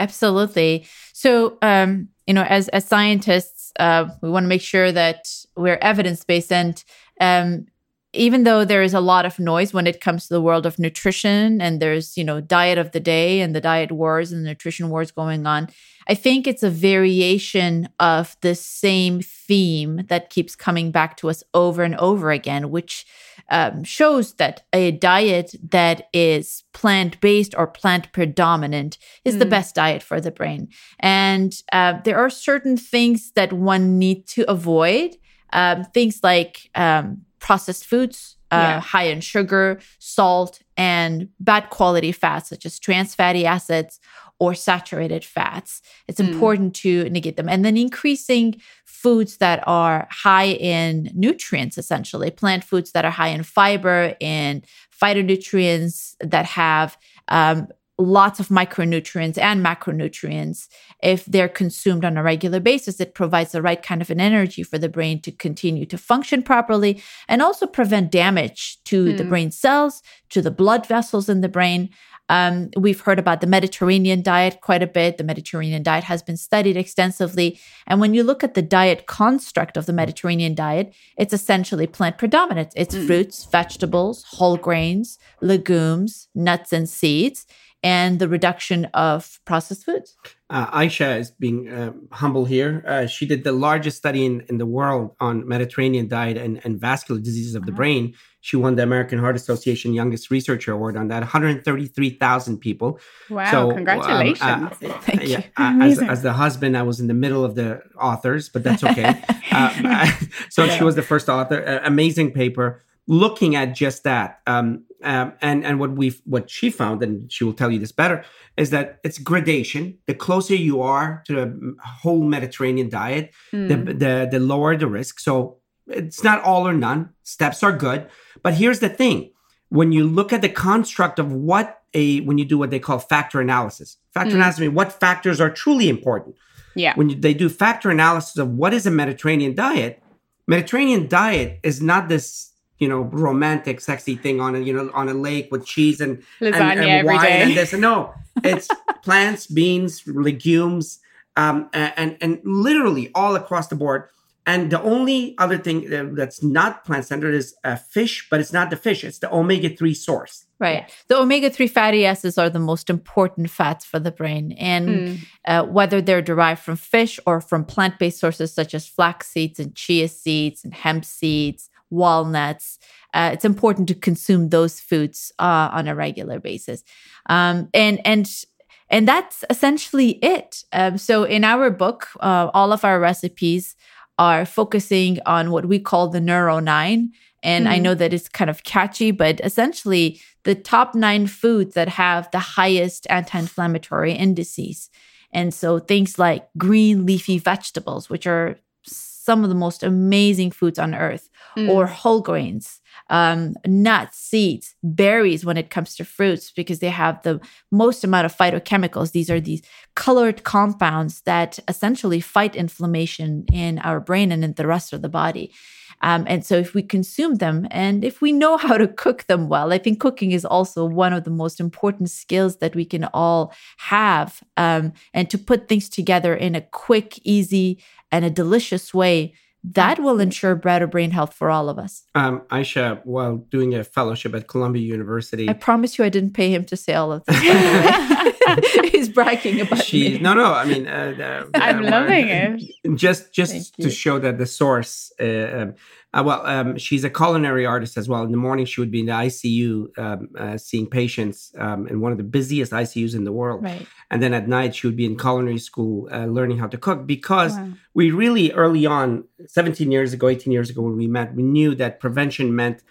Absolutely. 0.00 0.86
So, 1.12 1.58
um, 1.62 2.08
you 2.26 2.34
know, 2.34 2.44
as 2.44 2.68
as 2.68 2.84
scientists, 2.84 3.72
uh, 3.80 4.08
we 4.22 4.30
want 4.30 4.44
to 4.44 4.48
make 4.48 4.62
sure 4.62 4.92
that 4.92 5.28
we're 5.56 5.78
evidence 5.82 6.24
based, 6.24 6.52
and 6.52 6.82
um, 7.20 7.66
even 8.12 8.44
though 8.44 8.64
there 8.64 8.82
is 8.82 8.94
a 8.94 9.00
lot 9.00 9.26
of 9.26 9.38
noise 9.38 9.72
when 9.74 9.86
it 9.86 10.00
comes 10.00 10.26
to 10.26 10.34
the 10.34 10.40
world 10.40 10.66
of 10.66 10.78
nutrition, 10.78 11.60
and 11.60 11.80
there's 11.80 12.16
you 12.16 12.24
know 12.24 12.40
diet 12.40 12.78
of 12.78 12.92
the 12.92 13.00
day 13.00 13.40
and 13.40 13.54
the 13.54 13.60
diet 13.60 13.90
wars 13.90 14.30
and 14.30 14.44
nutrition 14.44 14.88
wars 14.88 15.10
going 15.10 15.46
on, 15.46 15.68
I 16.10 16.14
think 16.14 16.46
it's 16.46 16.62
a 16.62 16.70
variation 16.70 17.88
of 18.00 18.36
the 18.40 18.54
same 18.54 19.20
theme 19.20 20.04
that 20.08 20.30
keeps 20.30 20.56
coming 20.56 20.90
back 20.90 21.16
to 21.18 21.28
us 21.28 21.42
over 21.52 21.82
and 21.82 21.94
over 21.96 22.30
again, 22.30 22.70
which 22.70 23.04
um, 23.50 23.84
shows 23.84 24.34
that 24.34 24.64
a 24.72 24.90
diet 24.92 25.54
that 25.70 26.08
is 26.12 26.64
plant 26.72 27.20
based 27.20 27.54
or 27.56 27.66
plant 27.66 28.10
predominant 28.12 28.98
is 29.24 29.38
the 29.38 29.44
Mm. 29.46 29.50
best 29.50 29.74
diet 29.74 30.02
for 30.02 30.20
the 30.20 30.30
brain. 30.30 30.68
And 31.00 31.52
uh, 31.72 31.94
there 32.04 32.18
are 32.18 32.30
certain 32.30 32.76
things 32.76 33.32
that 33.32 33.52
one 33.52 33.98
need 33.98 34.26
to 34.28 34.50
avoid, 34.50 35.16
um, 35.52 35.84
things 35.84 36.20
like 36.22 36.70
um, 36.74 37.22
processed 37.38 37.84
foods. 37.86 38.36
Uh, 38.50 38.56
Yeah. 38.56 38.80
High 38.80 39.08
in 39.12 39.20
sugar, 39.20 39.78
salt, 39.98 40.62
and 40.74 41.28
bad 41.38 41.68
quality 41.68 42.12
fats 42.12 42.48
such 42.48 42.64
as 42.64 42.78
trans 42.78 43.14
fatty 43.14 43.44
acids 43.44 44.00
or 44.40 44.54
saturated 44.54 45.24
fats. 45.24 45.82
It's 46.06 46.20
Mm. 46.20 46.28
important 46.32 46.74
to 46.76 47.08
negate 47.10 47.36
them. 47.36 47.48
And 47.48 47.64
then 47.64 47.76
increasing 47.76 48.60
foods 48.84 49.36
that 49.38 49.62
are 49.66 50.06
high 50.10 50.46
in 50.48 51.10
nutrients, 51.14 51.78
essentially, 51.78 52.30
plant 52.30 52.64
foods 52.64 52.92
that 52.92 53.04
are 53.04 53.10
high 53.10 53.28
in 53.28 53.42
fiber, 53.42 54.14
in 54.20 54.62
phytonutrients 55.00 56.14
that 56.20 56.44
have 56.46 56.96
um, 57.28 57.68
lots 58.00 58.38
of 58.40 58.48
micronutrients 58.48 59.36
and 59.38 59.64
macronutrients. 59.64 60.68
If 61.02 61.24
they're 61.26 61.48
consumed 61.48 62.04
on 62.04 62.16
a 62.16 62.22
regular 62.22 62.60
basis, 62.60 63.00
it 63.00 63.14
provides 63.14 63.52
the 63.52 63.60
right 63.60 63.82
kind 63.82 64.00
of 64.00 64.10
an 64.10 64.20
energy 64.20 64.62
for 64.62 64.78
the 64.78 64.88
brain 64.88 65.20
to 65.22 65.32
continue 65.32 65.84
to 65.86 65.98
function 65.98 66.42
properly 66.42 67.02
and 67.28 67.42
also 67.42 67.66
prevent 67.66 68.10
damage 68.12 68.78
to 68.84 69.12
the 69.14 69.24
Hmm. 69.24 69.28
brain 69.28 69.50
cells, 69.50 70.00
to 70.30 70.40
the 70.40 70.50
blood 70.52 70.86
vessels 70.86 71.28
in 71.28 71.40
the 71.40 71.48
brain. 71.48 71.90
Um, 72.28 72.70
we've 72.76 73.00
heard 73.00 73.18
about 73.18 73.40
the 73.40 73.46
Mediterranean 73.46 74.22
diet 74.22 74.60
quite 74.60 74.82
a 74.82 74.86
bit. 74.86 75.16
The 75.16 75.24
Mediterranean 75.24 75.82
diet 75.82 76.04
has 76.04 76.22
been 76.22 76.36
studied 76.36 76.76
extensively. 76.76 77.58
And 77.86 78.00
when 78.00 78.14
you 78.14 78.22
look 78.22 78.44
at 78.44 78.54
the 78.54 78.62
diet 78.62 79.06
construct 79.06 79.76
of 79.76 79.86
the 79.86 79.92
Mediterranean 79.92 80.54
diet, 80.54 80.92
it's 81.16 81.32
essentially 81.32 81.86
plant 81.86 82.18
predominant. 82.18 82.72
It's 82.76 82.94
mm. 82.94 83.06
fruits, 83.06 83.44
vegetables, 83.44 84.24
whole 84.24 84.56
grains, 84.56 85.18
legumes, 85.40 86.28
nuts, 86.34 86.72
and 86.72 86.88
seeds 86.88 87.46
and 87.82 88.18
the 88.18 88.28
reduction 88.28 88.86
of 88.86 89.38
processed 89.44 89.84
foods. 89.84 90.16
Uh, 90.50 90.66
Ayesha 90.72 91.16
is 91.16 91.30
being 91.30 91.68
uh, 91.68 91.92
humble 92.10 92.44
here. 92.44 92.82
Uh, 92.86 93.06
she 93.06 93.26
did 93.26 93.44
the 93.44 93.52
largest 93.52 93.98
study 93.98 94.24
in, 94.24 94.42
in 94.48 94.58
the 94.58 94.66
world 94.66 95.14
on 95.20 95.46
Mediterranean 95.46 96.08
diet 96.08 96.36
and, 96.36 96.60
and 96.64 96.80
vascular 96.80 97.20
diseases 97.20 97.54
of 97.54 97.66
the 97.66 97.72
brain. 97.72 98.14
She 98.40 98.56
won 98.56 98.76
the 98.76 98.82
American 98.82 99.18
Heart 99.18 99.36
Association 99.36 99.92
Youngest 99.92 100.30
Researcher 100.30 100.72
Award 100.72 100.96
on 100.96 101.08
that. 101.08 101.20
133,000 101.20 102.58
people. 102.58 102.98
Wow! 103.28 103.50
So, 103.50 103.72
congratulations! 103.72 104.42
Um, 104.42 104.70
Thank 104.70 105.28
yeah, 105.28 105.38
you. 105.38 105.44
As, 105.56 106.00
as, 106.00 106.22
the 106.22 106.32
husband, 106.32 106.76
I 106.76 106.82
was 106.82 106.98
in 106.98 107.08
the 107.08 107.14
middle 107.14 107.44
of 107.44 107.54
the 107.54 107.82
authors, 108.00 108.48
but 108.48 108.62
that's 108.64 108.82
okay. 108.84 109.22
Uh, 109.50 110.12
so 110.50 110.64
yeah. 110.64 110.76
she 110.76 110.84
was 110.84 110.94
the 110.94 111.02
first 111.02 111.28
author. 111.28 111.80
amazing 111.82 112.32
paper 112.32 112.82
looking 113.08 113.56
at 113.56 113.74
just 113.74 114.04
that. 114.04 114.40
Um, 114.46 114.84
um, 115.02 115.32
and 115.40 115.64
and 115.64 115.78
what 115.78 115.92
we 115.92 116.10
what 116.24 116.50
she 116.50 116.70
found, 116.70 117.02
and 117.02 117.30
she 117.30 117.44
will 117.44 117.52
tell 117.52 117.70
you 117.70 117.78
this 117.78 117.92
better, 117.92 118.24
is 118.56 118.70
that 118.70 118.98
it's 119.04 119.18
gradation. 119.18 119.98
The 120.06 120.14
closer 120.14 120.54
you 120.54 120.82
are 120.82 121.22
to 121.26 121.34
the 121.34 121.76
whole 121.84 122.22
Mediterranean 122.22 122.88
diet, 122.88 123.32
mm. 123.52 123.68
the, 123.68 123.76
hmm. 123.76 123.98
the 123.98 124.28
the 124.30 124.40
lower 124.40 124.76
the 124.76 124.86
risk. 124.86 125.20
So 125.20 125.58
it's 125.86 126.24
not 126.24 126.42
all 126.42 126.66
or 126.66 126.72
none. 126.72 127.10
Steps 127.22 127.62
are 127.62 127.72
good, 127.72 128.08
but 128.42 128.54
here's 128.54 128.80
the 128.80 128.88
thing: 128.88 129.30
when 129.68 129.92
you 129.92 130.04
look 130.04 130.32
at 130.32 130.42
the 130.42 130.48
construct 130.48 131.18
of 131.18 131.32
what 131.32 131.82
a 131.94 132.20
when 132.20 132.38
you 132.38 132.44
do 132.44 132.58
what 132.58 132.70
they 132.70 132.80
call 132.80 132.98
factor 132.98 133.40
analysis, 133.40 133.98
factor 134.12 134.32
mm. 134.32 134.36
analysis 134.36 134.68
what 134.68 134.92
factors 134.92 135.40
are 135.40 135.50
truly 135.50 135.88
important. 135.88 136.34
Yeah. 136.74 136.94
When 136.94 137.10
you, 137.10 137.16
they 137.16 137.34
do 137.34 137.48
factor 137.48 137.90
analysis 137.90 138.36
of 138.36 138.50
what 138.50 138.72
is 138.72 138.86
a 138.86 138.90
Mediterranean 138.90 139.54
diet, 139.54 140.02
Mediterranean 140.46 141.08
diet 141.08 141.60
is 141.62 141.82
not 141.82 142.08
this 142.08 142.47
you 142.78 142.88
know 142.88 143.00
romantic 143.00 143.80
sexy 143.80 144.16
thing 144.16 144.40
on 144.40 144.54
a 144.54 144.60
you 144.60 144.72
know 144.72 144.90
on 144.94 145.08
a 145.08 145.14
lake 145.14 145.48
with 145.50 145.66
cheese 145.66 146.00
and 146.00 146.22
lasagna 146.40 146.72
and, 146.72 146.80
and 146.80 147.06
wine 147.06 147.26
and 147.26 147.56
this 147.56 147.72
no 147.72 148.12
it's 148.44 148.68
plants 149.02 149.46
beans 149.46 150.02
legumes 150.06 151.00
um, 151.36 151.68
and 151.72 152.16
and 152.20 152.40
literally 152.44 153.10
all 153.14 153.36
across 153.36 153.68
the 153.68 153.76
board 153.76 154.08
and 154.46 154.70
the 154.70 154.80
only 154.82 155.36
other 155.38 155.58
thing 155.58 156.14
that's 156.14 156.42
not 156.42 156.84
plant 156.84 157.04
centered 157.04 157.34
is 157.34 157.54
a 157.64 157.76
fish 157.76 158.26
but 158.30 158.40
it's 158.40 158.52
not 158.52 158.70
the 158.70 158.76
fish 158.76 159.04
it's 159.04 159.18
the 159.18 159.32
omega-3 159.32 159.94
source 159.94 160.44
Right. 160.60 160.90
The 161.06 161.16
omega 161.16 161.50
3 161.50 161.68
fatty 161.68 162.04
acids 162.04 162.36
are 162.36 162.50
the 162.50 162.58
most 162.58 162.90
important 162.90 163.48
fats 163.48 163.84
for 163.84 164.00
the 164.00 164.10
brain. 164.10 164.52
And 164.58 164.88
mm. 164.88 165.18
uh, 165.44 165.62
whether 165.64 166.00
they're 166.00 166.20
derived 166.20 166.62
from 166.62 166.74
fish 166.74 167.20
or 167.26 167.40
from 167.40 167.64
plant 167.64 168.00
based 168.00 168.18
sources 168.18 168.52
such 168.52 168.74
as 168.74 168.84
flax 168.84 169.28
seeds 169.28 169.60
and 169.60 169.72
chia 169.76 170.08
seeds 170.08 170.64
and 170.64 170.74
hemp 170.74 171.04
seeds 171.04 171.70
walnuts. 171.90 172.78
Uh, 173.14 173.30
it's 173.32 173.44
important 173.44 173.88
to 173.88 173.94
consume 173.94 174.50
those 174.50 174.80
foods 174.80 175.32
uh, 175.38 175.70
on 175.72 175.88
a 175.88 175.94
regular 175.94 176.40
basis, 176.40 176.84
um, 177.28 177.68
and 177.72 178.00
and 178.04 178.44
and 178.90 179.06
that's 179.06 179.44
essentially 179.50 180.12
it. 180.22 180.64
Um, 180.72 180.98
so 180.98 181.24
in 181.24 181.44
our 181.44 181.70
book, 181.70 182.08
uh, 182.20 182.50
all 182.54 182.72
of 182.72 182.84
our 182.84 182.98
recipes 183.00 183.76
are 184.18 184.44
focusing 184.44 185.18
on 185.26 185.50
what 185.50 185.66
we 185.66 185.78
call 185.78 186.08
the 186.08 186.20
Neuro 186.20 186.58
Nine. 186.58 187.12
And 187.42 187.66
mm-hmm. 187.66 187.74
I 187.74 187.78
know 187.78 187.94
that 187.94 188.12
it's 188.12 188.28
kind 188.28 188.50
of 188.50 188.64
catchy, 188.64 189.10
but 189.10 189.40
essentially 189.44 190.20
the 190.44 190.54
top 190.54 190.94
nine 190.94 191.26
foods 191.26 191.74
that 191.74 191.88
have 191.88 192.30
the 192.30 192.38
highest 192.38 193.06
anti 193.10 193.38
inflammatory 193.38 194.12
indices. 194.12 194.90
And 195.32 195.52
so 195.52 195.78
things 195.78 196.18
like 196.18 196.48
green 196.56 197.06
leafy 197.06 197.38
vegetables, 197.38 198.08
which 198.08 198.26
are 198.26 198.58
some 198.82 199.42
of 199.44 199.50
the 199.50 199.54
most 199.54 199.82
amazing 199.82 200.50
foods 200.50 200.78
on 200.78 200.94
earth, 200.94 201.28
mm. 201.56 201.68
or 201.68 201.86
whole 201.86 202.20
grains, 202.20 202.80
um, 203.10 203.54
nuts, 203.66 204.18
seeds, 204.18 204.74
berries 204.82 205.44
when 205.44 205.56
it 205.56 205.70
comes 205.70 205.94
to 205.96 206.04
fruits, 206.04 206.50
because 206.50 206.78
they 206.80 206.90
have 206.90 207.22
the 207.22 207.40
most 207.70 208.04
amount 208.04 208.26
of 208.26 208.36
phytochemicals. 208.36 209.12
These 209.12 209.30
are 209.30 209.40
these 209.40 209.62
colored 209.94 210.44
compounds 210.44 211.22
that 211.22 211.58
essentially 211.68 212.20
fight 212.20 212.56
inflammation 212.56 213.44
in 213.52 213.78
our 213.80 214.00
brain 214.00 214.32
and 214.32 214.44
in 214.44 214.54
the 214.54 214.66
rest 214.66 214.92
of 214.92 215.02
the 215.02 215.08
body. 215.08 215.52
Um, 216.00 216.24
and 216.28 216.44
so, 216.44 216.56
if 216.56 216.74
we 216.74 216.82
consume 216.82 217.36
them 217.36 217.66
and 217.70 218.04
if 218.04 218.20
we 218.20 218.32
know 218.32 218.56
how 218.66 218.76
to 218.78 218.88
cook 218.88 219.24
them 219.24 219.48
well, 219.48 219.72
I 219.72 219.78
think 219.78 220.00
cooking 220.00 220.32
is 220.32 220.44
also 220.44 220.84
one 220.84 221.12
of 221.12 221.24
the 221.24 221.30
most 221.30 221.60
important 221.60 222.10
skills 222.10 222.58
that 222.58 222.74
we 222.74 222.84
can 222.84 223.04
all 223.12 223.52
have. 223.78 224.42
Um, 224.56 224.92
and 225.12 225.28
to 225.30 225.38
put 225.38 225.68
things 225.68 225.88
together 225.88 226.34
in 226.34 226.54
a 226.54 226.60
quick, 226.60 227.18
easy, 227.24 227.82
and 228.10 228.24
a 228.24 228.30
delicious 228.30 228.94
way 228.94 229.34
that 229.64 229.98
will 229.98 230.20
ensure 230.20 230.54
better 230.54 230.86
brain 230.86 231.10
health 231.10 231.34
for 231.34 231.50
all 231.50 231.68
of 231.68 231.78
us. 231.78 232.04
Um, 232.14 232.42
Ayesha, 232.50 233.00
while 233.04 233.38
doing 233.38 233.74
a 233.74 233.84
fellowship 233.84 234.34
at 234.34 234.48
Columbia 234.48 234.82
University, 234.82 235.48
I 235.48 235.52
promise 235.52 235.98
you, 235.98 236.04
I 236.04 236.08
didn't 236.08 236.32
pay 236.32 236.52
him 236.52 236.64
to 236.66 236.76
say 236.76 236.94
all 236.94 237.12
of 237.12 237.24
this. 237.26 237.36
He's 238.90 239.08
bragging 239.08 239.60
about 239.60 239.84
she, 239.84 240.10
me. 240.10 240.18
No, 240.18 240.34
no. 240.34 240.52
I 240.52 240.64
mean, 240.64 240.86
uh, 240.86 241.46
uh, 241.54 241.58
I'm 241.58 241.84
uh, 241.84 241.90
loving 241.90 242.28
it. 242.28 242.96
Just, 242.96 243.32
just 243.32 243.74
to 243.80 243.90
show 243.90 244.18
that 244.18 244.38
the 244.38 244.46
source. 244.46 245.12
Uh, 245.20 245.24
um, 245.58 245.74
uh, 246.14 246.22
well, 246.24 246.46
um, 246.46 246.78
she's 246.78 247.04
a 247.04 247.10
culinary 247.10 247.66
artist 247.66 247.98
as 247.98 248.08
well. 248.08 248.22
In 248.22 248.30
the 248.30 248.38
morning, 248.38 248.64
she 248.64 248.80
would 248.80 248.90
be 248.90 249.00
in 249.00 249.06
the 249.06 249.12
ICU 249.12 249.98
um, 249.98 250.28
uh, 250.38 250.56
seeing 250.56 250.86
patients 250.86 251.52
um, 251.58 251.86
in 251.86 252.00
one 252.00 252.12
of 252.12 252.18
the 252.18 252.24
busiest 252.24 252.72
ICUs 252.72 253.14
in 253.14 253.24
the 253.24 253.32
world. 253.32 253.62
Right. 253.62 253.86
And 254.10 254.22
then 254.22 254.32
at 254.32 254.48
night, 254.48 254.74
she 254.74 254.86
would 254.86 254.96
be 254.96 255.04
in 255.04 255.18
culinary 255.18 255.58
school 255.58 256.08
uh, 256.10 256.24
learning 256.24 256.58
how 256.58 256.66
to 256.66 256.78
cook 256.78 257.06
because 257.06 257.52
wow. 257.52 257.72
we 257.92 258.10
really 258.10 258.52
early 258.52 258.86
on, 258.86 259.24
17 259.46 259.92
years 259.92 260.14
ago, 260.14 260.28
18 260.28 260.50
years 260.50 260.70
ago, 260.70 260.80
when 260.80 260.96
we 260.96 261.06
met, 261.06 261.34
we 261.34 261.42
knew 261.42 261.74
that 261.74 262.00
prevention 262.00 262.56
meant 262.56 262.82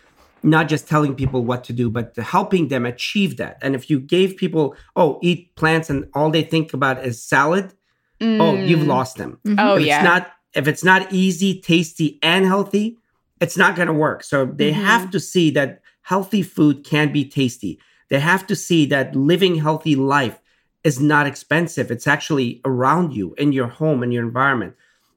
not 0.43 0.67
just 0.67 0.88
telling 0.88 1.15
people 1.15 1.43
what 1.43 1.63
to 1.65 1.73
do, 1.73 1.89
but 1.89 2.15
helping 2.15 2.67
them 2.67 2.85
achieve 2.85 3.38
that. 3.38 3.57
And 3.61 3.75
if 3.75 3.89
you 3.89 3.99
gave 3.99 4.38
people, 4.38 4.75
oh, 4.95 5.19
eat 5.21 5.55
plants 5.55 5.89
and 5.89 6.07
all 6.13 6.29
they 6.29 6.43
think 6.43 6.73
about 6.73 7.03
is 7.03 7.21
salad, 7.21 7.73
mm. 8.19 8.39
oh, 8.39 8.55
you've 8.55 8.81
mm. 8.81 8.88
lost 8.88 9.17
them. 9.17 9.39
Mm-hmm. 9.45 9.59
Oh, 9.59 9.75
if 9.77 9.85
yeah. 9.85 9.97
It's 9.97 10.03
not, 10.03 10.31
if 10.53 10.67
it's 10.67 10.83
not 10.83 11.11
easy, 11.11 11.59
tasty, 11.59 12.19
and 12.21 12.45
healthy, 12.45 12.97
it's 13.41 13.57
not 13.57 13.75
going 13.75 13.88
to 13.88 13.93
work. 13.93 14.23
So 14.23 14.45
they 14.45 14.71
mm-hmm. 14.71 14.81
have 14.81 15.11
to 15.11 15.19
see 15.19 15.51
that 15.51 15.81
healthy 16.01 16.41
food 16.41 16.85
can 16.85 17.11
be 17.11 17.27
tasty. 17.27 17.79
They 18.09 18.19
have 18.19 18.47
to 18.47 18.55
see 18.55 18.85
that 18.88 19.15
living 19.15 19.55
healthy 19.55 19.95
life 19.95 20.39
is 20.83 20.99
not 21.01 21.27
expensive. 21.27 21.91
It's 21.91 22.07
actually 22.07 22.61
around 22.63 23.13
you 23.13 23.35
in 23.38 23.51
your 23.51 23.67
home 23.67 24.03
and 24.03 24.13
your 24.13 24.23
environment. 24.23 24.75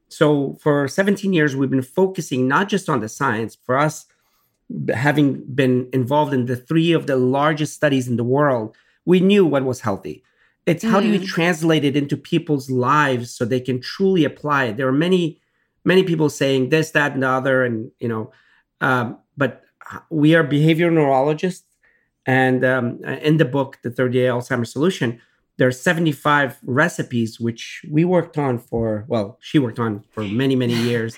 So 0.09 0.59
for 0.61 0.89
17 0.89 1.33
years, 1.33 1.55
we've 1.55 1.71
been 1.71 1.83
focusing 1.83 2.49
not 2.49 2.69
just 2.69 2.89
on 2.89 2.99
the 2.99 3.09
science. 3.09 3.57
For 3.63 3.79
us, 3.79 4.07
having 4.95 5.43
been 5.55 5.89
involved 5.93 6.33
in 6.33 6.47
the 6.47 6.57
three 6.57 6.93
of 6.93 7.07
the 7.07 7.17
largest 7.17 7.75
studies 7.75 8.09
in 8.09 8.17
the 8.17 8.25
world, 8.25 8.77
we 9.05 9.21
knew 9.21 9.45
what 9.45 9.65
was 9.65 9.81
healthy. 9.81 10.23
It's 10.67 10.85
how 10.85 11.01
mm. 11.01 11.03
do 11.03 11.09
you 11.09 11.21
mm. 11.21 11.27
translate 11.27 11.85
it 11.85 11.97
into 11.97 12.17
people's 12.17 12.71
lives 12.71 13.31
so 13.31 13.45
they 13.45 13.61
can 13.61 13.81
truly 13.81 14.25
apply 14.25 14.67
it. 14.67 14.77
There 14.77 14.89
are 14.89 14.93
many 14.93 15.41
many 15.85 16.05
people 16.05 16.29
saying 16.29 16.69
this, 16.69 16.91
that, 16.91 17.13
and 17.15 17.23
the 17.23 17.29
other, 17.29 17.65
and 17.65 17.91
you 17.99 18.09
know, 18.09 18.31
um, 18.81 19.19
but 19.37 19.63
we 20.11 20.35
are 20.35 20.45
behavioral 20.45 20.93
neurologists, 20.93 21.67
and 22.27 22.65
um, 22.65 23.03
in 23.05 23.39
the 23.39 23.45
book, 23.45 23.79
the 23.83 23.91
30 23.91 24.13
Day 24.13 24.27
Alzheimer's 24.27 24.71
Solution, 24.71 25.21
there 25.57 25.67
are 25.67 25.73
75 25.73 26.59
recipes 26.63 27.41
which 27.41 27.85
we 27.91 28.05
worked 28.05 28.39
on 28.39 28.59
for 28.59 29.05
well, 29.09 29.39
she 29.41 29.59
worked 29.59 29.79
on 29.79 30.05
for 30.11 30.23
many 30.23 30.55
many 30.55 30.75
years, 30.75 31.17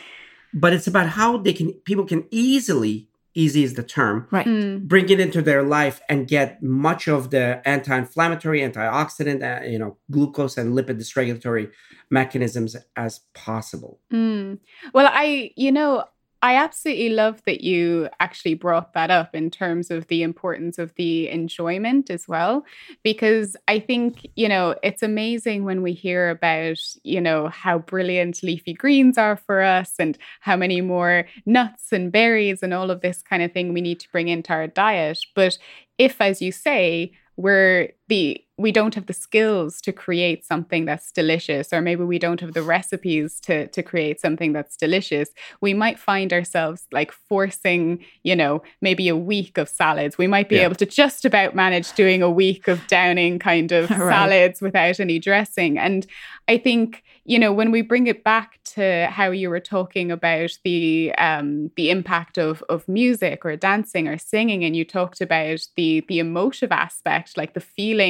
but 0.54 0.72
it's 0.72 0.86
about 0.86 1.08
how 1.08 1.36
they 1.36 1.52
can 1.52 1.72
people 1.84 2.06
can 2.06 2.26
easily 2.30 3.08
easy 3.34 3.64
is 3.64 3.74
the 3.74 3.82
term 3.82 4.26
right 4.30 4.46
mm. 4.46 4.80
bring 4.82 5.08
it 5.08 5.18
into 5.18 5.40
their 5.42 5.62
life 5.62 6.00
and 6.08 6.28
get 6.28 6.62
much 6.62 7.08
of 7.08 7.30
the 7.30 7.62
anti-inflammatory 7.66 8.60
antioxidant 8.60 9.42
uh, 9.42 9.64
you 9.64 9.78
know 9.78 9.96
glucose 10.10 10.56
and 10.56 10.74
lipid 10.74 10.98
dysregulatory 10.98 11.70
mechanisms 12.12 12.76
as 12.94 13.20
possible. 13.34 13.98
Mm. 14.12 14.58
Well, 14.92 15.08
I, 15.10 15.50
you 15.56 15.72
know, 15.72 16.04
I 16.44 16.56
absolutely 16.56 17.10
love 17.10 17.40
that 17.46 17.60
you 17.60 18.08
actually 18.18 18.54
brought 18.54 18.94
that 18.94 19.12
up 19.12 19.32
in 19.32 19.48
terms 19.48 19.92
of 19.92 20.08
the 20.08 20.24
importance 20.24 20.76
of 20.76 20.92
the 20.96 21.28
enjoyment 21.28 22.10
as 22.10 22.26
well. 22.26 22.64
Because 23.04 23.56
I 23.68 23.78
think, 23.78 24.26
you 24.34 24.48
know, 24.48 24.74
it's 24.82 25.04
amazing 25.04 25.62
when 25.64 25.82
we 25.82 25.92
hear 25.92 26.30
about, 26.30 26.78
you 27.04 27.20
know, 27.20 27.46
how 27.46 27.78
brilliant 27.78 28.42
leafy 28.42 28.74
greens 28.74 29.16
are 29.18 29.36
for 29.36 29.62
us 29.62 29.94
and 30.00 30.18
how 30.40 30.56
many 30.56 30.80
more 30.80 31.26
nuts 31.46 31.92
and 31.92 32.10
berries 32.10 32.60
and 32.60 32.74
all 32.74 32.90
of 32.90 33.02
this 33.02 33.22
kind 33.22 33.44
of 33.44 33.52
thing 33.52 33.72
we 33.72 33.80
need 33.80 34.00
to 34.00 34.10
bring 34.10 34.26
into 34.26 34.52
our 34.52 34.66
diet. 34.66 35.20
But 35.36 35.58
if, 35.96 36.20
as 36.20 36.42
you 36.42 36.50
say, 36.50 37.12
we're 37.36 37.90
the 38.12 38.44
we 38.58 38.70
don't 38.70 38.94
have 38.94 39.06
the 39.06 39.14
skills 39.14 39.80
to 39.80 39.90
create 39.90 40.44
something 40.44 40.84
that's 40.84 41.10
delicious 41.12 41.72
or 41.72 41.80
maybe 41.80 42.04
we 42.04 42.18
don't 42.18 42.42
have 42.42 42.52
the 42.52 42.62
recipes 42.62 43.40
to 43.40 43.66
to 43.68 43.82
create 43.82 44.20
something 44.20 44.52
that's 44.52 44.76
delicious 44.76 45.30
we 45.62 45.72
might 45.72 45.98
find 45.98 46.30
ourselves 46.30 46.86
like 46.92 47.10
forcing 47.10 48.04
you 48.22 48.36
know 48.36 48.62
maybe 48.82 49.08
a 49.08 49.16
week 49.16 49.56
of 49.56 49.66
salads 49.66 50.18
we 50.18 50.26
might 50.26 50.50
be 50.50 50.56
yeah. 50.56 50.64
able 50.64 50.74
to 50.74 50.84
just 50.84 51.24
about 51.24 51.54
manage 51.54 51.90
doing 51.94 52.20
a 52.22 52.30
week 52.30 52.68
of 52.68 52.86
downing 52.86 53.38
kind 53.38 53.72
of 53.72 53.88
right. 53.90 53.98
salads 53.98 54.60
without 54.60 55.00
any 55.00 55.18
dressing 55.18 55.78
and 55.78 56.06
i 56.48 56.58
think 56.58 57.02
you 57.24 57.38
know, 57.38 57.52
when 57.52 57.70
we 57.70 57.82
bring 57.82 58.08
it 58.08 58.24
back 58.24 58.58
to 58.64 59.06
how 59.08 59.30
you 59.30 59.48
were 59.48 59.60
talking 59.60 60.10
about 60.10 60.58
the 60.64 61.14
um, 61.18 61.70
the 61.76 61.90
impact 61.90 62.36
of 62.36 62.64
of 62.68 62.88
music 62.88 63.44
or 63.44 63.54
dancing 63.54 64.08
or 64.08 64.18
singing, 64.18 64.64
and 64.64 64.74
you 64.74 64.84
talked 64.84 65.20
about 65.20 65.60
the 65.76 66.04
the 66.08 66.18
emotive 66.18 66.72
aspect, 66.72 67.36
like 67.36 67.54
the 67.54 67.60
feeling 67.60 68.01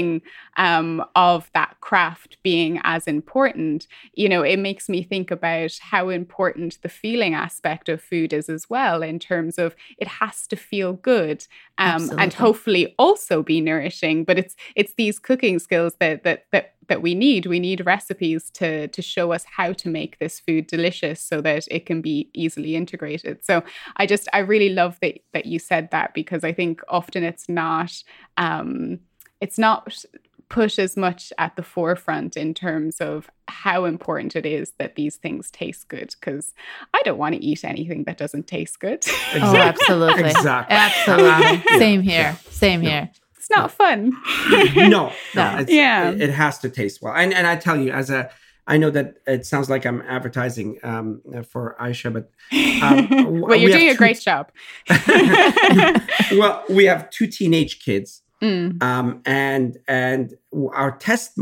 um, 0.57 1.05
of 1.17 1.51
that 1.55 1.77
craft 1.81 2.37
being 2.43 2.81
as 2.85 3.07
important. 3.07 3.87
You 4.15 4.29
know, 4.29 4.43
it 4.43 4.59
makes 4.59 4.89
me 4.89 5.03
think 5.03 5.31
about 5.31 5.79
how 5.81 6.09
important 6.09 6.79
the 6.83 6.89
feeling 6.89 7.35
aspect 7.35 7.89
of 7.89 8.03
food 8.03 8.33
is 8.33 8.49
as 8.49 8.69
well, 8.69 9.03
in 9.03 9.19
terms 9.19 9.59
of 9.59 9.75
it 9.99 10.09
has 10.09 10.47
to 10.49 10.57
feel 10.57 10.95
good 10.95 11.47
um, 11.79 12.11
and 12.19 12.35
hopefully 12.35 12.95
also 12.99 13.43
be 13.43 13.61
nourishing. 13.61 14.25
But 14.25 14.39
it's 14.39 14.57
it's 14.77 14.95
these 14.95 15.19
cooking 15.19 15.59
skills 15.59 15.95
that 16.01 16.23
that 16.25 16.47
that 16.53 16.75
that 16.89 17.03
we 17.03 17.15
need. 17.15 17.47
We 17.47 17.61
need 17.61 17.87
recipes 17.87 18.51
to 18.51 18.89
to 18.89 19.03
show 19.03 19.33
us 19.33 19.45
how 19.45 19.73
to 19.73 19.89
make 19.89 20.19
this 20.19 20.41
food 20.41 20.67
delicious 20.67 21.21
so 21.21 21.41
that 21.41 21.67
it 21.71 21.87
can 21.87 22.03
be 22.03 22.29
easily 22.35 22.77
integrated. 22.77 23.45
So 23.45 23.63
I 23.97 24.07
just 24.07 24.29
I 24.33 24.41
really 24.41 24.69
love 24.69 24.99
that 25.01 25.21
that 25.33 25.47
you 25.47 25.59
said 25.59 25.91
that 25.91 26.15
because 26.15 26.45
I 26.45 26.53
think 26.53 26.83
often 26.89 27.23
it's 27.23 27.49
not 27.49 28.03
um, 28.37 29.01
it's 29.43 29.59
not 29.59 30.05
put 30.49 30.79
as 30.79 30.97
much 30.97 31.33
at 31.39 31.57
the 31.57 31.63
forefront 31.63 32.37
in 32.37 32.53
terms 32.53 33.01
of 33.01 33.31
how 33.49 33.85
important 33.85 34.37
it 34.37 34.45
is 34.45 34.73
that 34.79 34.97
these 34.97 35.17
things 35.17 35.51
taste 35.51 35.89
good 35.89 36.15
because 36.21 36.53
I 36.93 37.01
don't 37.05 37.19
want 37.19 37.35
to 37.35 37.43
eat 37.43 37.65
anything 37.65 38.05
that 38.05 38.19
doesn't 38.19 38.47
taste 38.47 38.79
good. 38.81 39.05
Oh, 39.35 39.57
absolutely. 39.57 40.25
exactly. 40.25 40.77
Absolutely. 40.77 41.79
Same 41.79 42.03
here. 42.03 42.39
Same 42.51 42.83
here 42.83 43.11
it's 43.43 43.51
not 43.51 43.73
fun. 43.73 44.13
no, 44.77 45.13
no, 45.35 45.65
yeah, 45.69 46.11
it, 46.11 46.23
it, 46.23 46.31
has 46.31 46.61
to 46.61 46.71
taste 46.71 47.03
well. 47.03 47.13
And 47.13 47.35
and 47.35 47.45
I 47.45 47.57
tell 47.57 47.77
you, 47.77 47.91
as 47.91 48.09
a, 48.09 48.31
I 48.69 48.77
know 48.77 48.91
that 48.91 49.17
it 49.27 49.45
sounds 49.47 49.69
like 49.69 49.85
I'm 49.85 50.01
advertising 50.03 50.79
um, 50.85 51.21
for 51.49 51.75
Ayesha, 51.83 52.13
but 52.13 52.31
um, 52.83 53.41
well, 53.41 53.57
you're 53.57 53.73
doing 53.73 53.91
a 53.91 53.97
great 53.97 54.21
job. 54.21 54.53
well, 56.33 56.63
we 56.71 56.85
have 56.85 57.11
two 57.11 57.27
teenage 57.27 57.85
kids, 57.85 58.22
mm. 58.43 58.83
um, 58.83 59.23
and 59.25 59.79
and 59.87 60.35
our 60.75 60.93
test 60.99 61.39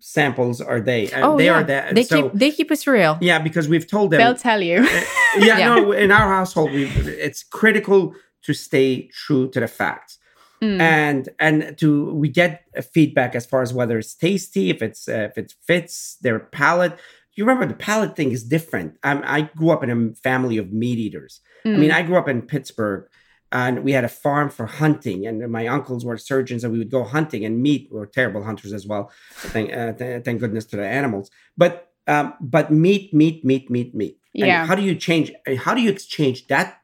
samples 0.00 0.60
are 0.60 0.80
they? 0.80 1.10
Oh, 1.12 1.36
they 1.36 1.46
yeah. 1.46 1.52
are 1.52 1.64
that. 1.64 1.94
They 1.94 2.04
so, 2.04 2.22
keep 2.22 2.32
they 2.32 2.50
keep 2.50 2.70
us 2.70 2.86
real. 2.86 3.18
Yeah, 3.20 3.38
because 3.38 3.68
we've 3.68 3.86
told 3.86 4.10
them. 4.10 4.18
They'll 4.18 4.34
tell 4.34 4.62
you. 4.62 4.78
Uh, 4.78 4.84
yeah, 4.84 5.04
yeah, 5.58 5.74
no. 5.74 5.92
In 5.92 6.10
our 6.10 6.28
household, 6.28 6.72
we 6.72 6.84
it's 6.84 7.42
critical 7.42 8.14
to 8.42 8.54
stay 8.54 9.08
true 9.08 9.50
to 9.50 9.60
the 9.60 9.68
facts. 9.68 10.18
Mm. 10.62 10.78
and 10.78 11.28
and 11.38 11.78
to 11.78 12.12
we 12.12 12.28
get 12.28 12.64
feedback 12.92 13.34
as 13.34 13.46
far 13.46 13.62
as 13.62 13.72
whether 13.72 13.98
it's 13.98 14.14
tasty 14.14 14.68
if 14.68 14.82
it's 14.82 15.08
uh, 15.08 15.30
if 15.30 15.38
it 15.38 15.54
fits 15.62 16.18
their 16.20 16.38
palate 16.38 16.98
you 17.32 17.46
remember 17.46 17.64
the 17.64 17.72
palate 17.72 18.14
thing 18.14 18.30
is 18.30 18.44
different 18.44 18.98
um, 19.02 19.22
i 19.24 19.40
grew 19.56 19.70
up 19.70 19.82
in 19.82 19.90
a 19.90 20.14
family 20.16 20.58
of 20.58 20.70
meat 20.70 20.98
eaters 20.98 21.40
mm. 21.64 21.74
i 21.74 21.78
mean 21.78 21.88
mm. 21.88 21.94
i 21.94 22.02
grew 22.02 22.18
up 22.18 22.28
in 22.28 22.42
pittsburgh 22.42 23.08
and 23.52 23.82
we 23.82 23.92
had 23.92 24.04
a 24.04 24.08
farm 24.08 24.48
for 24.48 24.66
hunting 24.66 25.26
and 25.26 25.50
my 25.50 25.66
uncles 25.66 26.04
were 26.04 26.16
surgeons 26.16 26.62
and 26.62 26.72
we 26.72 26.78
would 26.78 26.90
go 26.90 27.04
hunting 27.04 27.44
and 27.44 27.62
meat 27.62 27.88
were 27.90 28.06
terrible 28.06 28.42
hunters 28.42 28.72
as 28.72 28.86
well 28.86 29.10
thank, 29.32 29.72
uh, 29.72 29.92
th- 29.92 30.24
thank 30.24 30.40
goodness 30.40 30.64
to 30.64 30.76
the 30.76 30.86
animals 30.86 31.30
but 31.56 31.92
um, 32.06 32.34
but 32.40 32.72
meat 32.72 33.12
meat 33.12 33.44
meat 33.44 33.70
meat 33.70 33.94
meat 33.94 34.18
yeah 34.32 34.60
and 34.60 34.68
how 34.68 34.74
do 34.74 34.82
you 34.82 34.94
change 34.94 35.32
how 35.58 35.74
do 35.74 35.80
you 35.80 35.90
exchange 35.90 36.46
that 36.48 36.80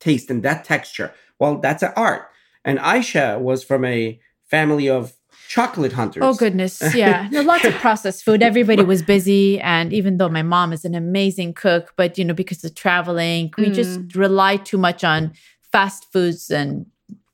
taste 0.00 0.30
and 0.30 0.42
that 0.42 0.64
texture 0.64 1.12
well 1.38 1.58
that's 1.58 1.82
an 1.82 1.92
art 1.96 2.30
and 2.64 2.78
Ayesha 2.80 3.38
was 3.40 3.62
from 3.62 3.84
a 3.84 4.18
family 4.50 4.88
of 4.88 5.14
chocolate 5.48 5.92
hunters. 5.92 6.22
Oh 6.22 6.34
goodness, 6.34 6.82
yeah. 6.94 7.28
no, 7.30 7.42
lots 7.42 7.64
of 7.64 7.74
processed 7.86 8.24
food. 8.24 8.42
Everybody 8.42 8.82
was 8.82 9.02
busy, 9.02 9.60
and 9.60 9.92
even 9.92 10.18
though 10.18 10.28
my 10.28 10.42
mom 10.42 10.72
is 10.72 10.84
an 10.84 10.94
amazing 10.94 11.54
cook, 11.54 11.94
but 11.96 12.18
you 12.18 12.24
know 12.24 12.34
because 12.34 12.64
of 12.64 12.74
traveling, 12.74 13.52
we 13.56 13.66
mm. 13.66 13.74
just 13.74 14.14
rely 14.14 14.56
too 14.56 14.78
much 14.78 15.04
on 15.04 15.32
fast 15.76 16.10
foods 16.10 16.50
and 16.50 16.86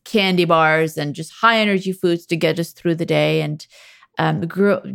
candy 0.02 0.44
bars 0.44 0.98
and 0.98 1.14
just 1.14 1.30
high 1.30 1.58
energy 1.60 1.92
foods 1.92 2.26
to 2.26 2.34
get 2.34 2.58
us 2.58 2.72
through 2.72 2.96
the 2.96 3.06
day. 3.06 3.40
And 3.40 3.64
um, 4.18 4.42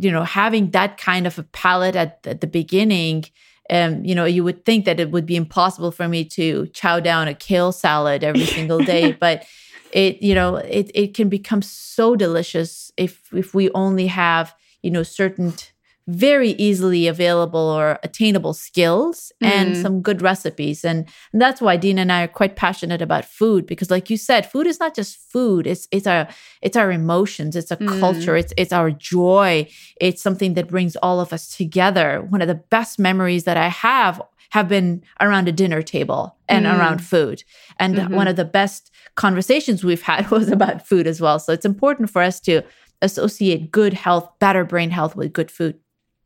you 0.02 0.12
know, 0.12 0.22
having 0.22 0.72
that 0.72 0.98
kind 0.98 1.26
of 1.26 1.38
a 1.38 1.44
palate 1.44 1.96
at, 1.96 2.20
at 2.26 2.42
the 2.42 2.46
beginning. 2.46 3.24
Um, 3.70 4.04
you 4.04 4.14
know, 4.14 4.26
you 4.26 4.44
would 4.44 4.66
think 4.66 4.84
that 4.84 5.00
it 5.00 5.10
would 5.10 5.24
be 5.24 5.36
impossible 5.36 5.92
for 5.92 6.08
me 6.08 6.26
to 6.26 6.66
chow 6.68 7.00
down 7.00 7.26
a 7.26 7.34
kale 7.34 7.72
salad 7.72 8.22
every 8.22 8.44
single 8.56 8.80
day, 8.80 9.12
but 9.12 9.46
it 9.92 10.22
you 10.22 10.34
know 10.34 10.56
it 10.56 10.90
it 10.94 11.14
can 11.14 11.30
become 11.30 11.62
so 11.62 12.14
delicious 12.14 12.92
if 12.98 13.32
if 13.32 13.54
we 13.54 13.70
only 13.70 14.06
have 14.06 14.54
you 14.82 14.90
know 14.90 15.02
certain 15.02 15.54
very 16.08 16.52
easily 16.52 17.06
available 17.06 17.60
or 17.60 17.98
attainable 18.02 18.54
skills 18.54 19.30
and 19.42 19.74
mm. 19.74 19.82
some 19.82 20.00
good 20.00 20.22
recipes 20.22 20.82
and, 20.82 21.06
and, 21.32 21.42
that's 21.42 21.60
why 21.60 21.76
Dean 21.76 21.98
and 21.98 22.10
I 22.10 22.24
are 22.24 22.28
quite 22.28 22.56
passionate 22.56 23.02
about 23.02 23.26
food 23.26 23.66
because 23.66 23.90
like 23.90 24.08
you 24.08 24.16
said 24.16 24.50
food 24.50 24.66
is 24.66 24.80
not 24.80 24.94
just 24.94 25.18
food 25.30 25.66
it's 25.66 25.86
it's 25.90 26.06
our 26.06 26.26
it's 26.62 26.78
our 26.78 26.90
emotions 26.90 27.56
it's 27.56 27.70
a 27.70 27.76
mm. 27.76 28.00
culture 28.00 28.36
it's 28.36 28.54
it's 28.56 28.72
our 28.72 28.90
joy 28.90 29.68
it's 30.00 30.22
something 30.22 30.54
that 30.54 30.68
brings 30.68 30.96
all 30.96 31.20
of 31.20 31.34
us 31.34 31.54
together 31.54 32.22
one 32.22 32.40
of 32.40 32.48
the 32.48 32.54
best 32.54 32.98
memories 32.98 33.44
that 33.44 33.58
I 33.58 33.68
have 33.68 34.22
have 34.50 34.66
been 34.66 35.02
around 35.20 35.46
a 35.46 35.52
dinner 35.52 35.82
table 35.82 36.38
and 36.48 36.64
mm. 36.64 36.78
around 36.78 37.04
food 37.04 37.44
and 37.78 37.96
mm-hmm. 37.96 38.14
one 38.14 38.28
of 38.28 38.36
the 38.36 38.46
best 38.46 38.90
conversations 39.14 39.84
we've 39.84 40.02
had 40.10 40.30
was 40.30 40.48
about 40.48 40.86
food 40.86 41.06
as 41.06 41.20
well. 41.20 41.38
So 41.38 41.52
it's 41.52 41.66
important 41.66 42.08
for 42.08 42.22
us 42.22 42.40
to 42.40 42.62
associate 43.02 43.70
good 43.70 43.92
health, 43.92 44.28
better 44.38 44.64
brain 44.64 44.90
health 44.90 45.14
with 45.14 45.32
good 45.32 45.50
food. 45.50 45.78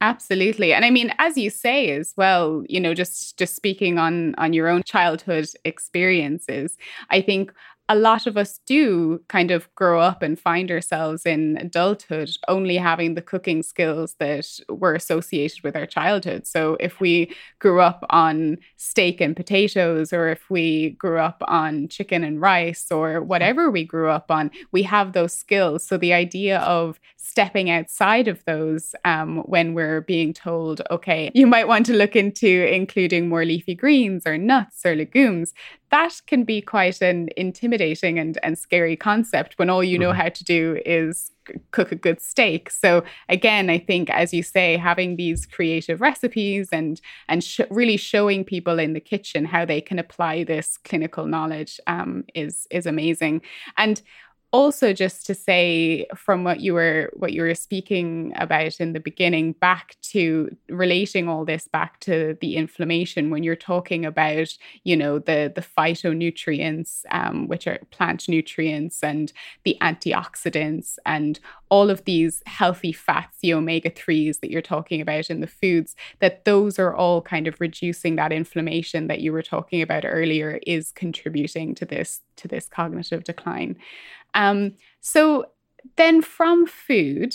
Absolutely. 0.03 0.73
And 0.73 0.85
I 0.85 0.91
mean 0.91 1.15
as 1.21 1.37
you 1.39 1.49
say 1.49 1.91
as 1.93 2.13
well, 2.17 2.65
you 2.69 2.81
know, 2.81 2.93
just 2.93 3.39
just 3.39 3.55
speaking 3.55 3.99
on 3.99 4.35
on 4.37 4.53
your 4.53 4.69
own 4.69 4.83
childhood 4.85 5.47
experiences, 5.65 6.77
I 7.11 7.21
think 7.21 7.53
a 7.89 7.97
lot 7.97 8.26
of 8.26 8.37
us 8.37 8.61
do 8.64 9.20
kind 9.28 9.51
of 9.51 9.72
grow 9.74 10.01
up 10.01 10.22
and 10.22 10.39
find 10.39 10.70
ourselves 10.70 11.26
in 11.26 11.59
adulthood 11.59 12.30
only 12.49 12.76
having 12.76 13.14
the 13.14 13.22
cooking 13.22 13.62
skills 13.62 14.14
that 14.18 14.47
were 14.68 14.95
associated 14.95 15.62
with 15.62 15.76
our 15.76 15.87
childhood. 15.87 16.47
So 16.47 16.76
if 16.80 17.01
we 17.01 17.35
grew 17.59 17.80
up 17.80 18.05
on 18.09 18.59
steak 18.76 19.20
and 19.20 19.37
potatoes, 19.37 20.12
or 20.12 20.28
if 20.28 20.49
we 20.49 20.91
grew 20.91 21.18
up 21.18 21.43
on 21.49 21.89
chicken 21.89 22.24
and 22.24 22.41
rice, 22.41 22.87
or 22.91 23.20
whatever 23.20 23.70
we 23.70 23.85
grew 23.85 24.09
up 24.09 24.30
on, 24.30 24.51
we 24.70 24.85
have 24.85 25.12
those 25.12 25.35
skills. 25.35 25.85
So 25.85 25.97
the 25.99 26.12
idea 26.12 26.61
of 26.61 27.01
stepping 27.16 27.70
outside 27.70 28.28
of 28.28 28.45
those 28.45 28.95
um, 29.05 29.39
when 29.39 29.74
we're 29.74 30.03
being 30.03 30.33
told, 30.33 30.83
okay, 30.91 31.30
you 31.35 31.47
might 31.47 31.68
want 31.68 31.87
to 31.87 31.95
look 31.95 32.14
into 32.16 32.72
including 32.72 33.28
more 33.28 33.45
leafy 33.45 33.74
greens 33.74 34.26
or 34.26 34.39
nuts 34.39 34.85
or 34.85 34.95
legumes, 34.95 35.53
that 35.93 36.22
can 36.26 36.43
be 36.43 36.62
quite 36.62 37.03
an 37.03 37.28
intimidating 37.36 38.18
and, 38.18 38.38
and 38.43 38.59
scary 38.59 38.97
concept 38.97 39.59
when 39.59 39.68
all 39.68 39.84
you 39.84 39.99
know 39.99 40.09
mm-hmm. 40.09 40.22
how 40.22 40.28
to 40.30 40.43
do 40.43 40.80
is 40.86 41.30
cook 41.70 41.93
a 41.93 41.97
good 41.97 42.18
steak. 42.20 42.70
So 42.70 43.05
again, 43.28 43.68
I 43.68 43.78
think 43.78 44.09
as 44.09 44.32
you 44.32 44.43
say, 44.43 44.78
having 44.78 45.16
these 45.16 45.45
creative 45.45 46.01
recipes 46.01 46.70
and 46.72 47.01
and 47.28 47.45
sh- 47.45 47.61
really 47.70 47.99
showing 47.99 48.43
people 48.43 48.78
in 48.78 48.95
the 48.95 49.01
kitchen 49.01 49.45
how 49.45 49.66
they 49.66 49.82
can 49.82 49.99
apply 49.99 50.45
this 50.45 50.78
clinical 50.78 51.26
knowledge 51.26 51.78
um, 51.86 52.24
is 52.34 52.66
is 52.70 52.86
amazing. 52.86 53.43
And 53.76 54.01
also 54.53 54.93
just 54.93 55.25
to 55.27 55.35
say 55.35 56.07
from 56.15 56.45
what 56.45 56.61
you 56.61 56.75
were 56.75 57.11
what 57.15 57.33
you 57.33 57.41
were 57.43 57.55
speaking 57.55 58.33
about 58.37 58.81
in 58.81 58.93
the 58.93 59.01
beginning 59.01 59.53
back 59.53 59.97
to 60.03 60.55
relating 60.69 61.27
all 61.27 61.45
this 61.45 61.67
back 61.69 61.99
to 62.01 62.37
the 62.43 62.57
inflammation 62.57 63.31
when 63.31 63.43
you're 63.43 63.57
talking 63.57 64.05
about 64.05 64.49
you 64.85 64.95
know 64.95 65.19
the 65.19 65.51
the 65.55 65.63
phytonutrients 65.63 67.05
um, 67.11 67.49
which 67.49 67.67
are 67.67 67.79
plant 67.91 68.29
nutrients 68.29 69.03
and 69.03 69.33
the 69.65 69.77
antioxidants 69.81 70.99
and 71.07 71.41
all 71.71 71.89
of 71.89 72.05
these 72.05 72.43
healthy 72.45 72.93
fats 72.93 73.39
the 73.41 73.55
omega-3s 73.55 74.41
that 74.41 74.51
you're 74.51 74.61
talking 74.61 75.01
about 75.01 75.31
in 75.31 75.41
the 75.41 75.47
foods 75.47 75.97
that 76.19 76.45
those 76.45 76.79
are 76.79 76.95
all 76.95 77.23
kind 77.23 77.47
of 77.47 77.59
reducing 77.59 78.17
that 78.17 78.33
inflammation 78.33 79.07
that 79.07 79.21
you 79.21 79.33
were 79.33 79.43
talking 79.43 79.81
about 79.81 80.05
earlier 80.05 80.61
is 80.67 80.93
contributing 80.93 81.75
to 81.75 81.87
this 81.87 82.21
to 82.37 82.47
this 82.47 82.69
cognitive 82.69 83.25
decline 83.25 83.77
um, 84.35 84.74
so 85.01 85.47
then 85.97 86.22
from 86.22 86.66
food, 86.66 87.35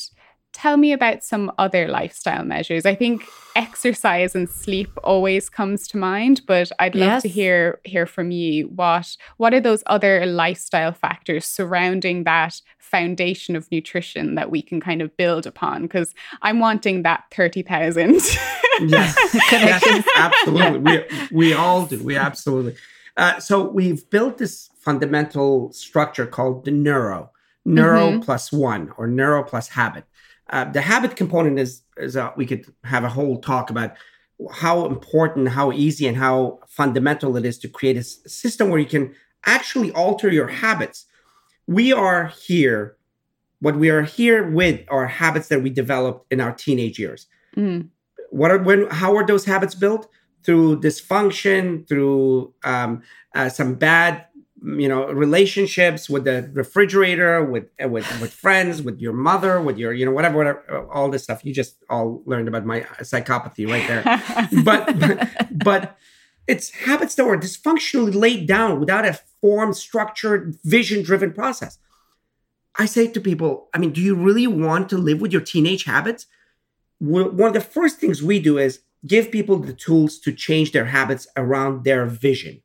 tell 0.53 0.77
me 0.77 0.91
about 0.91 1.23
some 1.23 1.51
other 1.57 1.87
lifestyle 1.87 2.43
measures. 2.43 2.85
I 2.85 2.95
think 2.95 3.23
exercise 3.55 4.33
and 4.35 4.49
sleep 4.49 4.89
always 5.03 5.49
comes 5.49 5.87
to 5.89 5.97
mind, 5.97 6.41
but 6.47 6.71
I'd 6.79 6.95
love 6.95 7.07
Yes. 7.07 7.21
to 7.23 7.27
hear 7.29 7.79
hear 7.83 8.05
from 8.05 8.31
you. 8.31 8.67
What 8.69 9.15
what 9.37 9.53
are 9.53 9.59
those 9.59 9.83
other 9.87 10.25
lifestyle 10.25 10.93
factors 10.93 11.45
surrounding 11.45 12.23
that 12.23 12.61
foundation 12.79 13.55
of 13.55 13.69
nutrition 13.71 14.35
that 14.35 14.49
we 14.49 14.61
can 14.61 14.79
kind 14.79 15.01
of 15.01 15.15
build 15.17 15.45
upon? 15.45 15.83
Because 15.83 16.13
I'm 16.41 16.59
wanting 16.59 17.03
that 17.03 17.25
thirty 17.31 17.61
thousand. 17.61 18.15
yes, 18.79 19.17
yes, 19.51 20.05
absolutely. 20.15 20.79
We 20.79 21.27
we 21.31 21.53
all 21.53 21.85
do. 21.85 22.01
We 22.03 22.15
absolutely. 22.15 22.75
Uh, 23.17 23.39
so 23.39 23.67
we've 23.67 24.07
built 24.09 24.37
this 24.37 24.69
fundamental 24.79 25.71
structure 25.73 26.25
called 26.27 26.65
the 26.65 26.71
neuro, 26.71 27.31
neuro 27.65 28.11
Mhm. 28.11 28.23
plus 28.23 28.51
one, 28.51 28.91
or 28.97 29.07
neuro 29.07 29.43
plus 29.43 29.69
habit. 29.69 30.05
Uh, 30.49 30.65
the 30.65 30.81
habit 30.81 31.15
component 31.15 31.59
is 31.59 31.81
is 31.97 32.15
uh, 32.15 32.31
we 32.37 32.45
could 32.45 32.63
have 32.83 33.03
a 33.03 33.09
whole 33.09 33.39
talk 33.39 33.69
about 33.71 33.91
how 34.51 34.85
important, 34.85 35.49
how 35.49 35.71
easy, 35.71 36.05
and 36.07 36.15
how 36.15 36.59
fundamental 36.67 37.35
it 37.37 37.43
is 37.45 37.57
to 37.57 37.67
create 37.67 37.97
a 37.97 38.01
s- 38.01 38.19
system 38.27 38.69
where 38.69 38.79
you 38.79 38.85
can 38.85 39.15
actually 39.47 39.91
alter 39.93 40.29
your 40.31 40.47
habits. 40.47 41.05
We 41.65 41.91
are 41.91 42.27
here. 42.27 42.95
What 43.59 43.75
we 43.77 43.89
are 43.89 44.03
here 44.03 44.47
with 44.47 44.81
are 44.89 45.07
habits 45.07 45.47
that 45.47 45.63
we 45.63 45.71
developed 45.71 46.31
in 46.31 46.39
our 46.39 46.51
teenage 46.53 46.99
years 46.99 47.25
Mm. 47.55 47.87
what 48.29 48.51
are 48.51 48.59
when 48.59 48.85
how 48.91 49.15
are 49.17 49.25
those 49.25 49.45
habits 49.45 49.73
built 49.73 50.07
through 50.47 50.79
dysfunction 50.79 51.85
through 51.89 52.53
um, 52.63 53.03
uh, 53.35 53.49
some 53.49 53.75
bad 53.75 54.25
you 54.63 54.87
know 54.87 55.07
relationships 55.11 56.09
with 56.09 56.23
the 56.23 56.49
refrigerator 56.53 57.43
with 57.43 57.65
uh, 57.83 57.87
with 57.89 58.05
with 58.21 58.31
friends 58.33 58.81
with 58.81 58.99
your 58.99 59.11
mother 59.11 59.61
with 59.61 59.77
your 59.77 59.91
you 59.93 60.05
know 60.05 60.11
whatever 60.11 60.37
whatever 60.37 60.63
uh, 60.71 60.93
all 60.93 61.09
this 61.09 61.23
stuff. 61.23 61.43
You 61.43 61.53
just 61.53 61.75
all 61.89 62.23
learned 62.25 62.47
about 62.47 62.65
my 62.65 62.79
psychopathy 63.01 63.69
right 63.69 63.85
there. 63.87 64.03
But 64.63 64.83
but 65.51 65.97
it's 66.47 66.69
habits 66.71 67.15
that 67.15 67.25
were 67.25 67.37
dysfunctionally 67.37 68.15
laid 68.15 68.47
down 68.47 68.79
without 68.79 69.05
a 69.05 69.19
form 69.41 69.73
structured 69.73 70.55
vision 70.63 71.03
driven 71.03 71.33
process. 71.33 71.77
I 72.79 72.85
say 72.85 73.07
to 73.07 73.19
people 73.19 73.69
i 73.73 73.77
mean 73.79 73.91
do 73.91 74.01
you 74.01 74.15
really 74.15 74.47
want 74.47 74.87
to 74.89 74.97
live 74.97 75.19
with 75.19 75.33
your 75.33 75.41
teenage 75.41 75.83
habits? 75.83 76.25
One 76.99 77.49
of 77.49 77.53
the 77.53 77.61
first 77.61 77.99
things 77.99 78.23
we 78.23 78.39
do 78.39 78.57
is 78.57 78.79
give 79.05 79.31
people 79.31 79.57
the 79.59 79.73
tools 79.73 80.19
to 80.19 80.31
change 80.31 80.71
their 80.71 80.85
habits 80.85 81.27
around 81.37 81.83
their 81.83 82.05
vision. 82.05 82.61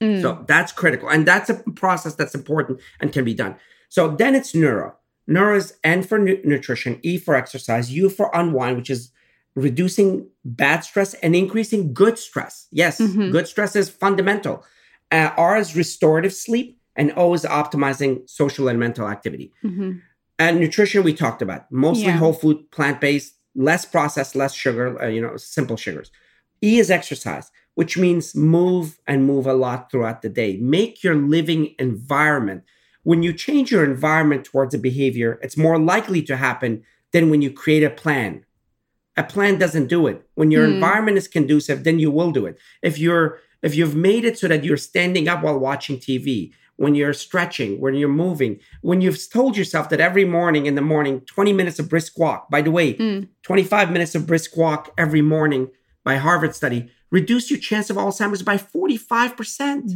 Mm. 0.00 0.22
So 0.22 0.44
that's 0.46 0.72
critical. 0.72 1.08
And 1.08 1.26
that's 1.26 1.50
a 1.50 1.54
process 1.74 2.14
that's 2.14 2.34
important 2.34 2.80
and 3.00 3.12
can 3.12 3.24
be 3.24 3.34
done. 3.34 3.56
So 3.88 4.08
then 4.08 4.34
it's 4.34 4.54
neuro. 4.54 4.94
Neuro 5.26 5.56
is 5.56 5.74
N 5.84 6.02
for 6.02 6.18
nu- 6.18 6.40
nutrition, 6.44 7.00
E 7.02 7.18
for 7.18 7.34
exercise, 7.34 7.90
U 7.92 8.08
for 8.08 8.30
unwind, 8.32 8.76
which 8.76 8.90
is 8.90 9.10
reducing 9.54 10.28
bad 10.44 10.84
stress 10.84 11.14
and 11.14 11.34
increasing 11.34 11.92
good 11.92 12.18
stress. 12.18 12.68
Yes, 12.70 13.00
Mhm. 13.00 13.32
good 13.32 13.48
stress 13.48 13.74
is 13.74 13.88
fundamental. 13.90 14.64
Uh, 15.10 15.30
R 15.36 15.56
is 15.58 15.74
restorative 15.74 16.32
sleep, 16.32 16.78
and 16.94 17.12
O 17.16 17.34
is 17.34 17.44
optimizing 17.44 18.28
social 18.28 18.68
and 18.68 18.78
mental 18.78 19.08
activity. 19.08 19.52
Mhm. 19.64 20.00
And 20.38 20.60
nutrition 20.60 21.02
we 21.02 21.12
talked 21.12 21.42
about, 21.42 21.70
mostly 21.72 22.04
Yeah. 22.04 22.18
whole 22.18 22.32
food, 22.32 22.70
plant 22.70 23.00
based, 23.00 23.34
less 23.58 23.84
processed, 23.84 24.36
less 24.36 24.54
sugar, 24.54 25.00
uh, 25.02 25.08
you 25.08 25.20
know, 25.20 25.36
simple 25.36 25.76
sugars. 25.76 26.10
E 26.62 26.78
is 26.78 26.90
exercise, 26.90 27.50
which 27.74 27.98
means 27.98 28.34
move 28.34 28.98
and 29.06 29.26
move 29.26 29.46
a 29.46 29.54
lot 29.54 29.90
throughout 29.90 30.22
the 30.22 30.28
day. 30.28 30.56
Make 30.58 31.04
your 31.04 31.14
living 31.16 31.74
environment. 31.78 32.64
When 33.04 33.22
you 33.22 33.32
change 33.32 33.70
your 33.72 33.84
environment 33.84 34.44
towards 34.44 34.74
a 34.74 34.78
behavior, 34.78 35.38
it's 35.42 35.56
more 35.56 35.78
likely 35.78 36.22
to 36.22 36.36
happen 36.36 36.84
than 37.12 37.30
when 37.30 37.42
you 37.42 37.50
create 37.52 37.84
a 37.84 37.90
plan. 37.90 38.44
A 39.16 39.24
plan 39.24 39.58
doesn't 39.58 39.88
do 39.88 40.06
it. 40.06 40.22
When 40.34 40.50
your 40.50 40.66
Hmm. 40.66 40.74
environment 40.74 41.18
is 41.18 41.28
conducive, 41.28 41.84
then 41.84 41.98
you 41.98 42.10
will 42.10 42.32
do 42.32 42.46
it. 42.46 42.58
If 42.82 42.98
you're 42.98 43.40
if 43.62 43.74
you've 43.74 43.96
made 43.96 44.24
it 44.24 44.38
so 44.38 44.46
that 44.48 44.62
you're 44.62 44.76
standing 44.76 45.28
up 45.28 45.42
while 45.42 45.58
watching 45.58 45.98
TV, 45.98 46.52
when 46.78 46.94
you're 46.94 47.12
stretching, 47.12 47.80
when 47.80 47.94
you're 47.94 48.08
moving, 48.08 48.58
when 48.82 49.00
you've 49.00 49.18
told 49.30 49.56
yourself 49.56 49.88
that 49.90 50.00
every 50.00 50.24
morning 50.24 50.64
in 50.66 50.74
the 50.76 50.80
morning, 50.80 51.20
20 51.26 51.52
minutes 51.52 51.78
of 51.80 51.88
brisk 51.88 52.16
walk, 52.18 52.48
by 52.50 52.62
the 52.62 52.70
way, 52.70 52.94
Mm. 52.94 53.28
25 53.42 53.90
minutes 53.90 54.14
of 54.14 54.26
brisk 54.26 54.56
walk 54.56 54.94
every 54.96 55.20
morning 55.20 55.68
by 56.04 56.16
Harvard 56.16 56.54
study, 56.54 56.88
reduce 57.10 57.50
your 57.50 57.58
chance 57.58 57.90
of 57.90 57.96
Alzheimer's 57.96 58.42
by 58.42 58.56
45%. 58.56 59.92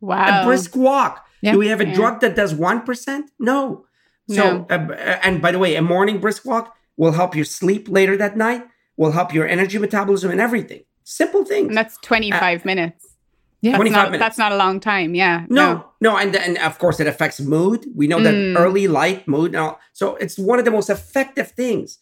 Wow. 0.00 0.42
A 0.42 0.44
brisk 0.44 0.74
walk. 0.76 1.24
Yeah. 1.40 1.52
Do 1.52 1.58
we 1.58 1.68
have 1.68 1.80
a 1.80 1.86
Yeah. 1.86 1.94
drug 1.94 2.20
that 2.20 2.34
does 2.34 2.52
1%? 2.52 3.30
No. 3.38 3.86
So, 4.28 4.66
uh, 4.70 5.18
and 5.22 5.40
by 5.40 5.52
the 5.52 5.58
way, 5.58 5.76
a 5.76 5.82
morning 5.82 6.18
brisk 6.18 6.44
walk 6.44 6.74
will 6.96 7.12
help 7.12 7.36
you 7.36 7.44
sleep 7.44 7.88
later 7.88 8.16
that 8.16 8.36
night, 8.36 8.66
will 8.96 9.12
help 9.12 9.32
your 9.32 9.46
energy 9.46 9.78
metabolism 9.78 10.30
and 10.30 10.40
everything. 10.40 10.80
Simple 11.04 11.44
things. 11.44 11.68
And 11.68 11.76
that's 11.76 11.96
25 12.02 12.64
minutes. 12.64 13.14
Yeah. 13.60 13.72
That's 13.72 13.78
25 13.78 13.96
not, 13.96 14.12
minutes. 14.12 14.24
That's 14.24 14.38
not 14.38 14.52
a 14.52 14.56
long 14.56 14.80
time. 14.80 15.14
Yeah. 15.14 15.44
No, 15.48 15.72
no, 15.72 15.86
and 16.16 16.34
and 16.36 16.58
of 16.58 16.78
course 16.78 17.00
it 17.00 17.06
affects 17.06 17.40
mood. 17.40 17.86
We 17.94 18.06
know 18.06 18.20
that 18.22 18.34
Mm. 18.34 18.56
early 18.56 18.86
light 18.88 19.26
mood. 19.26 19.52
Now, 19.52 19.78
so 19.92 20.16
it's 20.16 20.38
one 20.38 20.58
of 20.58 20.64
the 20.64 20.70
most 20.70 20.90
effective 20.90 21.50
things. 21.52 21.98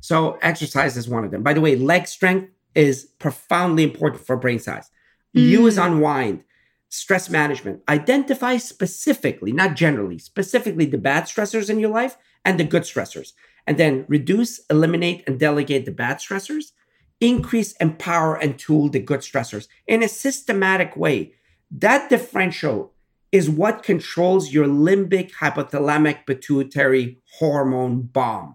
So 0.00 0.38
exercise 0.42 0.96
is 0.96 1.08
one 1.08 1.24
of 1.24 1.30
them. 1.30 1.42
By 1.42 1.54
the 1.54 1.60
way, 1.60 1.76
leg 1.76 2.06
strength 2.06 2.50
is 2.74 3.04
profoundly 3.18 3.84
important 3.84 4.26
for 4.26 4.36
brain 4.36 4.58
size. 4.58 4.90
U 5.32 5.66
is 5.66 5.78
unwind, 5.78 6.42
stress 6.88 7.28
management. 7.30 7.82
Identify 7.88 8.56
specifically, 8.58 9.52
not 9.52 9.74
generally, 9.76 10.18
specifically 10.18 10.86
the 10.86 10.98
bad 10.98 11.24
stressors 11.24 11.70
in 11.70 11.78
your 11.80 11.90
life 11.90 12.16
and 12.44 12.58
the 12.58 12.64
good 12.64 12.82
stressors, 12.82 13.32
and 13.66 13.78
then 13.78 14.04
reduce, 14.08 14.60
eliminate, 14.70 15.24
and 15.26 15.38
delegate 15.40 15.84
the 15.86 15.92
bad 15.92 16.18
stressors. 16.18 16.72
Increase, 17.20 17.72
empower, 17.80 18.36
and 18.36 18.58
tool 18.58 18.88
the 18.88 19.00
good 19.00 19.20
stressors 19.20 19.68
in 19.86 20.02
a 20.02 20.08
systematic 20.08 20.96
way. 20.96 21.32
That 21.70 22.10
differential 22.10 22.93
is 23.34 23.50
what 23.50 23.82
controls 23.82 24.52
your 24.52 24.64
limbic 24.66 25.32
hypothalamic 25.40 26.24
pituitary 26.24 27.18
hormone 27.38 28.00
bomb. 28.02 28.54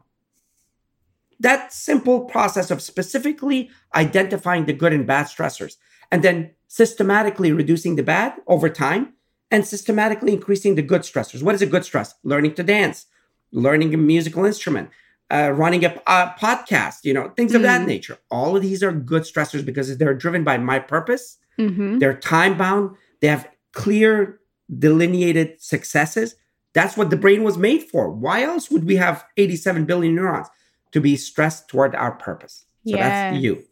That 1.37 1.73
simple 1.73 2.21
process 2.21 2.71
of 2.71 2.81
specifically 2.81 3.69
identifying 3.93 4.65
the 4.67 4.73
good 4.81 4.93
and 4.93 5.05
bad 5.05 5.25
stressors 5.27 5.75
and 6.11 6.23
then 6.23 6.51
systematically 6.67 7.51
reducing 7.51 7.97
the 7.97 8.03
bad 8.03 8.33
over 8.47 8.69
time 8.69 9.13
and 9.51 9.65
systematically 9.67 10.31
increasing 10.31 10.75
the 10.75 10.81
good 10.81 11.01
stressors. 11.01 11.43
What 11.43 11.55
is 11.55 11.61
a 11.61 11.65
good 11.65 11.83
stress? 11.83 12.15
Learning 12.23 12.53
to 12.53 12.63
dance, 12.63 13.05
learning 13.51 13.93
a 13.93 13.97
musical 13.97 14.45
instrument, 14.45 14.91
uh, 15.29 15.51
running 15.53 15.83
a, 15.83 15.93
a 16.07 16.33
podcast, 16.39 17.03
you 17.03 17.13
know, 17.13 17.33
things 17.35 17.53
of 17.53 17.63
that 17.63 17.81
Mm. 17.81 17.87
nature. 17.87 18.17
All 18.31 18.55
of 18.55 18.61
these 18.61 18.81
are 18.81 18.93
good 18.93 19.23
stressors 19.23 19.65
because 19.65 19.97
they're 19.97 20.13
driven 20.13 20.45
by 20.45 20.57
my 20.57 20.79
purpose 20.79 21.35
Mm-hmm. 21.57 21.99
they're 21.99 22.17
time 22.17 22.57
bound. 22.57 22.95
They 23.19 23.27
have 23.27 23.45
clear, 23.73 24.39
delineated 24.77 25.61
successes. 25.61 26.35
That's 26.73 26.95
what 26.95 27.09
the 27.09 27.17
brain 27.17 27.43
was 27.43 27.57
made 27.57 27.83
for. 27.83 28.09
Why 28.11 28.43
else 28.43 28.69
would 28.69 28.85
we 28.85 28.95
have 28.97 29.25
87 29.37 29.85
billion 29.85 30.15
neurons? 30.15 30.47
To 30.93 31.01
be 31.01 31.15
stressed 31.17 31.67
toward 31.67 31.93
our 31.95 32.13
purpose. 32.13 32.65
So 32.87 32.95
that's 32.95 33.37
you. 33.37 33.63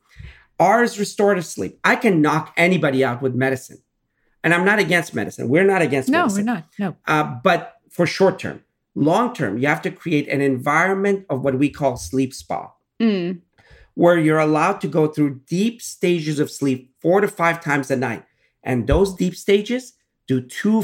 R 0.60 0.84
is 0.84 1.00
restorative 1.00 1.46
sleep. 1.46 1.80
I 1.84 1.96
can 1.96 2.22
knock 2.22 2.54
anybody 2.58 3.04
out 3.04 3.22
with 3.22 3.34
medicine. 3.34 3.80
And 4.44 4.54
I'm 4.54 4.64
not 4.66 4.78
against 4.80 5.14
medicine. 5.16 5.50
We're 5.50 5.64
not 5.66 5.82
against 5.82 6.10
medicine. 6.10 6.46
No, 6.46 6.54
medicine. 6.54 6.66
we're 6.80 6.86
not. 6.86 6.98
No. 7.08 7.14
Uh, 7.14 7.40
but 7.44 7.74
for 7.90 8.06
short 8.06 8.38
term, 8.40 8.64
long 8.94 9.34
term, 9.34 9.58
you 9.58 9.68
have 9.68 9.82
to 9.84 9.92
create 9.92 10.28
an 10.30 10.42
environment 10.42 11.26
of 11.30 11.44
what 11.44 11.58
we 11.58 11.70
call 11.70 11.98
sleep 11.98 12.34
spa 12.34 12.72
Mm. 13.00 13.42
where 13.96 14.18
you're 14.20 14.40
allowed 14.40 14.80
to 14.82 14.88
go 14.88 15.08
through 15.08 15.42
deep 15.48 15.82
stages 15.82 16.40
of 16.40 16.50
sleep 16.52 16.94
four 17.02 17.22
to 17.22 17.28
five 17.28 17.62
times 17.62 17.90
a 17.92 17.96
night. 17.96 18.24
And 18.64 18.88
those 18.88 19.16
deep 19.16 19.36
stages 19.36 19.94
do 20.28 20.42
two 20.42 20.84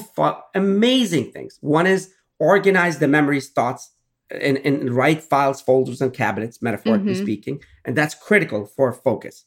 amazing 0.56 1.32
things. 1.32 1.58
One 1.62 1.86
is 1.86 2.14
organize 2.39 3.00
the 3.00 3.08
memories, 3.08 3.50
thoughts 3.50 3.91
in, 4.32 4.58
in 4.58 4.94
right 4.94 5.22
files, 5.22 5.62
folders, 5.62 6.02
and 6.02 6.14
cabinets, 6.14 6.62
metaphorically 6.62 7.14
Mhm. 7.14 7.22
speaking. 7.22 7.62
And 7.86 7.96
that's 7.96 8.16
critical 8.16 8.66
for 8.66 8.91
focus. 8.91 9.46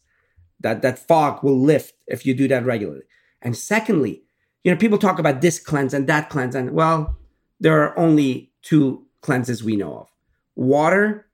That, 0.61 0.83
that 0.83 0.99
fog 0.99 1.43
will 1.43 1.59
lift 1.61 1.95
if 2.07 2.25
you 2.25 2.35
do 2.35 2.49
that 2.49 2.65
regularly. 2.65 3.03
And 3.43 3.57
secondly, 3.57 4.23
you 4.65 4.71
know, 4.71 4.79
people 4.79 4.99
talk 4.99 5.19
about 5.19 5.41
this 5.41 5.59
cleanse 5.59 5.93
and 5.95 6.07
that 6.07 6.31
cleanse. 6.31 6.55
And 6.55 6.71
well, 6.71 7.17
there 7.61 7.81
are 7.83 7.99
only 7.99 8.53
two 8.63 9.07
cleanses 9.23 9.63
we 9.65 9.77
know 9.77 9.95
of 10.01 10.09
water 10.55 11.27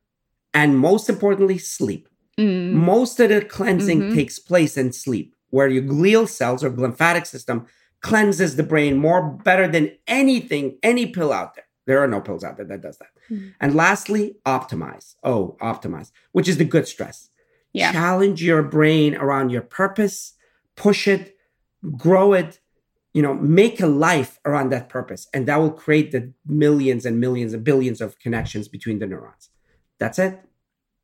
and 0.54 0.78
most 0.78 1.08
importantly, 1.08 1.58
sleep. 1.58 2.08
Mm. 2.38 2.72
Most 2.72 3.20
of 3.20 3.28
the 3.28 3.40
cleansing 3.42 4.02
Mhm. 4.02 4.14
takes 4.14 4.38
place 4.38 4.76
in 4.76 4.92
sleep, 4.92 5.34
where 5.50 5.68
your 5.68 5.82
glial 5.82 6.28
cells 6.28 6.62
or 6.64 6.70
glymphatic 6.70 7.26
system 7.26 7.66
cleanses 8.03 8.57
the 8.57 8.62
brain 8.62 8.96
more 8.96 9.22
better 9.22 9.66
than 9.66 9.96
anything, 10.07 10.78
any 10.82 11.07
pill 11.07 11.32
out 11.32 11.55
there. 11.55 11.64
There 11.86 12.00
are 12.00 12.09
no 12.09 12.20
pills 12.20 12.44
out 12.44 12.57
there 12.57 12.66
that 12.66 12.82
does 12.82 12.98
that. 12.98 13.09
Mm. 13.30 13.55
And 13.61 13.74
lastly, 13.74 14.36
optimize. 14.44 15.14
Oh, 15.22 15.57
optimize, 15.61 16.12
which 16.32 16.48
is 16.48 16.59
the 16.59 16.64
good 16.64 16.86
stress. 16.86 17.30
Yeah. 17.72 17.92
Challenge 17.92 18.42
your 18.42 18.62
brain 18.62 19.14
around 19.16 19.50
your 19.50 19.62
purpose, 19.62 20.34
push 20.76 21.09
it, 21.09 21.36
grow 21.96 22.34
it, 22.34 22.61
you 23.14 23.22
know, 23.22 23.34
make 23.34 23.80
a 23.80 23.86
life 23.86 24.38
around 24.44 24.70
that 24.70 24.88
purpose. 24.88 25.26
And 25.32 25.46
that 25.46 25.57
will 25.57 25.70
create 25.70 26.12
the 26.12 26.32
millions 26.46 27.05
and 27.07 27.18
millions 27.18 27.53
and 27.53 27.64
billions 27.64 28.00
of 28.00 28.18
connections 28.18 28.68
between 28.68 28.98
the 28.98 29.07
neurons. 29.07 29.50
That's 29.98 30.18
it. 30.18 30.40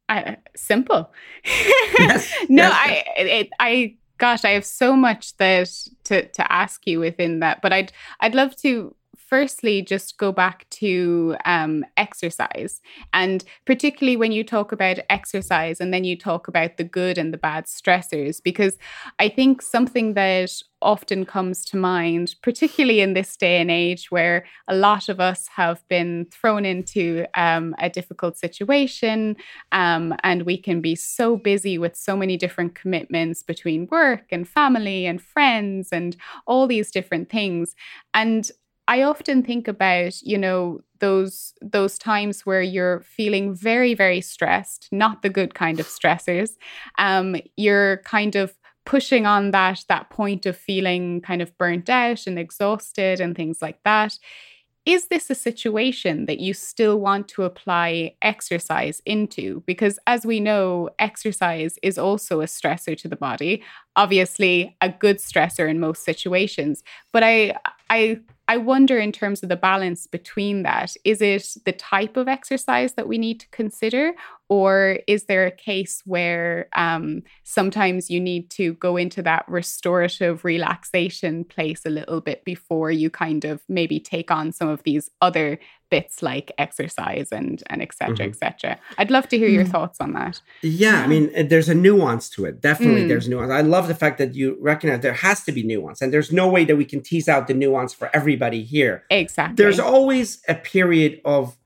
I, 0.08 0.38
simple. 0.56 1.12
Yes, 1.98 2.32
no, 2.48 2.62
yes, 2.62 2.72
I, 2.72 3.04
it, 3.16 3.48
I, 3.58 3.96
gosh, 4.18 4.44
I 4.44 4.50
have 4.50 4.64
so 4.64 4.94
much 4.96 5.36
that 5.36 5.88
to 6.04 6.28
to 6.28 6.52
ask 6.52 6.86
you 6.86 7.00
within 7.00 7.40
that, 7.40 7.62
but 7.62 7.72
I'd 7.72 7.92
I'd 8.20 8.34
love 8.34 8.56
to 8.56 8.94
firstly 9.28 9.82
just 9.82 10.18
go 10.18 10.32
back 10.32 10.68
to 10.70 11.36
um, 11.44 11.84
exercise. 11.96 12.80
And 13.12 13.44
particularly 13.66 14.16
when 14.16 14.32
you 14.32 14.44
talk 14.44 14.72
about 14.72 14.98
exercise 15.10 15.80
and 15.80 15.92
then 15.92 16.04
you 16.04 16.16
talk 16.16 16.48
about 16.48 16.76
the 16.76 16.84
good 16.84 17.18
and 17.18 17.32
the 17.32 17.38
bad 17.38 17.66
stressors 17.66 18.42
because 18.42 18.78
i 19.18 19.28
think 19.28 19.62
something 19.62 20.14
that 20.14 20.52
often 20.80 21.24
comes 21.24 21.64
to 21.64 21.76
mind 21.76 22.36
particularly 22.42 23.00
in 23.00 23.14
this 23.14 23.36
day 23.36 23.60
and 23.60 23.70
age 23.70 24.10
where 24.10 24.44
a 24.68 24.76
lot 24.76 25.08
of 25.08 25.18
us 25.18 25.48
have 25.56 25.86
been 25.88 26.26
thrown 26.30 26.64
into 26.64 27.24
um, 27.34 27.74
a 27.78 27.90
difficult 27.90 28.36
situation 28.36 29.36
um, 29.72 30.14
and 30.22 30.42
we 30.42 30.56
can 30.56 30.80
be 30.80 30.94
so 30.94 31.36
busy 31.36 31.78
with 31.78 31.96
so 31.96 32.16
many 32.16 32.36
different 32.36 32.74
commitments 32.74 33.42
between 33.42 33.88
work 33.90 34.26
and 34.30 34.48
family 34.48 35.04
and 35.04 35.20
friends 35.20 35.88
and 35.90 36.16
all 36.46 36.66
these 36.66 36.90
different 36.92 37.28
things. 37.28 37.74
And 38.14 38.48
I 38.88 39.02
often 39.02 39.42
think 39.42 39.68
about, 39.68 40.20
you 40.22 40.38
know, 40.38 40.80
those 41.00 41.54
those 41.62 41.98
times 41.98 42.44
where 42.46 42.62
you're 42.62 43.00
feeling 43.02 43.54
very 43.54 43.94
very 43.94 44.20
stressed, 44.20 44.88
not 44.90 45.22
the 45.22 45.28
good 45.28 45.54
kind 45.54 45.78
of 45.78 45.86
stressors. 45.86 46.52
Um, 46.98 47.36
you're 47.56 47.98
kind 47.98 48.34
of 48.34 48.54
pushing 48.86 49.26
on 49.26 49.50
that 49.50 49.84
that 49.88 50.08
point 50.08 50.46
of 50.46 50.56
feeling 50.56 51.20
kind 51.20 51.42
of 51.42 51.56
burnt 51.58 51.90
out 51.90 52.26
and 52.26 52.38
exhausted 52.38 53.20
and 53.20 53.36
things 53.36 53.60
like 53.60 53.78
that. 53.84 54.18
Is 54.86 55.08
this 55.08 55.28
a 55.28 55.34
situation 55.34 56.24
that 56.24 56.40
you 56.40 56.54
still 56.54 56.98
want 56.98 57.28
to 57.28 57.42
apply 57.42 58.16
exercise 58.22 59.02
into? 59.04 59.62
Because 59.66 59.98
as 60.06 60.24
we 60.24 60.40
know, 60.40 60.88
exercise 60.98 61.78
is 61.82 61.98
also 61.98 62.40
a 62.40 62.46
stressor 62.46 62.96
to 62.96 63.08
the 63.08 63.16
body. 63.16 63.62
Obviously, 63.96 64.74
a 64.80 64.88
good 64.88 65.18
stressor 65.18 65.68
in 65.68 65.78
most 65.78 66.04
situations. 66.04 66.82
But 67.12 67.22
I 67.22 67.54
I 67.90 68.20
I 68.50 68.56
wonder, 68.56 68.98
in 68.98 69.12
terms 69.12 69.42
of 69.42 69.50
the 69.50 69.56
balance 69.56 70.06
between 70.06 70.62
that, 70.62 70.96
is 71.04 71.20
it 71.20 71.54
the 71.66 71.72
type 71.72 72.16
of 72.16 72.28
exercise 72.28 72.94
that 72.94 73.06
we 73.06 73.18
need 73.18 73.40
to 73.40 73.48
consider, 73.50 74.14
or 74.48 74.98
is 75.06 75.24
there 75.24 75.46
a 75.46 75.50
case 75.50 76.02
where 76.06 76.68
um, 76.74 77.22
sometimes 77.44 78.10
you 78.10 78.18
need 78.20 78.48
to 78.50 78.74
go 78.74 78.96
into 78.96 79.22
that 79.22 79.44
restorative 79.48 80.44
relaxation 80.44 81.44
place 81.44 81.84
a 81.84 81.90
little 81.90 82.20
bit 82.20 82.44
before 82.44 82.90
you 82.90 83.10
kind 83.10 83.44
of 83.44 83.60
maybe 83.68 84.00
take 84.00 84.30
on 84.30 84.52
some 84.52 84.68
of 84.68 84.82
these 84.84 85.10
other 85.20 85.58
bits 85.90 86.22
like 86.22 86.52
exercise 86.58 87.28
and 87.32 87.62
and 87.70 87.80
etc 87.80 88.14
Mhm. 88.16 88.28
etc 88.28 88.78
i'd 88.98 89.10
love 89.10 89.26
to 89.26 89.38
hear 89.38 89.48
your 89.48 89.64
Mm. 89.64 89.70
thoughts 89.70 90.00
on 90.00 90.12
that 90.12 90.40
Yeah, 90.62 91.02
I 91.02 91.06
mean, 91.06 91.30
uh, 91.36 91.44
there's 91.44 91.68
a 91.70 91.74
nuance 91.74 92.28
to 92.30 92.44
it. 92.44 92.60
Definitely, 92.60 93.04
Mm. 93.04 93.08
there's 93.08 93.28
nuance. 93.28 93.50
I 93.50 93.62
love 93.62 93.88
the 93.88 93.94
fact 93.94 94.18
that 94.18 94.34
you 94.34 94.56
recognize 94.60 95.00
there 95.00 95.14
has 95.14 95.44
to 95.44 95.52
be 95.52 95.62
nuance, 95.62 96.02
and 96.02 96.12
there's 96.12 96.30
no 96.32 96.46
way 96.48 96.64
that 96.66 96.76
we 96.76 96.84
can 96.84 97.00
tease 97.00 97.28
out 97.28 97.46
the 97.48 97.54
nuance 97.54 97.94
for 97.94 98.10
everybody 98.14 98.62
here. 98.64 99.04
exactly 99.10 99.56
There's 99.56 99.78
always 99.80 100.42
a 100.48 100.54
period 100.54 101.20
of 101.24 101.56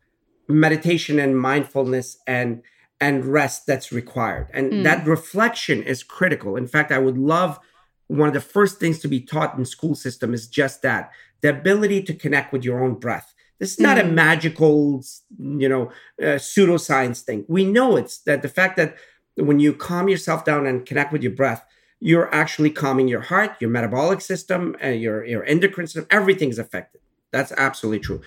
meditation 0.53 1.19
and 1.19 1.39
mindfulness 1.39 2.19
and 2.27 2.63
and 3.01 3.25
rest 3.25 3.67
that's 3.67 3.91
required, 3.91 4.47
and 4.55 4.73
Mm. 4.73 4.85
that 4.85 5.05
reflection 5.07 5.83
is 5.83 6.05
critical. 6.05 6.57
In 6.57 6.69
fact, 6.69 6.93
I 6.93 6.99
would 6.99 7.19
love 7.19 7.59
one 8.07 8.29
of 8.29 8.35
the 8.35 8.41
first 8.41 8.79
things 8.79 9.01
to 9.01 9.09
be 9.09 9.21
taught 9.21 9.59
in 9.59 9.65
school 9.65 9.95
system 9.97 10.33
is 10.35 10.47
just 10.47 10.83
that 10.83 11.11
the 11.41 11.49
ability 11.51 12.03
to 12.05 12.15
connect 12.15 12.53
with 12.53 12.65
your 12.65 12.83
own 12.85 12.95
breath. 12.95 13.35
This 13.59 13.73
is 13.73 13.81
not 13.81 13.99
a 13.99 14.03
Mm. 14.05 14.13
magical, 14.15 15.03
you 15.39 15.69
know, 15.69 15.91
uh, 16.21 16.39
pseudoscience 16.39 17.23
thing. 17.23 17.45
We 17.49 17.65
know 17.65 17.97
it's 17.97 18.19
that 18.19 18.43
the 18.43 18.49
fact 18.49 18.77
that 18.77 18.97
when 19.37 19.59
you 19.59 19.73
calm 19.73 20.09
yourself 20.09 20.45
down 20.45 20.67
and 20.67 20.85
connect 20.87 21.13
with 21.13 21.23
your 21.23 21.33
breath, 21.33 21.65
you're 22.01 22.33
actually 22.35 22.71
calming 22.71 23.09
your 23.09 23.21
heart, 23.21 23.53
your 23.61 23.71
metabolic 23.71 24.21
system, 24.21 24.77
uh, 24.85 24.89
your 24.89 25.25
your 25.25 25.45
endocrine 25.45 25.87
system. 25.87 26.07
Everything's 26.11 26.59
affected. 26.59 27.01
That's 27.33 27.53
absolutely 27.53 28.01
true. 28.01 28.21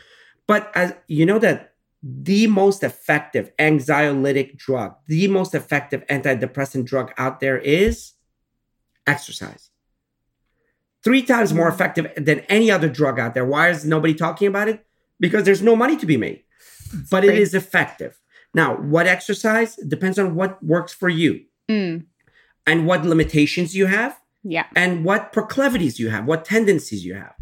But 0.48 0.72
as 0.76 0.94
you 1.08 1.26
know 1.26 1.40
that 1.40 1.75
the 2.08 2.46
most 2.46 2.84
effective 2.84 3.52
anxiolytic 3.58 4.58
drug, 4.58 4.96
the 5.08 5.28
most 5.28 5.56
effective 5.56 6.06
antidepressant 6.06 6.86
drug 6.86 7.12
out 7.18 7.40
there 7.40 7.58
is 7.58 8.14
exercise. 9.08 9.72
Three 11.04 11.24
times 11.24 11.52
more 11.54 11.68
effective 11.68 12.12
than 12.16 12.42
any 12.42 12.70
other 12.70 12.90
drug 12.90 13.20
out 13.20 13.34
there. 13.34 13.46
Why 13.46 13.70
is 13.70 13.86
nobody 13.86 14.14
talking 14.14 14.48
about 14.48 14.70
it? 14.70 14.86
Because 15.20 15.46
there's 15.46 15.64
no 15.64 15.76
money 15.76 15.98
to 15.98 16.06
be 16.06 16.18
made. 16.18 16.44
but 17.10 17.24
it 17.24 17.30
great. 17.30 17.40
is 17.40 17.56
effective. 17.56 18.20
Now, 18.54 18.76
what 18.78 19.08
exercise 19.08 19.76
depends 19.76 20.20
on 20.20 20.36
what 20.36 20.64
works 20.64 20.94
for 20.94 21.10
you 21.10 21.46
Mm, 21.68 22.06
and 22.68 22.86
what 22.86 23.04
limitations 23.04 23.76
you 23.76 23.88
have 23.88 24.20
yeah 24.44 24.68
and 24.76 25.04
what 25.04 25.34
proclivities 25.34 26.00
you 26.00 26.10
have, 26.10 26.26
what 26.26 26.46
tendencies 26.46 27.04
you 27.04 27.16
have. 27.16 27.34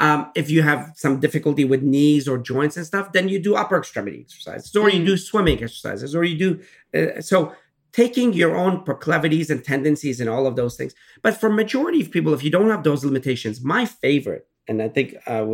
Um, 0.00 0.30
if 0.34 0.48
you 0.50 0.62
have 0.62 0.92
some 0.96 1.20
difficulty 1.20 1.64
with 1.64 1.82
knees 1.82 2.26
or 2.26 2.38
joints 2.38 2.76
and 2.78 2.86
stuff, 2.86 3.12
then 3.12 3.28
you 3.28 3.38
do 3.38 3.54
upper 3.54 3.76
extremity 3.76 4.18
exercises, 4.20 4.74
or 4.74 4.88
you 4.88 5.00
Mm. 5.02 5.06
do 5.06 5.16
swimming 5.16 5.62
exercises, 5.62 6.14
or 6.16 6.24
you 6.24 6.36
do 6.44 6.50
uh, 6.98 7.20
so. 7.20 7.52
Taking 7.92 8.32
your 8.34 8.54
own 8.54 8.84
proclivities 8.84 9.50
and 9.50 9.64
tendencies 9.64 10.20
and 10.20 10.30
all 10.30 10.46
of 10.46 10.54
those 10.54 10.76
things. 10.76 10.94
But 11.22 11.32
for 11.40 11.50
majority 11.50 12.00
of 12.00 12.12
people, 12.12 12.32
if 12.32 12.44
you 12.44 12.48
don't 12.56 12.70
have 12.70 12.84
those 12.84 13.04
limitations, 13.04 13.60
my 13.76 13.84
favorite, 13.84 14.46
and 14.68 14.80
I 14.80 14.88
think 14.88 15.16
uh, 15.26 15.44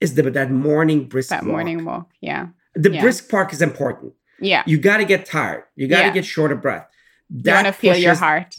is 0.00 0.14
the 0.14 0.22
that 0.30 0.50
morning 0.50 1.04
brisk 1.12 1.28
that 1.28 1.42
walk. 1.42 1.52
morning 1.52 1.84
walk 1.84 2.06
yeah 2.22 2.46
The 2.74 2.90
yeah. 2.92 3.02
brisk 3.02 3.28
park 3.28 3.52
is 3.52 3.60
important. 3.60 4.14
yeah 4.40 4.62
You 4.70 4.78
got 4.78 4.96
to 5.02 5.04
get 5.04 5.26
tired. 5.26 5.64
You 5.76 5.86
got 5.86 6.00
to 6.00 6.06
Yeah. 6.06 6.14
get 6.18 6.24
short 6.24 6.50
of 6.50 6.58
breath. 6.62 6.86
you 7.28 7.52
want 7.52 7.66
to 7.66 7.74
feel 7.74 7.96
your 8.08 8.14
heart 8.14 8.54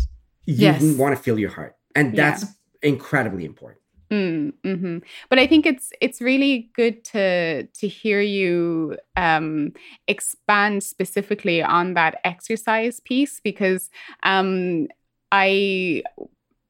You 0.46 0.56
Yes. 0.68 0.84
want 1.02 1.16
to 1.18 1.22
feel 1.26 1.38
your 1.40 1.54
heart, 1.58 1.74
and 1.96 2.06
Yeah. 2.14 2.18
that's 2.30 2.46
incredibly 2.84 3.46
important. 3.46 3.82
Mm, 4.14 4.54
hmm 4.64 4.98
But 5.30 5.40
I 5.40 5.48
think 5.48 5.66
it's 5.66 5.92
it's 6.00 6.22
really 6.22 6.70
good 6.76 7.04
to 7.06 7.64
to 7.66 7.88
hear 7.88 8.22
you 8.22 8.98
um, 9.16 9.74
expand 10.08 10.84
specifically 10.84 11.64
on 11.64 11.96
that 11.96 12.22
exercise 12.24 13.00
piece 13.00 13.40
because 13.44 13.90
um, 14.24 14.88
I 15.32 16.04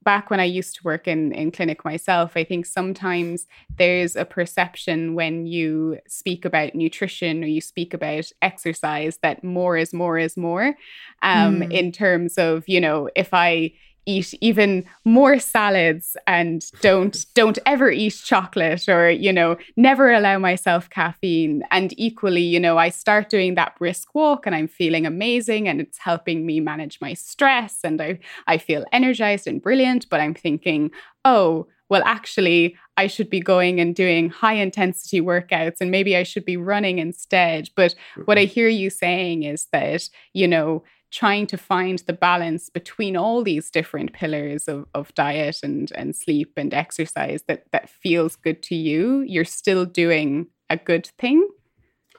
back 0.03 0.29
when 0.29 0.39
I 0.39 0.45
used 0.45 0.75
to 0.75 0.81
work 0.85 1.07
in 1.07 1.33
in 1.33 1.51
clinic 1.51 1.85
myself, 1.85 2.33
I 2.37 2.45
think 2.45 2.65
sometimes 2.65 3.47
there's 3.77 4.15
a 4.15 4.25
perception 4.25 5.15
when 5.15 5.45
you 5.45 5.99
speak 6.07 6.45
about 6.45 6.75
nutrition 6.75 7.43
or 7.43 7.47
you 7.47 7.61
speak 7.61 7.93
about 7.93 8.31
exercise 8.41 9.17
that 9.23 9.43
more 9.43 9.77
is 9.77 9.93
more 9.93 10.17
is 10.17 10.37
more. 10.37 10.75
Um, 11.23 11.61
Mm. 11.61 11.71
in 11.71 11.91
terms 11.91 12.37
of 12.37 12.63
you 12.67 12.81
know 12.81 13.09
if 13.15 13.33
I 13.33 13.73
eat 14.05 14.33
even 14.41 14.85
more 15.05 15.39
salads 15.39 16.17
and 16.27 16.65
don't 16.81 17.25
don't 17.33 17.59
ever 17.65 17.89
eat 17.89 18.21
chocolate 18.23 18.87
or 18.89 19.09
you 19.09 19.31
know 19.31 19.57
never 19.77 20.11
allow 20.11 20.37
myself 20.37 20.89
caffeine. 20.89 21.63
And 21.71 21.93
equally 21.97 22.41
you 22.41 22.59
know 22.59 22.77
I 22.77 22.89
start 22.89 23.29
doing 23.29 23.55
that 23.55 23.77
brisk 23.77 24.13
walk 24.13 24.45
and 24.45 24.55
I'm 24.55 24.67
feeling 24.67 25.05
amazing 25.05 25.67
and 25.67 25.81
it's 25.81 25.97
helping 25.97 26.45
me 26.45 26.59
manage 26.59 26.99
my 27.01 27.13
stress 27.13 27.79
and 27.83 28.01
I 28.01 28.19
I 28.47 28.57
feel 28.57 28.85
energized 28.91 29.47
and 29.47 29.61
brilliant. 29.61 30.09
But 30.09 30.19
I'm 30.19 30.33
thinking 30.33 30.91
oh 31.25 31.67
well 31.89 32.03
actually 32.05 32.75
I 32.97 33.07
should 33.07 33.29
be 33.29 33.39
going 33.39 33.79
and 33.79 33.95
doing 33.95 34.29
high 34.29 34.53
intensity 34.53 35.19
workouts 35.19 35.77
and 35.81 35.89
maybe 35.89 36.15
I 36.15 36.23
should 36.23 36.45
be 36.45 36.57
running 36.57 36.99
instead. 36.99 37.69
But 37.75 37.95
what 38.25 38.37
I 38.37 38.45
mm-hmm. 38.45 38.53
hear 38.53 38.67
you 38.67 38.89
saying 38.89 39.43
is 39.43 39.67
that 39.71 40.09
you 40.33 40.47
know 40.47 40.83
trying 41.13 41.45
to 41.47 41.57
find 41.57 41.99
the 42.07 42.13
balance 42.13 42.69
between 42.69 43.15
all 43.15 43.43
these 43.43 43.69
different 43.69 44.13
pillars 44.13 44.67
of, 44.67 44.85
of 44.95 45.13
diet 45.13 45.57
and 45.63 45.91
and 45.95 46.15
sleep 46.15 46.51
and 46.57 46.73
exercise 46.73 47.43
that 47.47 47.65
that 47.71 47.87
feels 47.89 48.35
good 48.35 48.63
to 48.63 48.75
you 48.75 49.21
you're 49.21 49.45
still 49.61 49.85
doing 49.85 50.47
a 50.69 50.77
good 50.77 51.05
thing 51.19 51.47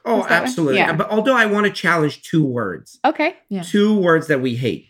Oh, 0.07 0.19
Is 0.19 0.27
that 0.27 0.31
right? 0.33 0.41
absolutely. 0.43 0.77
Yeah. 0.77 0.93
But 0.93 1.09
although 1.09 1.35
I 1.35 1.47
want 1.47 1.65
to 1.65 1.71
challenge 1.73 2.21
two 2.21 2.43
words, 2.43 2.99
okay 3.03 3.35
Yeah. 3.49 3.63
two 3.63 3.99
words 3.99 4.27
that 4.27 4.39
we 4.39 4.55
hate. 4.55 4.85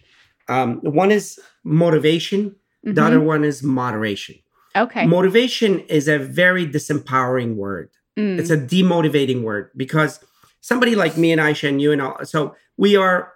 Um, 0.49 0.79
one 0.81 1.09
is 1.09 1.39
motivation. 1.63 2.55
The 2.83 3.01
Mhm. 3.01 3.05
other 3.07 3.21
one 3.21 3.43
is 3.51 3.63
moderation. 3.63 4.35
okay 4.75 5.05
Motivation 5.07 5.79
is 5.97 6.09
a 6.09 6.19
very 6.19 6.65
disempowering 6.67 7.55
word. 7.55 7.87
Mm, 8.19 8.37
It's 8.39 8.49
a 8.49 8.57
demotivating 8.57 9.41
word 9.41 9.71
because 9.83 10.19
somebody 10.59 10.95
like 10.95 11.15
me 11.17 11.31
and 11.31 11.39
Ayesha 11.39 11.67
and 11.69 11.81
you 11.81 11.93
and 11.93 12.01
all, 12.01 12.17
so 12.25 12.39
we 12.77 12.97
are 12.97 13.31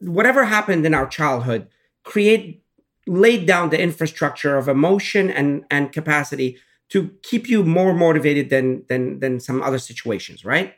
whatever 0.00 0.44
happened 0.44 0.84
in 0.86 0.94
our 0.94 1.06
childhood 1.06 1.68
create 2.04 2.62
laid 3.06 3.46
down 3.46 3.70
the 3.70 3.80
infrastructure 3.80 4.56
of 4.56 4.68
emotion 4.68 5.30
and 5.30 5.64
and 5.70 5.92
capacity 5.92 6.58
to 6.90 7.10
keep 7.22 7.48
you 7.48 7.64
more 7.64 7.92
motivated 7.92 8.50
than 8.50 8.84
than 8.88 9.20
than 9.20 9.40
some 9.40 9.62
other 9.62 9.78
situations, 9.78 10.44
right? 10.44 10.74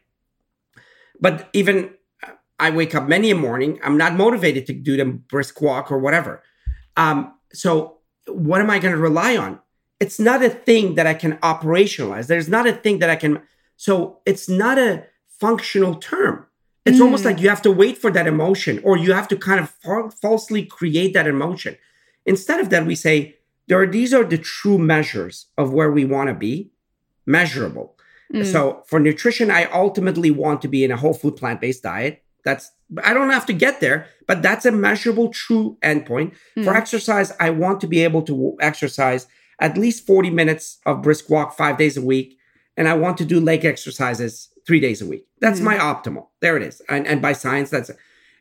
But 1.21 1.49
even 1.53 1.91
uh, 2.23 2.33
I 2.59 2.71
wake 2.71 2.95
up 2.95 3.09
many 3.09 3.31
a 3.31 3.35
morning, 3.35 3.79
I'm 3.85 3.97
not 3.97 4.15
motivated 4.15 4.67
to 4.67 4.73
do 4.73 4.97
the 4.97 5.05
brisk 5.05 5.61
walk 5.61 5.93
or 5.93 5.99
whatever. 5.99 6.43
Um, 6.97 7.35
so 7.53 7.99
what 8.27 8.61
am 8.61 8.71
I 8.71 8.79
going 8.79 8.95
to 8.95 9.01
rely 9.01 9.37
on? 9.37 9.61
It's 9.99 10.19
not 10.19 10.43
a 10.43 10.51
thing 10.51 10.95
that 10.95 11.07
I 11.07 11.15
can 11.15 11.37
operationalize. 11.39 12.27
There's 12.27 12.49
not 12.49 12.67
a 12.67 12.73
thing 12.73 13.01
that 13.01 13.11
I 13.11 13.17
can. 13.17 13.43
So 13.77 14.21
it's 14.25 14.49
not 14.49 14.79
a 14.79 15.05
functional 15.29 15.97
term. 15.97 16.47
It's 16.87 16.99
Mm. 16.99 17.03
almost 17.03 17.24
like 17.24 17.41
you 17.41 17.49
have 17.49 17.62
to 17.62 17.70
wait 17.70 17.99
for 17.99 18.11
that 18.12 18.26
emotion 18.26 18.81
or 18.83 18.97
you 18.97 19.12
have 19.12 19.28
to 19.28 19.37
kind 19.37 19.61
of 19.61 19.70
fa- 19.83 20.11
falsely 20.22 20.64
create 20.64 21.12
that 21.14 21.26
emotion. 21.26 21.76
Instead 22.26 22.59
of 22.61 22.70
that, 22.70 22.87
we 22.87 22.95
say, 22.95 23.37
there 23.68 23.81
are 23.81 23.87
these 23.87 24.12
are 24.14 24.24
the 24.24 24.39
true 24.39 24.78
measures 24.78 25.47
of 25.59 25.72
where 25.72 25.91
we 25.93 26.05
want 26.05 26.28
to 26.28 26.35
be, 26.35 26.70
measurable. 27.26 27.97
Mm. 28.35 28.45
So 28.47 28.83
for 28.87 28.99
nutrition, 29.01 29.51
I 29.51 29.64
ultimately 29.66 30.31
want 30.31 30.62
to 30.62 30.68
be 30.68 30.85
in 30.85 30.91
a 30.91 30.97
whole 30.97 31.14
food 31.14 31.37
plant 31.37 31.61
based 31.61 31.83
diet. 31.83 32.22
That's 32.45 32.70
I 33.05 33.14
don't 33.14 33.31
have 33.31 33.47
to 33.47 33.53
get 33.53 33.81
there, 33.81 34.07
but 34.26 34.43
that's 34.43 34.64
a 34.66 34.72
measurable 34.72 35.28
true 35.28 35.76
endpoint. 35.83 36.33
For 36.55 36.72
Mm. 36.72 36.76
exercise, 36.76 37.33
I 37.39 37.51
want 37.51 37.81
to 37.83 37.87
be 37.87 38.03
able 38.03 38.22
to 38.22 38.33
w- 38.33 38.57
exercise 38.61 39.26
at 39.61 39.76
least 39.76 40.07
40 40.07 40.31
minutes 40.31 40.78
of 40.87 41.03
brisk 41.03 41.28
walk 41.31 41.57
five 41.57 41.76
days 41.76 41.97
a 41.97 42.03
week. 42.03 42.39
And 42.76 42.89
I 42.89 42.95
want 42.95 43.18
to 43.18 43.24
do 43.24 43.39
leg 43.41 43.64
exercises 43.64 44.49
three 44.67 44.81
days 44.81 45.01
a 45.03 45.07
week. 45.07 45.27
That's 45.41 45.61
Mm. 45.61 45.65
my 45.65 45.77
optimal. 45.79 46.27
There 46.41 46.57
it 46.57 46.63
is. 46.63 46.81
And, 46.89 47.07
and 47.07 47.21
by 47.23 47.33
science, 47.33 47.71
that's 47.71 47.91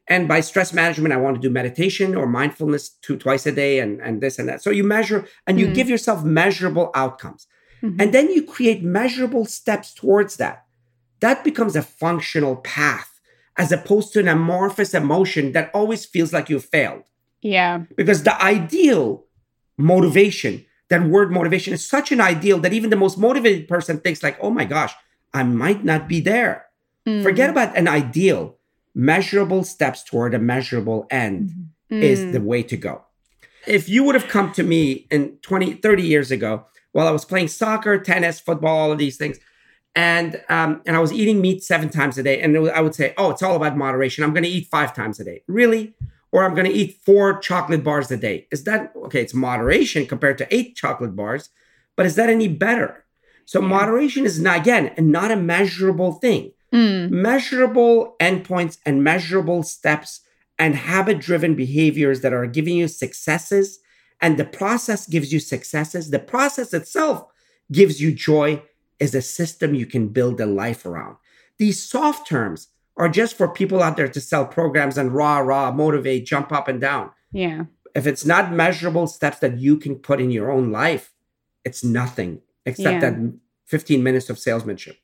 and 0.08 0.28
by 0.28 0.42
stress 0.42 0.74
management, 0.74 1.14
I 1.14 1.18
want 1.18 1.36
to 1.36 1.42
do 1.42 1.52
meditation 1.52 2.16
or 2.16 2.26
mindfulness 2.26 2.90
two 2.90 3.16
twice 3.16 3.46
a 3.46 3.52
day 3.52 3.80
and, 3.80 4.02
and 4.02 4.22
this 4.22 4.40
and 4.40 4.50
that. 4.50 4.64
So 4.64 4.72
you 4.72 4.84
measure 4.84 5.26
and 5.46 5.60
you 5.60 5.68
Mm. 5.68 5.76
give 5.76 5.88
yourself 5.90 6.24
measurable 6.24 6.90
outcomes. 6.96 7.46
Mhm. 7.84 8.02
And 8.02 8.12
then 8.14 8.32
you 8.32 8.42
create 8.44 8.84
measurable 8.84 9.46
steps 9.46 9.94
towards 9.94 10.38
that. 10.38 10.66
That 11.20 11.44
becomes 11.44 11.76
a 11.76 11.84
functional 11.84 12.56
path 12.58 13.20
as 13.56 13.72
opposed 13.72 14.12
to 14.14 14.20
an 14.20 14.28
amorphous 14.28 14.94
emotion 14.96 15.52
that 15.52 15.70
always 15.76 16.06
feels 16.06 16.34
like 16.34 16.50
you 16.50 16.60
failed. 16.60 17.04
yeah. 17.42 17.84
Because 17.96 18.24
the 18.24 18.36
ideal 18.44 19.26
motivation, 19.78 20.66
that 20.90 21.04
word 21.04 21.32
motivation 21.32 21.74
is 21.74 21.86
such 21.88 22.12
an 22.12 22.20
ideal 22.20 22.58
that 22.60 22.74
even 22.74 22.90
the 22.90 22.96
most 22.96 23.18
motivated 23.18 23.68
person 23.68 24.00
thinks 24.00 24.24
like, 24.24 24.38
oh 24.42 24.50
my 24.50 24.66
gosh, 24.66 24.94
I 25.34 25.44
might 25.44 25.84
not 25.84 26.08
be 26.08 26.20
there. 26.20 26.66
Mm. 27.08 27.24
Forget 27.24 27.50
about 27.50 27.78
an 27.78 27.88
ideal. 27.88 28.58
Measurable 28.96 29.64
steps 29.64 30.04
toward 30.04 30.34
a 30.34 30.40
measurable 30.40 31.08
end 31.10 31.52
is 31.90 32.20
Mm. 32.20 32.32
the 32.34 32.42
way 32.42 32.64
to 32.64 32.76
go. 32.78 33.04
If 33.68 33.88
you 33.88 34.04
would 34.04 34.16
have 34.16 34.28
come 34.28 34.52
to 34.54 34.64
me 34.64 35.08
in 35.12 35.38
20, 35.42 35.74
30 35.74 36.04
years 36.04 36.32
ago 36.32 36.66
while 36.92 37.08
I 37.08 37.12
was 37.12 37.26
playing 37.26 37.50
soccer, 37.50 37.98
tennis, 38.00 38.40
football, 38.40 38.78
all 38.78 38.92
of 38.92 38.98
these 38.98 39.18
things, 39.18 39.40
and 39.96 40.42
um, 40.50 40.82
and 40.86 40.96
I 40.96 41.00
was 41.00 41.12
eating 41.12 41.42
meat 41.42 41.64
seven 41.64 41.90
times 41.90 42.18
a 42.18 42.24
day, 42.24 42.40
and 42.42 42.58
was- 42.60 42.72
I 42.72 42.82
would 42.82 42.96
say, 42.96 43.14
oh, 43.18 43.32
it's 43.32 43.42
all 43.44 43.56
about 43.56 43.78
moderation. 43.78 44.24
I'm 44.24 44.34
going 44.34 44.44
to 44.44 44.50
eat 44.50 44.68
five 44.72 44.94
times 44.94 45.20
a 45.20 45.24
day. 45.24 45.44
Really? 45.48 45.94
Or 46.32 46.44
I'm 46.44 46.54
going 46.54 46.68
to 46.68 46.74
eat 46.74 47.00
four 47.06 47.40
chocolate 47.40 47.84
bars 47.84 48.12
a 48.12 48.18
day. 48.18 48.48
Is 48.52 48.64
that 48.66 48.92
okay? 49.06 49.22
It's 49.22 49.34
moderation 49.34 50.06
compared 50.06 50.38
to 50.40 50.48
eight 50.56 50.76
chocolate 50.76 51.16
bars, 51.16 51.50
but 51.96 52.06
is 52.06 52.16
that 52.16 52.30
any 52.30 52.48
better? 52.48 53.04
So 53.50 53.64
moderation 53.64 54.28
is 54.28 54.40
not 54.40 54.60
again 54.60 54.94
not 55.00 55.32
a 55.32 55.36
measurable 55.36 56.14
thing. 56.14 56.52
Mm. 56.72 57.10
measurable 57.10 58.16
endpoints 58.20 58.78
and 58.86 59.04
measurable 59.04 59.64
steps 59.64 60.22
and 60.60 60.76
habit 60.76 61.18
driven 61.18 61.56
behaviors 61.56 62.22
that 62.22 62.32
are 62.32 62.46
giving 62.46 62.76
you 62.76 62.88
successes 62.88 63.80
and 64.22 64.38
the 64.38 64.46
process 64.46 65.08
gives 65.08 65.34
you 65.34 65.40
successes. 65.40 66.12
The 66.12 66.20
process 66.20 66.76
itself 66.76 67.26
gives 67.72 68.00
you 68.00 68.14
joy 68.14 68.62
is 69.00 69.16
a 69.16 69.22
system 69.24 69.74
you 69.74 69.88
can 69.88 70.10
build 70.10 70.40
a 70.40 70.46
life 70.46 70.86
around. 70.86 71.16
These 71.58 71.82
soft 71.82 72.28
terms 72.28 72.68
are 72.98 73.10
just 73.10 73.36
for 73.36 73.48
people 73.48 73.82
out 73.82 73.98
there 73.98 74.10
to 74.10 74.22
sell 74.22 74.46
programs 74.46 74.96
and 74.96 75.12
rah 75.12 75.40
rah 75.40 75.72
motivate 75.72 76.28
jump 76.28 76.52
up 76.52 76.68
and 76.68 76.80
down. 76.80 77.10
Yeah. 77.32 77.64
if 77.96 78.06
it's 78.06 78.26
not 78.26 78.54
measurable 78.54 79.08
steps 79.08 79.40
that 79.40 79.58
you 79.58 79.78
can 79.78 79.96
put 79.96 80.22
in 80.22 80.30
your 80.30 80.52
own 80.52 80.72
life 80.72 81.14
it's 81.66 81.84
nothing 81.84 82.42
except 82.66 83.02
Yeah. 83.04 83.10
that 83.12 83.34
15 83.66 84.04
minutes 84.04 84.30
of 84.30 84.40
salesmanship 84.40 84.98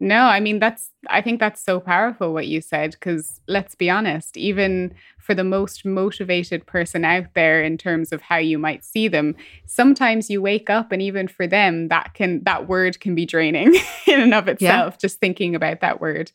No, 0.00 0.22
I 0.24 0.40
mean 0.40 0.58
that's 0.58 0.90
I 1.08 1.20
think 1.20 1.38
that's 1.38 1.62
so 1.64 1.78
powerful 1.78 2.32
what 2.32 2.48
you 2.48 2.60
said 2.60 2.98
cuz 2.98 3.40
let's 3.46 3.76
be 3.76 3.88
honest, 3.88 4.36
even 4.36 4.94
for 5.20 5.32
the 5.34 5.44
most 5.44 5.84
motivated 5.84 6.66
person 6.66 7.04
out 7.04 7.34
there 7.34 7.62
in 7.62 7.78
terms 7.78 8.10
of 8.12 8.20
how 8.22 8.38
you 8.38 8.58
might 8.58 8.82
see 8.84 9.06
them, 9.06 9.36
sometimes 9.66 10.28
you 10.28 10.42
wake 10.42 10.68
up 10.68 10.90
and 10.90 11.00
even 11.00 11.28
for 11.28 11.46
them 11.46 11.86
that 11.86 12.14
can 12.14 12.42
that 12.42 12.66
word 12.66 12.98
can 12.98 13.14
be 13.14 13.24
draining 13.24 13.74
in 14.08 14.20
and 14.20 14.34
of 14.34 14.48
itself 14.48 14.98
just 14.98 15.20
thinking 15.20 15.54
about 15.54 15.80
that 15.82 16.00
word. 16.00 16.32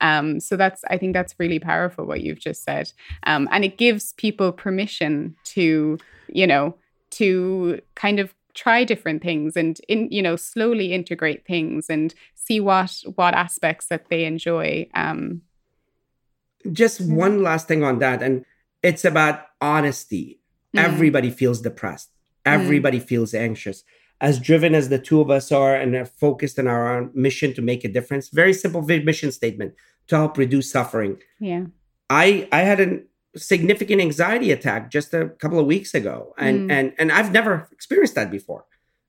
Um 0.00 0.40
so 0.40 0.56
that's 0.56 0.82
I 0.88 0.96
think 0.96 1.12
that's 1.12 1.34
really 1.38 1.58
powerful 1.58 2.06
what 2.06 2.22
you've 2.22 2.40
just 2.40 2.64
said. 2.64 2.90
Um 3.24 3.48
and 3.52 3.64
it 3.66 3.76
gives 3.76 4.14
people 4.14 4.50
permission 4.52 5.36
to, 5.56 5.98
you 6.28 6.46
know, 6.46 6.74
to 7.10 7.80
kind 7.96 8.18
of 8.18 8.34
try 8.54 8.84
different 8.84 9.22
things 9.22 9.56
and 9.56 9.80
in 9.88 10.08
you 10.10 10.22
know 10.22 10.36
slowly 10.36 10.92
integrate 10.92 11.46
things 11.46 11.86
and 11.88 12.14
see 12.34 12.60
what 12.60 13.02
what 13.14 13.34
aspects 13.34 13.86
that 13.86 14.08
they 14.10 14.24
enjoy 14.24 14.88
um 14.94 15.42
just 16.72 17.00
one 17.00 17.42
last 17.42 17.68
thing 17.68 17.82
on 17.82 17.98
that 18.00 18.22
and 18.22 18.44
it's 18.82 19.04
about 19.04 19.46
honesty. 19.60 20.38
Mm. 20.74 20.84
everybody 20.84 21.30
feels 21.30 21.60
depressed. 21.60 22.10
Everybody 22.46 23.00
feels 23.00 23.34
anxious. 23.34 23.82
As 24.20 24.38
driven 24.38 24.72
as 24.72 24.88
the 24.88 25.00
two 25.00 25.20
of 25.20 25.28
us 25.28 25.50
are 25.50 25.74
and 25.74 25.96
are 25.96 26.04
focused 26.04 26.60
on 26.60 26.68
our 26.68 26.96
own 26.96 27.10
mission 27.12 27.54
to 27.54 27.62
make 27.62 27.84
a 27.84 27.88
difference 27.88 28.28
very 28.28 28.52
simple 28.52 28.80
mission 28.82 29.32
statement 29.32 29.74
to 30.06 30.16
help 30.16 30.38
reduce 30.38 30.70
suffering. 30.70 31.18
Yeah. 31.40 31.64
I 32.08 32.48
i 32.52 32.60
had 32.60 32.80
a 32.80 33.00
significant 33.36 34.00
anxiety 34.00 34.50
attack 34.50 34.90
just 34.90 35.14
a 35.14 35.28
couple 35.40 35.58
of 35.58 35.66
weeks 35.66 35.94
ago 35.94 36.34
and 36.38 36.68
Mm. 36.68 36.72
and 36.72 36.92
and 36.98 37.12
i've 37.12 37.30
never 37.32 37.68
experienced 37.70 38.14
that 38.16 38.30
before 38.30 38.64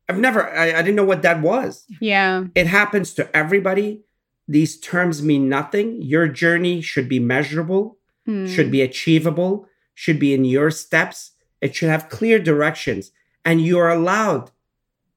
i've 0.07 0.19
never 0.19 0.47
I, 0.49 0.67
I 0.77 0.81
didn't 0.83 0.95
know 0.95 1.05
what 1.05 1.23
that 1.23 1.41
was 1.41 1.85
yeah 1.99 2.43
it 2.53 2.67
happens 2.67 3.13
to 3.15 3.23
everybody 3.35 4.01
these 4.47 4.79
terms 4.79 5.21
mean 5.23 5.49
nothing 5.49 6.01
your 6.01 6.27
journey 6.27 6.81
should 6.81 7.09
be 7.09 7.19
measurable 7.19 7.97
Hmm. 8.27 8.45
should 8.45 8.69
be 8.69 8.83
achievable, 8.83 9.65
should 9.95 10.19
be 10.19 10.31
in 10.35 10.45
your 10.45 10.69
steps. 10.69 11.31
It 11.59 11.73
should 11.75 11.89
have 11.89 12.07
clear 12.07 12.37
directions. 12.37 13.11
And 13.43 13.59
you 13.59 13.79
are 13.79 13.89
allowed 13.89 14.51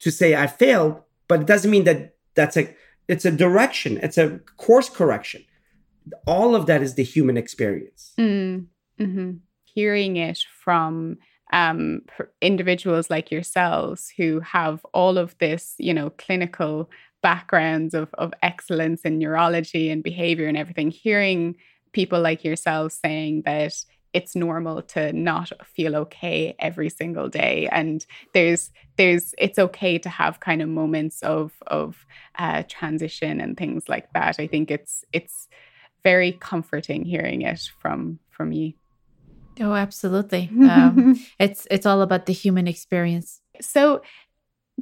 to 0.00 0.10
say, 0.10 0.34
I 0.34 0.46
failed, 0.46 1.02
but 1.28 1.40
it 1.42 1.46
doesn't 1.46 1.70
mean 1.70 1.84
that 1.84 2.14
that's 2.34 2.56
a, 2.56 2.74
it's 3.06 3.26
a 3.26 3.30
direction, 3.30 3.98
it's 4.02 4.16
a 4.16 4.40
course 4.56 4.88
correction. 4.88 5.44
All 6.26 6.54
of 6.54 6.64
that 6.64 6.80
is 6.82 6.94
the 6.94 7.04
human 7.04 7.36
experience. 7.36 8.12
Mm, 8.18 8.68
mhm. 8.98 9.40
Hearing 9.64 10.16
it 10.16 10.38
from 10.62 11.18
um, 11.52 12.02
individuals 12.40 13.10
like 13.10 13.30
yourselves 13.30 14.12
who 14.16 14.40
have 14.40 14.84
all 14.94 15.18
of 15.18 15.36
this, 15.38 15.74
you 15.78 15.92
know, 15.92 16.10
clinical 16.10 16.90
backgrounds 17.22 17.94
of, 17.94 18.12
of 18.14 18.32
excellence 18.42 19.02
in 19.02 19.18
neurology 19.18 19.90
and 19.90 20.02
behavior 20.02 20.46
and 20.46 20.56
everything, 20.56 20.90
hearing 20.90 21.56
people 21.92 22.20
like 22.20 22.44
yourselves 22.44 22.94
saying 22.94 23.42
that 23.46 23.72
it's 24.12 24.36
normal 24.36 24.80
to 24.80 25.12
not 25.12 25.50
feel 25.64 25.96
okay 25.96 26.54
every 26.60 26.88
single 26.88 27.28
day 27.28 27.68
and 27.72 28.06
there's 28.32 28.70
there's 28.96 29.34
it's 29.38 29.58
okay 29.58 29.98
to 29.98 30.08
have 30.08 30.38
kind 30.38 30.62
of 30.62 30.68
moments 30.68 31.20
of 31.22 31.52
of 31.66 32.06
uh, 32.38 32.62
transition 32.68 33.40
and 33.40 33.56
things 33.56 33.88
like 33.88 34.10
that 34.12 34.36
i 34.38 34.46
think 34.46 34.70
it's 34.70 35.04
it's 35.12 35.48
very 36.04 36.32
comforting 36.32 37.04
hearing 37.04 37.42
it 37.42 37.68
from 37.80 38.18
from 38.30 38.52
you 38.52 38.72
Oh, 39.60 39.74
absolutely. 39.74 40.50
Um, 40.64 41.20
it's 41.38 41.66
it's 41.70 41.86
all 41.86 42.02
about 42.02 42.26
the 42.26 42.32
human 42.32 42.66
experience. 42.66 43.40
so 43.60 44.02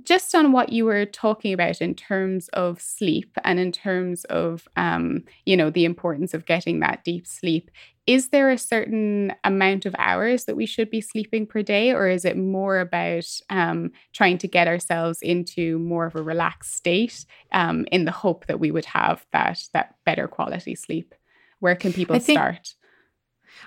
just 0.04 0.34
on 0.34 0.52
what 0.52 0.70
you 0.70 0.86
were 0.86 1.04
talking 1.04 1.52
about 1.52 1.82
in 1.82 1.94
terms 1.94 2.48
of 2.54 2.80
sleep 2.80 3.36
and 3.44 3.60
in 3.60 3.70
terms 3.70 4.24
of 4.24 4.66
um, 4.76 5.24
you 5.44 5.56
know 5.56 5.70
the 5.70 5.84
importance 5.84 6.32
of 6.34 6.46
getting 6.46 6.80
that 6.80 7.04
deep 7.04 7.26
sleep 7.26 7.70
is 8.06 8.30
there 8.30 8.50
a 8.50 8.58
certain 8.58 9.32
amount 9.44 9.84
of 9.86 9.94
hours 9.98 10.44
that 10.46 10.56
we 10.56 10.66
should 10.66 10.90
be 10.90 11.00
sleeping 11.00 11.46
per 11.46 11.62
day 11.62 11.92
or 11.92 12.08
is 12.08 12.24
it 12.24 12.36
more 12.38 12.80
about 12.80 13.26
um, 13.50 13.90
trying 14.12 14.38
to 14.38 14.48
get 14.48 14.66
ourselves 14.66 15.20
into 15.22 15.78
more 15.78 16.06
of 16.06 16.16
a 16.16 16.22
relaxed 16.22 16.74
state 16.74 17.26
um, 17.52 17.86
in 17.92 18.04
the 18.06 18.10
hope 18.10 18.46
that 18.46 18.58
we 18.58 18.70
would 18.70 18.86
have 18.86 19.26
that 19.32 19.62
that 19.74 19.94
better 20.06 20.26
quality 20.26 20.74
sleep 20.74 21.14
where 21.60 21.76
can 21.76 21.92
people 21.92 22.18
think- 22.18 22.38
start 22.38 22.74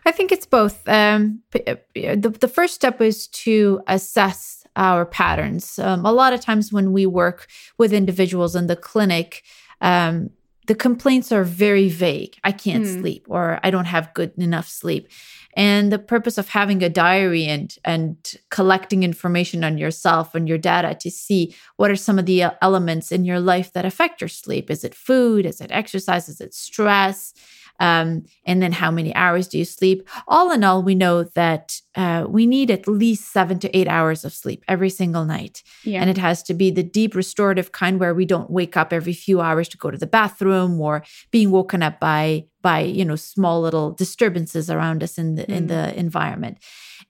I 0.06 0.12
think 0.12 0.32
it's 0.32 0.46
both. 0.46 0.88
Um, 0.88 1.42
uh, 1.54 1.76
the, 1.94 2.36
the 2.40 2.48
first 2.48 2.76
step 2.76 3.02
is 3.02 3.28
to 3.28 3.82
assess 3.88 4.66
our 4.76 5.06
patterns. 5.06 5.80
Um, 5.80 6.06
a 6.06 6.12
lot 6.12 6.34
of 6.34 6.42
times 6.42 6.72
when 6.72 6.92
we 6.92 7.06
work 7.06 7.48
with 7.78 7.94
individuals 7.94 8.56
in 8.56 8.68
the 8.68 8.76
clinic, 8.76 9.44
um, 9.82 10.30
the 10.68 10.76
complaints 10.76 11.32
are 11.32 11.44
very 11.44 11.90
vague. 11.90 12.38
I 12.44 12.52
can't 12.52 12.86
Hmm. 12.86 13.00
sleep, 13.00 13.28
or 13.30 13.60
I 13.64 13.70
don't 13.70 13.86
have 13.86 14.14
good 14.16 14.32
enough 14.38 14.68
sleep. 14.68 15.08
And 15.56 15.92
the 15.92 16.00
purpose 16.00 16.38
of 16.38 16.50
having 16.50 16.84
a 16.84 16.90
diary 16.90 17.46
and 17.46 17.74
and 17.86 18.18
collecting 18.50 19.04
information 19.04 19.64
on 19.64 19.78
yourself 19.78 20.36
and 20.36 20.50
your 20.50 20.58
data 20.58 20.98
to 21.00 21.10
see 21.12 21.56
what 21.78 21.92
are 21.92 21.96
some 21.96 22.20
of 22.20 22.26
the 22.26 22.44
uh, 22.44 22.52
elements 22.62 23.12
in 23.12 23.26
your 23.26 23.40
life 23.40 23.72
that 23.74 23.86
affect 23.86 24.22
your 24.22 24.28
sleep. 24.28 24.70
Is 24.70 24.84
it 24.84 24.96
food? 24.96 25.46
Is 25.46 25.62
it 25.62 25.72
exercise? 25.72 26.28
Is 26.28 26.42
it 26.42 26.54
stress? 26.54 27.34
Um, 27.80 28.26
and 28.46 28.62
then 28.62 28.72
how 28.72 28.92
many 28.92 29.14
hours 29.16 29.48
do 29.48 29.58
you 29.58 29.66
sleep? 29.66 30.08
All 30.28 30.52
in 30.52 30.64
all, 30.64 30.82
we 30.82 30.96
know 30.96 31.24
that 31.24 31.80
uh, 31.96 32.26
we 32.28 32.46
need 32.46 32.72
at 32.72 32.88
least 32.88 33.32
seven 33.32 33.60
to 33.60 33.78
eight 33.78 33.88
hours 33.88 34.26
of 34.26 34.34
sleep 34.34 34.64
every 34.68 34.90
single 34.90 35.26
night. 35.26 35.64
Yeah. 35.84 36.02
And 36.02 36.10
it 36.10 36.18
has 36.18 36.44
to 36.44 36.54
be 36.54 36.72
the 36.72 36.84
deep 36.84 37.16
restorative 37.16 37.72
kind 37.72 38.00
where 38.00 38.14
we 38.14 38.26
don't 38.26 38.50
wake 38.50 38.78
up 38.78 38.94
every 38.94 39.14
few 39.14 39.42
hours 39.42 39.68
to 39.70 39.78
go 39.78 39.92
to 39.92 39.98
the 39.98 40.08
bathroom 40.08 40.80
or 40.80 41.04
being 41.32 41.52
woken 41.52 41.84
up 41.84 42.00
by 42.00 42.46
by 42.62 42.80
you 42.80 43.06
know 43.06 43.16
small 43.16 43.62
little 43.62 43.92
disturbances 43.92 44.70
around 44.70 45.04
us 45.04 45.18
in 45.18 45.36
the 45.36 45.44
mm. 45.44 45.56
in 45.56 45.68
the 45.68 45.98
environment. 45.98 46.58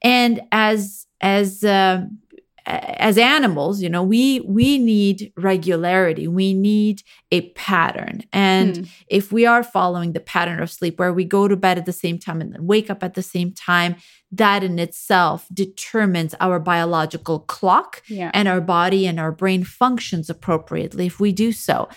And 0.02 0.42
as 0.52 1.06
as 1.22 1.64
um, 1.64 2.20
as 2.68 3.18
animals 3.18 3.82
you 3.82 3.90
know 3.90 4.02
we 4.02 4.40
we 4.42 4.78
need 4.80 5.32
regularity 5.38 6.28
we 6.28 6.54
need 6.54 7.04
a 7.32 7.50
pattern 7.52 8.22
and 8.34 8.76
mm. 8.76 8.90
if 9.08 9.32
we 9.32 9.46
are 9.46 9.64
following 9.64 10.14
the 10.14 10.20
pattern 10.20 10.62
of 10.62 10.72
sleep 10.72 10.98
where 10.98 11.14
we 11.14 11.24
go 11.24 11.48
to 11.48 11.56
bed 11.56 11.78
at 11.78 11.86
the 11.86 11.94
same 11.94 12.18
time 12.18 12.42
and 12.42 12.54
then 12.54 12.66
wake 12.66 12.90
up 12.90 13.04
at 13.04 13.14
the 13.14 13.22
same 13.22 13.52
time 13.52 13.96
that 14.32 14.64
in 14.64 14.80
itself 14.80 15.48
determines 15.54 16.34
our 16.40 16.60
biological 16.60 17.40
clock 17.42 18.02
yeah. 18.08 18.32
and 18.34 18.48
our 18.48 18.62
body 18.62 19.06
and 19.06 19.20
our 19.20 19.32
brain 19.32 19.64
functions 19.64 20.30
appropriately 20.30 21.06
if 21.06 21.20
we 21.20 21.32
do 21.32 21.52
so 21.52 21.88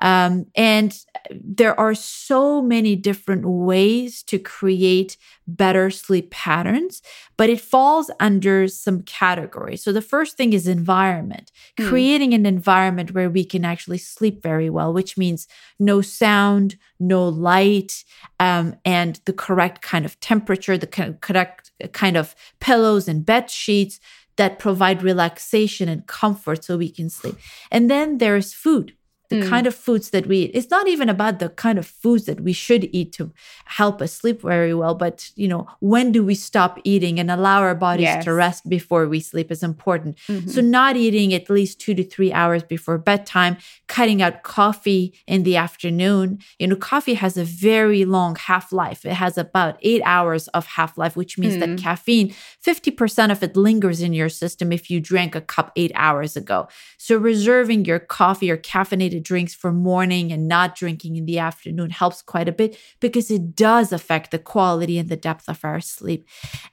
um, 0.00 0.46
and 0.54 0.96
there 1.30 1.78
are 1.78 1.94
so 1.94 2.62
many 2.62 2.96
different 2.96 3.44
ways 3.44 4.22
to 4.24 4.38
create 4.38 5.16
better 5.46 5.90
sleep 5.90 6.30
patterns, 6.30 7.02
but 7.36 7.50
it 7.50 7.60
falls 7.60 8.10
under 8.20 8.68
some 8.68 9.02
categories. 9.02 9.82
So 9.82 9.92
the 9.92 10.02
first 10.02 10.36
thing 10.36 10.52
is 10.52 10.68
environment, 10.68 11.50
mm. 11.76 11.88
creating 11.88 12.34
an 12.34 12.46
environment 12.46 13.12
where 13.12 13.30
we 13.30 13.44
can 13.44 13.64
actually 13.64 13.98
sleep 13.98 14.42
very 14.42 14.70
well, 14.70 14.92
which 14.92 15.18
means 15.18 15.48
no 15.78 16.00
sound, 16.00 16.76
no 17.00 17.28
light, 17.28 18.04
um, 18.38 18.76
and 18.84 19.20
the 19.24 19.32
correct 19.32 19.82
kind 19.82 20.04
of 20.04 20.18
temperature, 20.20 20.78
the 20.78 21.16
correct 21.20 21.72
kind 21.92 22.16
of 22.16 22.34
pillows 22.60 23.08
and 23.08 23.26
bed 23.26 23.50
sheets 23.50 24.00
that 24.36 24.60
provide 24.60 25.02
relaxation 25.02 25.88
and 25.88 26.06
comfort 26.06 26.64
so 26.64 26.78
we 26.78 26.90
can 26.90 27.10
sleep. 27.10 27.36
And 27.72 27.90
then 27.90 28.18
there's 28.18 28.54
food 28.54 28.94
the 29.28 29.36
mm. 29.36 29.48
kind 29.48 29.66
of 29.66 29.74
foods 29.74 30.10
that 30.10 30.26
we 30.26 30.38
eat. 30.38 30.50
It's 30.54 30.70
not 30.70 30.88
even 30.88 31.08
about 31.08 31.38
the 31.38 31.50
kind 31.50 31.78
of 31.78 31.86
foods 31.86 32.24
that 32.24 32.40
we 32.40 32.52
should 32.52 32.88
eat 32.94 33.12
to 33.14 33.32
help 33.66 34.00
us 34.00 34.12
sleep 34.12 34.42
very 34.42 34.74
well, 34.74 34.94
but 34.94 35.30
you 35.36 35.48
know, 35.48 35.66
when 35.80 36.12
do 36.12 36.24
we 36.24 36.34
stop 36.34 36.78
eating 36.84 37.20
and 37.20 37.30
allow 37.30 37.60
our 37.60 37.74
bodies 37.74 38.04
yes. 38.04 38.24
to 38.24 38.32
rest 38.32 38.68
before 38.68 39.06
we 39.06 39.20
sleep 39.20 39.50
is 39.50 39.62
important. 39.62 40.16
Mm-hmm. 40.28 40.48
So 40.48 40.60
not 40.60 40.96
eating 40.96 41.34
at 41.34 41.50
least 41.50 41.80
2 41.80 41.94
to 41.94 42.04
3 42.04 42.32
hours 42.32 42.62
before 42.62 42.98
bedtime, 42.98 43.58
cutting 43.86 44.22
out 44.22 44.42
coffee 44.42 45.14
in 45.26 45.42
the 45.42 45.56
afternoon. 45.56 46.38
You 46.58 46.68
know, 46.68 46.76
coffee 46.76 47.14
has 47.14 47.36
a 47.36 47.44
very 47.44 48.04
long 48.04 48.36
half-life. 48.36 49.04
It 49.04 49.12
has 49.12 49.36
about 49.36 49.78
8 49.82 50.02
hours 50.04 50.48
of 50.48 50.66
half-life, 50.66 51.16
which 51.16 51.38
means 51.38 51.56
mm. 51.56 51.60
that 51.60 51.78
caffeine 51.78 52.34
50% 52.64 53.30
of 53.30 53.42
it 53.42 53.56
lingers 53.56 54.00
in 54.00 54.12
your 54.12 54.28
system 54.28 54.72
if 54.72 54.90
you 54.90 55.00
drank 55.00 55.34
a 55.34 55.40
cup 55.40 55.72
8 55.76 55.92
hours 55.94 56.36
ago. 56.36 56.68
So 56.96 57.16
reserving 57.16 57.84
your 57.84 57.98
coffee 57.98 58.50
or 58.50 58.56
caffeinated 58.56 59.17
drinks 59.20 59.54
for 59.54 59.72
morning 59.72 60.32
and 60.32 60.48
not 60.48 60.74
drinking 60.74 61.16
in 61.16 61.26
the 61.26 61.38
afternoon 61.38 61.90
helps 61.90 62.22
quite 62.22 62.48
a 62.48 62.52
bit 62.52 62.78
because 63.00 63.30
it 63.30 63.54
does 63.54 63.92
affect 63.92 64.30
the 64.30 64.38
quality 64.38 64.98
and 64.98 65.08
the 65.08 65.16
depth 65.16 65.48
of 65.48 65.64
our 65.64 65.80
sleep. 65.80 66.26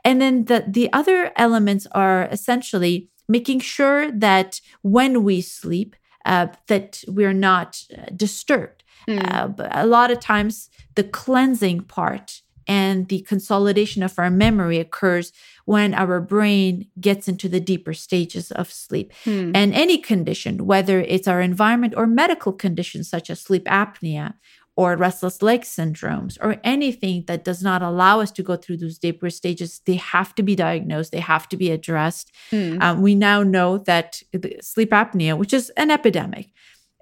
And 0.03 0.21
then 0.21 0.45
the, 0.45 0.65
the 0.67 0.91
other 0.93 1.31
elements 1.35 1.87
are 1.91 2.27
essentially 2.31 3.09
making 3.27 3.59
sure 3.59 4.11
that 4.11 4.61
when 4.81 5.23
we 5.23 5.41
sleep, 5.41 5.95
uh, 6.25 6.47
that 6.67 7.03
we're 7.07 7.33
not 7.33 7.83
uh, 7.95 8.05
disturbed. 8.15 8.83
Mm. 9.07 9.59
Uh, 9.59 9.69
a 9.71 9.85
lot 9.85 10.11
of 10.11 10.19
times, 10.19 10.69
the 10.95 11.03
cleansing 11.03 11.81
part 11.81 12.41
and 12.67 13.07
the 13.09 13.21
consolidation 13.21 14.03
of 14.03 14.17
our 14.17 14.29
memory 14.29 14.79
occurs 14.79 15.31
when 15.65 15.93
our 15.93 16.19
brain 16.19 16.87
gets 16.99 17.27
into 17.27 17.47
the 17.49 17.59
deeper 17.59 17.93
stages 17.93 18.51
of 18.51 18.71
sleep. 18.71 19.13
Hmm. 19.23 19.51
And 19.53 19.73
any 19.73 19.97
condition, 19.97 20.65
whether 20.65 21.01
it's 21.01 21.27
our 21.27 21.41
environment 21.41 21.93
or 21.95 22.07
medical 22.07 22.53
conditions 22.53 23.09
such 23.09 23.29
as 23.29 23.41
sleep 23.41 23.65
apnea 23.65 24.33
or 24.77 24.97
restless 24.97 25.41
leg 25.41 25.61
syndromes 25.61 26.37
or 26.41 26.57
anything 26.63 27.23
that 27.27 27.45
does 27.45 27.63
not 27.63 27.81
allow 27.81 28.19
us 28.19 28.31
to 28.31 28.43
go 28.43 28.57
through 28.57 28.77
those 28.77 28.97
deeper 28.97 29.29
stages, 29.29 29.81
they 29.85 29.95
have 29.95 30.35
to 30.35 30.43
be 30.43 30.55
diagnosed, 30.55 31.11
they 31.11 31.19
have 31.19 31.47
to 31.47 31.57
be 31.57 31.71
addressed. 31.71 32.31
Hmm. 32.49 32.77
Um, 32.81 33.01
we 33.01 33.15
now 33.15 33.41
know 33.43 33.77
that 33.79 34.21
sleep 34.61 34.91
apnea, 34.91 35.37
which 35.37 35.53
is 35.53 35.69
an 35.77 35.91
epidemic, 35.91 36.51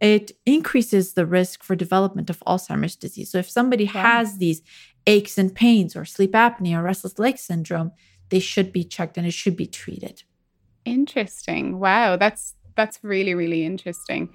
it 0.02 0.34
increases 0.46 1.14
the 1.14 1.26
risk 1.26 1.64
for 1.64 1.76
development 1.76 2.30
of 2.30 2.44
Alzheimer's 2.46 2.96
disease. 2.96 3.32
So 3.32 3.38
if 3.38 3.50
somebody 3.50 3.86
has 3.86 4.38
these 4.38 4.62
aches 5.08 5.38
and 5.38 5.54
pains 5.54 5.96
or 5.96 6.06
sleep 6.06 6.32
apnea 6.34 6.80
or 6.80 6.84
restless 6.84 7.20
leg 7.20 7.38
syndrome, 7.38 7.92
they 8.30 8.40
should 8.40 8.72
be 8.72 8.84
checked 8.84 9.18
and 9.18 9.28
it 9.28 9.34
should 9.34 9.58
be 9.58 9.66
treated. 9.66 10.24
Interesting. 10.86 11.80
Wow, 11.80 12.18
that's 12.18 12.56
that's 12.76 13.00
really 13.04 13.36
really 13.36 13.66
interesting. 13.66 14.30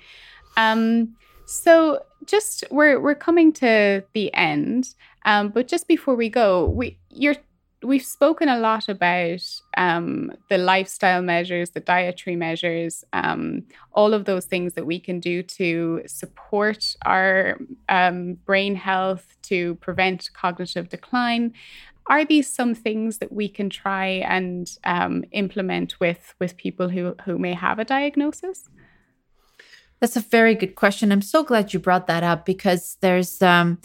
Um, 0.56 1.16
so 1.46 2.04
just 2.26 2.64
we're 2.70 3.00
we're 3.00 3.14
coming 3.14 3.52
to 3.54 4.02
the 4.12 4.32
end, 4.34 4.94
um, 5.24 5.48
but 5.48 5.68
just 5.68 5.88
before 5.88 6.14
we 6.14 6.28
go, 6.28 6.66
we 6.66 6.98
you're 7.10 7.36
we've 7.82 8.04
spoken 8.04 8.48
a 8.48 8.58
lot 8.58 8.88
about 8.88 9.40
um, 9.76 10.32
the 10.48 10.58
lifestyle 10.58 11.22
measures, 11.22 11.70
the 11.70 11.80
dietary 11.80 12.36
measures, 12.36 13.04
um, 13.12 13.64
all 13.92 14.14
of 14.14 14.24
those 14.24 14.46
things 14.46 14.74
that 14.74 14.86
we 14.86 14.98
can 14.98 15.20
do 15.20 15.42
to 15.42 16.02
support 16.06 16.96
our 17.06 17.58
um, 17.88 18.34
brain 18.44 18.74
health, 18.74 19.36
to 19.42 19.76
prevent 19.76 20.30
cognitive 20.32 20.88
decline. 20.88 21.54
Are 22.08 22.24
these 22.24 22.50
some 22.50 22.74
things 22.74 23.18
that 23.18 23.32
we 23.32 23.48
can 23.48 23.70
try 23.70 24.06
and 24.06 24.68
um, 24.84 25.24
implement 25.32 26.00
with 26.00 26.34
with 26.40 26.56
people 26.56 26.88
who 26.88 27.14
who 27.24 27.38
may 27.38 27.54
have 27.54 27.78
a 27.78 27.84
diagnosis? 27.84 28.68
That's 30.00 30.16
a 30.16 30.20
very 30.20 30.54
good 30.54 30.74
question. 30.74 31.12
I'm 31.12 31.22
so 31.22 31.42
glad 31.44 31.72
you 31.72 31.80
brought 31.80 32.06
that 32.06 32.22
up 32.22 32.46
because 32.46 32.96
there's 33.00 33.42
um, 33.42 33.78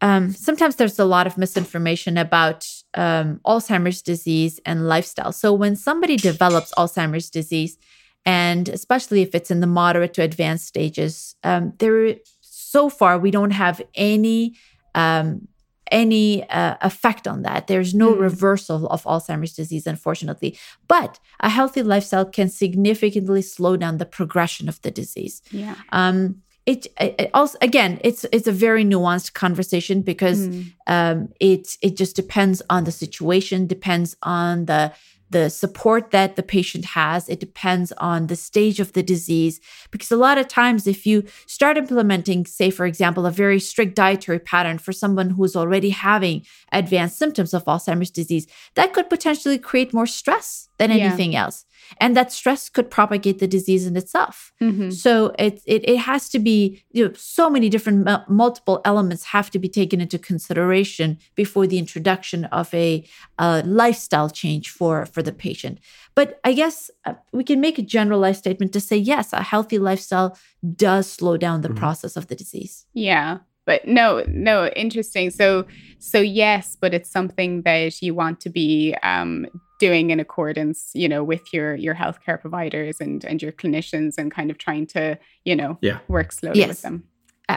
um, 0.00 0.30
sometimes 0.30 0.76
there's 0.76 0.98
a 0.98 1.04
lot 1.04 1.26
of 1.26 1.36
misinformation 1.36 2.16
about 2.16 2.66
um, 2.94 3.40
Alzheimer's 3.46 4.02
disease 4.02 4.60
and 4.66 4.88
lifestyle. 4.88 5.32
So 5.32 5.52
when 5.52 5.76
somebody 5.76 6.16
develops 6.16 6.72
Alzheimer's 6.74 7.30
disease, 7.30 7.78
and 8.26 8.68
especially 8.68 9.22
if 9.22 9.34
it's 9.34 9.50
in 9.50 9.60
the 9.60 9.66
moderate 9.66 10.14
to 10.14 10.22
advanced 10.22 10.66
stages, 10.66 11.34
um, 11.42 11.72
there 11.78 12.16
so 12.40 12.88
far 12.88 13.18
we 13.18 13.30
don't 13.30 13.52
have 13.52 13.80
any 13.94 14.54
um, 14.94 15.48
any 15.90 16.48
uh, 16.50 16.76
effect 16.82 17.26
on 17.26 17.42
that. 17.42 17.66
There's 17.66 17.94
no 17.94 18.14
mm. 18.14 18.20
reversal 18.20 18.86
of 18.88 19.02
Alzheimer's 19.04 19.54
disease, 19.54 19.86
unfortunately. 19.86 20.56
But 20.86 21.18
a 21.40 21.48
healthy 21.48 21.82
lifestyle 21.82 22.24
can 22.24 22.48
significantly 22.48 23.42
slow 23.42 23.76
down 23.76 23.98
the 23.98 24.06
progression 24.06 24.68
of 24.68 24.80
the 24.82 24.90
disease. 24.90 25.42
Yeah. 25.50 25.74
Um, 25.90 26.42
it, 26.70 26.86
it, 27.00 27.30
also 27.34 27.58
again 27.60 28.00
it's 28.04 28.24
it's 28.32 28.46
a 28.46 28.52
very 28.52 28.84
nuanced 28.84 29.32
conversation 29.34 30.02
because 30.02 30.48
mm. 30.48 30.72
um, 30.86 31.28
it 31.40 31.76
it 31.82 31.96
just 31.96 32.14
depends 32.14 32.62
on 32.70 32.84
the 32.84 32.92
situation 32.92 33.66
depends 33.66 34.16
on 34.22 34.66
the 34.66 34.92
the 35.30 35.48
support 35.48 36.10
that 36.10 36.36
the 36.36 36.42
patient 36.42 36.84
has 36.84 37.28
it 37.28 37.40
depends 37.40 37.92
on 37.92 38.28
the 38.28 38.36
stage 38.36 38.78
of 38.78 38.92
the 38.92 39.02
disease 39.02 39.60
because 39.90 40.10
a 40.12 40.16
lot 40.16 40.38
of 40.38 40.46
times 40.46 40.86
if 40.86 41.06
you 41.06 41.24
start 41.46 41.76
implementing 41.76 42.46
say 42.46 42.70
for 42.70 42.86
example 42.86 43.26
a 43.26 43.30
very 43.30 43.58
strict 43.58 43.94
dietary 43.96 44.38
pattern 44.38 44.78
for 44.78 44.92
someone 44.92 45.30
who's 45.30 45.56
already 45.56 45.90
having 45.90 46.44
advanced 46.72 47.18
symptoms 47.18 47.52
of 47.52 47.64
alzheimer's 47.64 48.10
disease 48.10 48.46
that 48.74 48.92
could 48.92 49.08
potentially 49.10 49.58
create 49.58 49.92
more 49.92 50.06
stress 50.06 50.68
than 50.78 50.90
anything 50.90 51.32
yeah. 51.32 51.44
else 51.44 51.64
and 51.98 52.16
that 52.16 52.32
stress 52.32 52.68
could 52.68 52.90
propagate 52.90 53.38
the 53.38 53.46
disease 53.46 53.86
in 53.86 53.96
itself. 53.96 54.52
Mm-hmm. 54.60 54.90
So 54.90 55.34
it, 55.38 55.62
it 55.66 55.88
it 55.88 55.98
has 55.98 56.28
to 56.30 56.38
be 56.38 56.82
you 56.90 57.08
know 57.08 57.12
so 57.14 57.50
many 57.50 57.68
different 57.68 58.08
m- 58.08 58.24
multiple 58.28 58.80
elements 58.84 59.24
have 59.24 59.50
to 59.50 59.58
be 59.58 59.68
taken 59.68 60.00
into 60.00 60.18
consideration 60.18 61.18
before 61.34 61.66
the 61.66 61.78
introduction 61.78 62.44
of 62.46 62.72
a, 62.74 63.04
a 63.38 63.62
lifestyle 63.64 64.30
change 64.30 64.70
for 64.70 65.06
for 65.06 65.22
the 65.22 65.32
patient. 65.32 65.78
But 66.14 66.40
I 66.44 66.52
guess 66.52 66.90
uh, 67.04 67.14
we 67.32 67.44
can 67.44 67.60
make 67.60 67.78
a 67.78 67.82
generalized 67.82 68.40
statement 68.40 68.72
to 68.72 68.80
say 68.80 68.96
yes, 68.96 69.32
a 69.32 69.42
healthy 69.42 69.78
lifestyle 69.78 70.36
does 70.76 71.10
slow 71.10 71.36
down 71.36 71.60
the 71.60 71.68
mm-hmm. 71.68 71.78
process 71.78 72.16
of 72.16 72.26
the 72.28 72.34
disease. 72.34 72.86
Yeah, 72.92 73.38
but 73.66 73.86
no 73.86 74.24
no 74.28 74.66
interesting 74.68 75.30
so 75.30 75.64
so 75.98 76.18
yes 76.20 76.76
but 76.80 76.94
it's 76.94 77.10
something 77.10 77.62
that 77.62 78.02
you 78.02 78.14
want 78.14 78.40
to 78.40 78.50
be 78.50 78.94
um 79.02 79.46
doing 79.80 80.10
in 80.10 80.20
accordance 80.20 80.90
you 80.94 81.08
know 81.08 81.24
with 81.24 81.52
your 81.52 81.74
your 81.74 81.94
healthcare 81.94 82.40
providers 82.40 83.00
and 83.00 83.24
and 83.24 83.42
your 83.42 83.52
clinicians 83.52 84.16
and 84.18 84.30
kind 84.30 84.50
of 84.50 84.58
trying 84.58 84.86
to 84.86 85.18
you 85.44 85.56
know 85.56 85.78
yeah. 85.80 85.98
work 86.06 86.30
slowly 86.30 86.60
yes. 86.60 86.68
with 86.68 86.82
them 86.82 87.04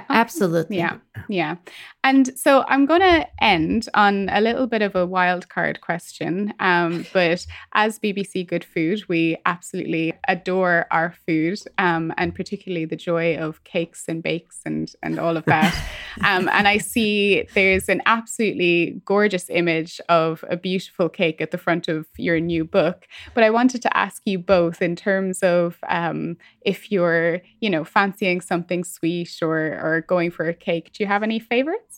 absolutely. 0.09 0.77
Yeah. 0.77 0.97
Yeah 1.29 1.55
and 2.03 2.37
so 2.37 2.63
i'm 2.67 2.85
going 2.85 3.01
to 3.01 3.25
end 3.43 3.87
on 3.93 4.29
a 4.29 4.41
little 4.41 4.67
bit 4.67 4.81
of 4.81 4.95
a 4.95 5.05
wild 5.05 5.49
card 5.49 5.81
question 5.81 6.53
um, 6.59 7.05
but 7.13 7.45
as 7.73 7.99
bbc 7.99 8.45
good 8.47 8.63
food 8.63 9.03
we 9.07 9.37
absolutely 9.45 10.13
adore 10.27 10.85
our 10.91 11.13
food 11.25 11.59
um, 11.77 12.13
and 12.17 12.35
particularly 12.35 12.85
the 12.85 12.95
joy 12.95 13.37
of 13.37 13.63
cakes 13.63 14.05
and 14.07 14.23
bakes 14.23 14.61
and 14.65 14.93
and 15.01 15.19
all 15.19 15.37
of 15.37 15.45
that 15.45 15.73
Um, 16.21 16.49
and 16.51 16.67
I 16.67 16.77
see 16.77 17.47
there's 17.53 17.89
an 17.89 18.01
absolutely 18.05 19.01
gorgeous 19.05 19.49
image 19.49 19.99
of 20.09 20.43
a 20.49 20.57
beautiful 20.57 21.09
cake 21.09 21.41
at 21.41 21.51
the 21.51 21.57
front 21.57 21.87
of 21.87 22.05
your 22.17 22.39
new 22.39 22.65
book. 22.65 23.07
But 23.33 23.43
I 23.43 23.49
wanted 23.49 23.81
to 23.83 23.97
ask 23.97 24.21
you 24.25 24.37
both 24.39 24.81
in 24.81 24.95
terms 24.95 25.41
of 25.41 25.77
um, 25.89 26.37
if 26.61 26.91
you're, 26.91 27.41
you 27.61 27.69
know, 27.69 27.83
fancying 27.83 28.41
something 28.41 28.83
sweet 28.83 29.39
or 29.41 29.79
or 29.83 30.05
going 30.07 30.31
for 30.31 30.47
a 30.47 30.53
cake. 30.53 30.91
Do 30.93 31.03
you 31.03 31.07
have 31.07 31.23
any 31.23 31.39
favorites? 31.39 31.92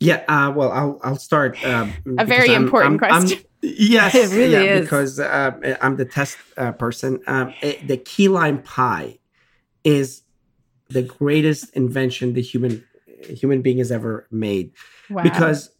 Yeah, 0.00 0.24
uh, 0.28 0.52
well, 0.52 0.70
I'll 0.70 1.00
I'll 1.02 1.16
start. 1.16 1.62
Um, 1.64 1.92
a 2.18 2.24
very 2.24 2.54
I'm, 2.54 2.64
important 2.64 3.02
I'm, 3.02 3.10
question. 3.10 3.38
I'm, 3.38 3.44
yes, 3.62 4.14
it 4.14 4.30
really 4.30 4.52
yeah, 4.52 4.74
is 4.74 4.80
because 4.82 5.18
uh, 5.18 5.76
I'm 5.80 5.96
the 5.96 6.04
test 6.04 6.38
uh, 6.56 6.72
person. 6.72 7.20
Um, 7.26 7.52
it, 7.62 7.86
the 7.86 7.96
key 7.96 8.28
lime 8.28 8.62
pie 8.62 9.18
is 9.84 10.22
the 10.88 11.02
greatest 11.02 11.74
invention 11.74 12.34
the 12.34 12.42
human 12.42 12.84
human 13.28 13.62
being 13.62 13.78
has 13.78 13.90
ever 13.90 14.26
made. 14.30 14.72
Wow. 15.10 15.22
Because 15.22 15.70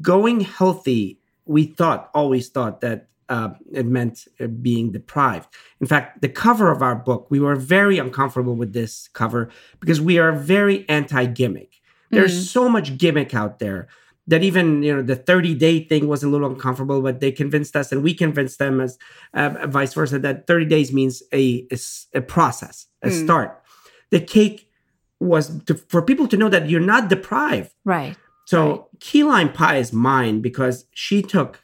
going 0.00 0.40
healthy, 0.40 1.18
we 1.44 1.64
thought 1.64 2.10
always 2.14 2.48
thought 2.48 2.80
that 2.82 3.08
uh, 3.28 3.50
it 3.72 3.86
meant 3.86 4.26
uh, 4.40 4.48
being 4.48 4.90
deprived. 4.90 5.48
In 5.80 5.86
fact, 5.86 6.20
the 6.20 6.28
cover 6.28 6.70
of 6.70 6.82
our 6.82 6.96
book, 6.96 7.28
we 7.30 7.40
were 7.40 7.54
very 7.54 7.98
uncomfortable 7.98 8.56
with 8.56 8.72
this 8.72 9.08
cover 9.12 9.50
because 9.78 10.00
we 10.00 10.18
are 10.18 10.32
very 10.32 10.86
anti 10.88 11.26
gimmick. 11.26 11.69
There's 12.10 12.44
mm. 12.44 12.48
so 12.48 12.68
much 12.68 12.98
gimmick 12.98 13.34
out 13.34 13.58
there 13.58 13.88
that 14.30 14.44
even 14.44 14.82
you 14.82 14.94
know 14.94 15.02
the 15.02 15.16
30 15.16 15.54
day 15.54 15.82
thing 15.84 16.06
was 16.06 16.22
a 16.22 16.28
little 16.28 16.48
uncomfortable 16.48 17.02
but 17.02 17.20
they 17.20 17.32
convinced 17.32 17.74
us 17.76 17.90
and 17.92 18.02
we 18.02 18.14
convinced 18.14 18.58
them 18.58 18.80
as 18.80 18.98
uh, 19.34 19.66
vice 19.66 19.92
versa 19.92 20.18
that 20.18 20.46
30 20.46 20.66
days 20.66 20.92
means 20.92 21.22
a, 21.32 21.66
a, 21.72 21.78
a 22.14 22.20
process 22.22 22.86
a 23.02 23.08
mm. 23.08 23.24
start 23.24 23.62
the 24.10 24.20
cake 24.20 24.70
was 25.18 25.62
to, 25.64 25.74
for 25.74 26.00
people 26.00 26.26
to 26.28 26.36
know 26.36 26.48
that 26.48 26.70
you're 26.70 26.80
not 26.80 27.08
deprived 27.08 27.72
right 27.84 28.16
so 28.44 28.70
right. 28.70 28.80
key 29.00 29.24
lime 29.24 29.52
pie 29.52 29.76
is 29.76 29.92
mine 29.92 30.40
because 30.40 30.86
she 30.92 31.22
took 31.22 31.62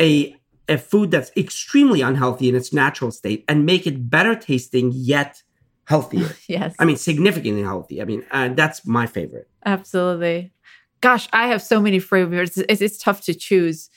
a 0.00 0.34
a 0.68 0.76
food 0.76 1.10
that's 1.10 1.30
extremely 1.36 2.02
unhealthy 2.02 2.48
in 2.48 2.54
its 2.54 2.72
natural 2.72 3.10
state 3.10 3.44
and 3.48 3.64
make 3.64 3.86
it 3.86 4.10
better 4.10 4.34
tasting 4.34 4.90
yet 4.92 5.42
healthier. 5.88 6.28
yes. 6.48 6.74
I 6.78 6.84
mean, 6.84 6.96
significantly 6.96 7.62
healthy. 7.62 8.02
I 8.02 8.04
mean, 8.04 8.22
uh, 8.30 8.50
that's 8.50 8.86
my 8.86 9.06
favorite. 9.06 9.48
Absolutely. 9.64 10.52
Gosh, 11.00 11.28
I 11.32 11.48
have 11.48 11.62
so 11.62 11.80
many 11.80 11.98
favorites. 11.98 12.58
It's, 12.58 12.82
it's 12.82 12.98
tough 12.98 13.22
to 13.22 13.34
choose, 13.34 13.88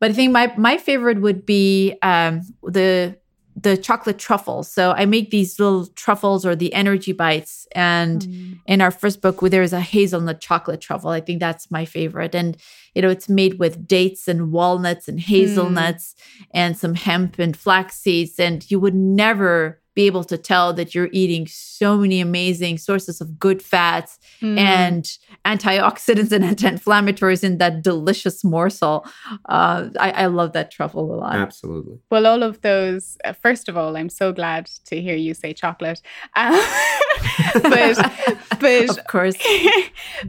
but 0.00 0.10
I 0.10 0.14
think 0.14 0.32
my 0.32 0.52
my 0.56 0.76
favorite 0.76 1.20
would 1.20 1.46
be 1.46 1.96
um, 2.02 2.42
the 2.62 3.16
the 3.54 3.76
chocolate 3.76 4.18
truffles. 4.18 4.70
So 4.70 4.92
I 4.92 5.06
make 5.06 5.30
these 5.30 5.58
little 5.58 5.86
truffles 5.86 6.44
or 6.44 6.54
the 6.54 6.74
energy 6.74 7.12
bites. 7.12 7.66
And 7.74 8.20
mm. 8.20 8.60
in 8.66 8.82
our 8.82 8.90
first 8.90 9.22
book, 9.22 9.40
there 9.40 9.62
is 9.62 9.72
a 9.72 9.80
hazelnut 9.80 10.42
chocolate 10.42 10.82
truffle. 10.82 11.08
I 11.08 11.22
think 11.22 11.40
that's 11.40 11.70
my 11.70 11.86
favorite. 11.86 12.34
And, 12.34 12.58
you 12.94 13.00
know, 13.00 13.08
it's 13.08 13.30
made 13.30 13.58
with 13.58 13.88
dates 13.88 14.28
and 14.28 14.52
walnuts 14.52 15.08
and 15.08 15.18
hazelnuts 15.18 16.14
mm. 16.14 16.46
and 16.50 16.76
some 16.76 16.94
hemp 16.94 17.38
and 17.38 17.56
flax 17.56 17.96
seeds. 17.96 18.38
And 18.38 18.70
you 18.70 18.78
would 18.78 18.94
never 18.94 19.80
be 19.96 20.06
able 20.06 20.22
to 20.22 20.36
tell 20.36 20.74
that 20.74 20.94
you're 20.94 21.08
eating 21.10 21.46
so 21.46 21.96
many 21.96 22.20
amazing 22.20 22.76
sources 22.76 23.22
of 23.22 23.38
good 23.38 23.62
fats 23.62 24.18
mm. 24.42 24.58
and 24.58 25.16
antioxidants 25.46 26.32
and 26.32 26.44
anti-inflammatories 26.52 27.42
in 27.42 27.56
that 27.58 27.82
delicious 27.82 28.44
morsel. 28.44 29.06
Uh, 29.48 29.88
I, 29.98 30.10
I, 30.10 30.26
love 30.26 30.52
that 30.52 30.70
truffle 30.70 31.14
a 31.14 31.16
lot. 31.16 31.36
Absolutely. 31.36 31.98
Well, 32.10 32.26
all 32.26 32.42
of 32.42 32.60
those. 32.60 33.16
Uh, 33.24 33.32
first 33.32 33.70
of 33.70 33.76
all, 33.78 33.96
I'm 33.96 34.10
so 34.10 34.32
glad 34.32 34.66
to 34.84 35.00
hear 35.00 35.16
you 35.16 35.34
say 35.34 35.52
chocolate. 35.52 36.00
Uh, 36.36 37.60
but, 37.62 38.12
but 38.60 38.90
of 38.90 39.06
course. 39.06 39.36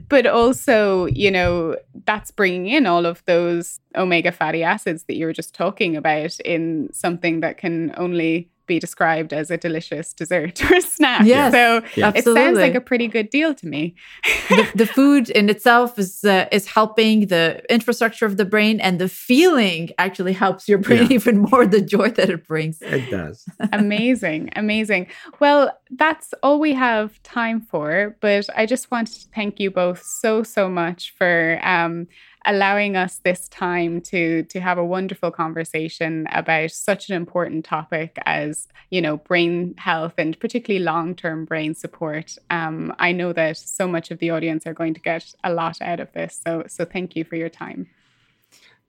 but 0.08 0.26
also, 0.26 1.08
you 1.08 1.30
know, 1.30 1.76
that's 2.06 2.32
bringing 2.32 2.68
in 2.68 2.86
all 2.86 3.06
of 3.06 3.22
those 3.26 3.80
omega 3.96 4.32
fatty 4.32 4.64
acids 4.64 5.04
that 5.04 5.16
you 5.16 5.26
were 5.26 5.34
just 5.34 5.54
talking 5.54 5.98
about 5.98 6.40
in 6.42 6.88
something 6.94 7.42
that 7.42 7.58
can 7.58 7.94
only 7.98 8.50
be 8.68 8.80
described 8.80 9.34
as 9.34 9.50
a 9.50 9.58
delicious 9.58 10.14
dessert 10.14 10.64
or 10.72 10.76
a 10.76 10.82
snack. 10.82 11.26
Yes, 11.26 11.54
so 11.54 11.82
yeah. 11.96 12.12
it 12.16 12.24
sounds 12.24 12.58
like 12.58 12.76
a 12.76 12.82
pretty 12.82 13.08
good 13.08 13.30
deal 13.30 13.56
to 13.56 13.68
me. 13.68 13.96
the, 14.50 14.72
the, 14.76 14.86
food 14.86 15.30
in 15.30 15.50
itself 15.50 15.98
is 15.98 16.24
uh, 16.24 16.48
is 16.52 16.68
helping 16.68 17.28
the 17.28 17.64
infrastructure 17.74 18.26
of 18.26 18.38
the 18.38 18.46
brain, 18.46 18.80
and 18.80 19.00
the 19.00 19.10
feeling 19.10 19.90
actually 19.98 20.34
helps 20.34 20.68
your 20.68 20.78
brain 20.78 21.08
yeah. 21.08 21.16
even 21.16 21.40
more. 21.40 21.66
The 21.66 21.82
joy 21.82 22.12
that 22.12 22.30
it 22.30 22.48
brings. 22.48 22.82
It 22.82 23.10
does. 23.10 23.46
amazing, 23.72 24.52
amazing. 24.56 25.08
Well, 25.40 25.78
that's 25.92 26.34
all 26.44 26.60
we 26.60 26.74
have 26.74 27.22
time 27.24 27.62
for. 27.62 28.16
But 28.20 28.48
I 28.56 28.66
just 28.66 28.92
wanted 28.92 29.22
to 29.22 29.28
thank 29.34 29.60
you 29.60 29.72
both 29.72 30.04
so 30.04 30.44
so 30.44 30.70
much 30.70 31.14
for. 31.18 31.60
Um, 31.64 32.08
allowing 32.48 32.96
us 32.96 33.20
this 33.24 33.48
time 33.50 34.02
to 34.02 34.44
to 34.44 34.60
have 34.60 34.78
a 34.78 34.86
wonderful 34.86 35.30
conversation 35.30 36.26
about 36.32 36.72
such 36.72 37.10
an 37.10 37.16
important 37.16 37.66
topic 37.66 38.18
as 38.26 38.68
you 38.90 39.02
know 39.02 39.18
brain 39.18 39.76
health 39.78 40.14
and 40.18 40.40
particularly 40.40 40.84
long-term 40.84 41.46
brain 41.46 41.76
support 41.76 42.38
um, 42.50 42.96
i 42.98 43.12
know 43.12 43.34
that 43.34 43.58
so 43.58 43.88
much 43.88 44.10
of 44.10 44.18
the 44.20 44.32
audience 44.32 44.66
are 44.66 44.74
going 44.74 44.94
to 44.94 45.02
get 45.02 45.36
a 45.44 45.54
lot 45.54 45.80
out 45.82 46.00
of 46.00 46.12
this 46.14 46.42
so 46.44 46.64
so 46.68 46.86
thank 46.86 47.16
you 47.16 47.24
for 47.24 47.36
your 47.36 47.50
time 47.50 47.88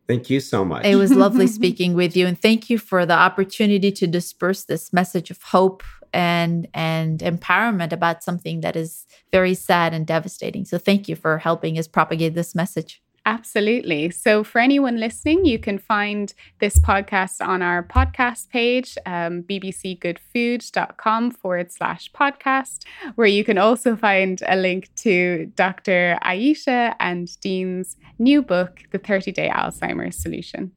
Thank 0.06 0.30
you 0.30 0.40
so 0.40 0.64
much. 0.64 0.86
It 0.86 0.97
was 0.97 1.12
lovely 1.12 1.47
speaking 1.59 1.93
with 1.93 2.16
you 2.16 2.26
and 2.26 2.40
thank 2.40 2.70
you 2.70 2.78
for 2.78 3.05
the 3.05 3.12
opportunity 3.12 3.93
to 3.93 4.06
disperse 4.06 4.64
this 4.64 4.90
message 4.90 5.30
of 5.30 5.43
hope 5.43 5.82
and 6.14 6.66
and 6.72 7.18
empowerment 7.18 7.93
about 7.93 8.24
something 8.24 8.62
that 8.62 8.74
is 8.74 9.05
very 9.32 9.52
sad 9.52 9.93
and 9.93 10.06
devastating. 10.06 10.64
So 10.64 10.78
thank 10.78 11.10
you 11.10 11.14
for 11.14 11.36
helping 11.36 11.78
us 11.78 11.86
propagate 11.86 12.32
this 12.32 12.55
message. 12.55 13.02
Absolutely. 13.28 14.09
So, 14.09 14.42
for 14.42 14.59
anyone 14.59 14.98
listening, 14.98 15.44
you 15.44 15.59
can 15.59 15.76
find 15.76 16.32
this 16.60 16.78
podcast 16.78 17.46
on 17.46 17.60
our 17.60 17.82
podcast 17.82 18.48
page, 18.48 18.96
um, 19.05 19.42
bbcgoodfood.com 19.42 21.32
forward 21.32 21.70
slash 21.70 22.10
podcast, 22.12 22.84
where 23.16 23.26
you 23.26 23.44
can 23.44 23.59
also 23.59 23.96
find 23.96 24.40
a 24.48 24.56
link 24.56 24.88
to 25.02 25.52
Dr. 25.56 26.18
Ayesha 26.22 26.96
and 27.00 27.28
Dean's 27.42 27.98
new 28.18 28.40
book, 28.40 28.84
The 28.92 28.98
30 28.98 29.32
Day 29.32 29.50
Alzheimer's 29.50 30.16
Solution. 30.16 30.72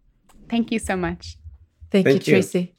Thank 0.50 0.74
you 0.74 0.80
so 0.80 0.98
much. 0.98 1.38
Thank, 1.90 2.06
Thank 2.06 2.28
you, 2.28 2.36
you, 2.36 2.42
Tracey. 2.42 2.76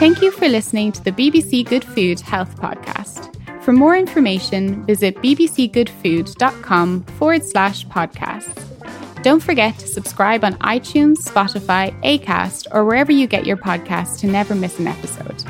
Thank 0.00 0.22
you 0.22 0.32
for 0.32 0.48
listening 0.48 0.90
to 0.90 1.04
the 1.04 1.12
BBC 1.12 1.64
Good 1.64 1.84
Food 1.84 2.18
Health 2.18 2.56
Podcast. 2.56 3.39
For 3.62 3.72
more 3.72 3.96
information, 3.96 4.84
visit 4.86 5.16
bbcgoodfood.com 5.16 7.04
forward 7.04 7.44
slash 7.44 7.86
podcasts. 7.86 9.22
Don't 9.22 9.42
forget 9.42 9.78
to 9.78 9.86
subscribe 9.86 10.44
on 10.44 10.54
iTunes, 10.54 11.18
Spotify, 11.18 11.92
Acast, 12.02 12.66
or 12.72 12.86
wherever 12.86 13.12
you 13.12 13.26
get 13.26 13.44
your 13.44 13.58
podcasts 13.58 14.18
to 14.20 14.26
never 14.26 14.54
miss 14.54 14.78
an 14.78 14.86
episode. 14.86 15.44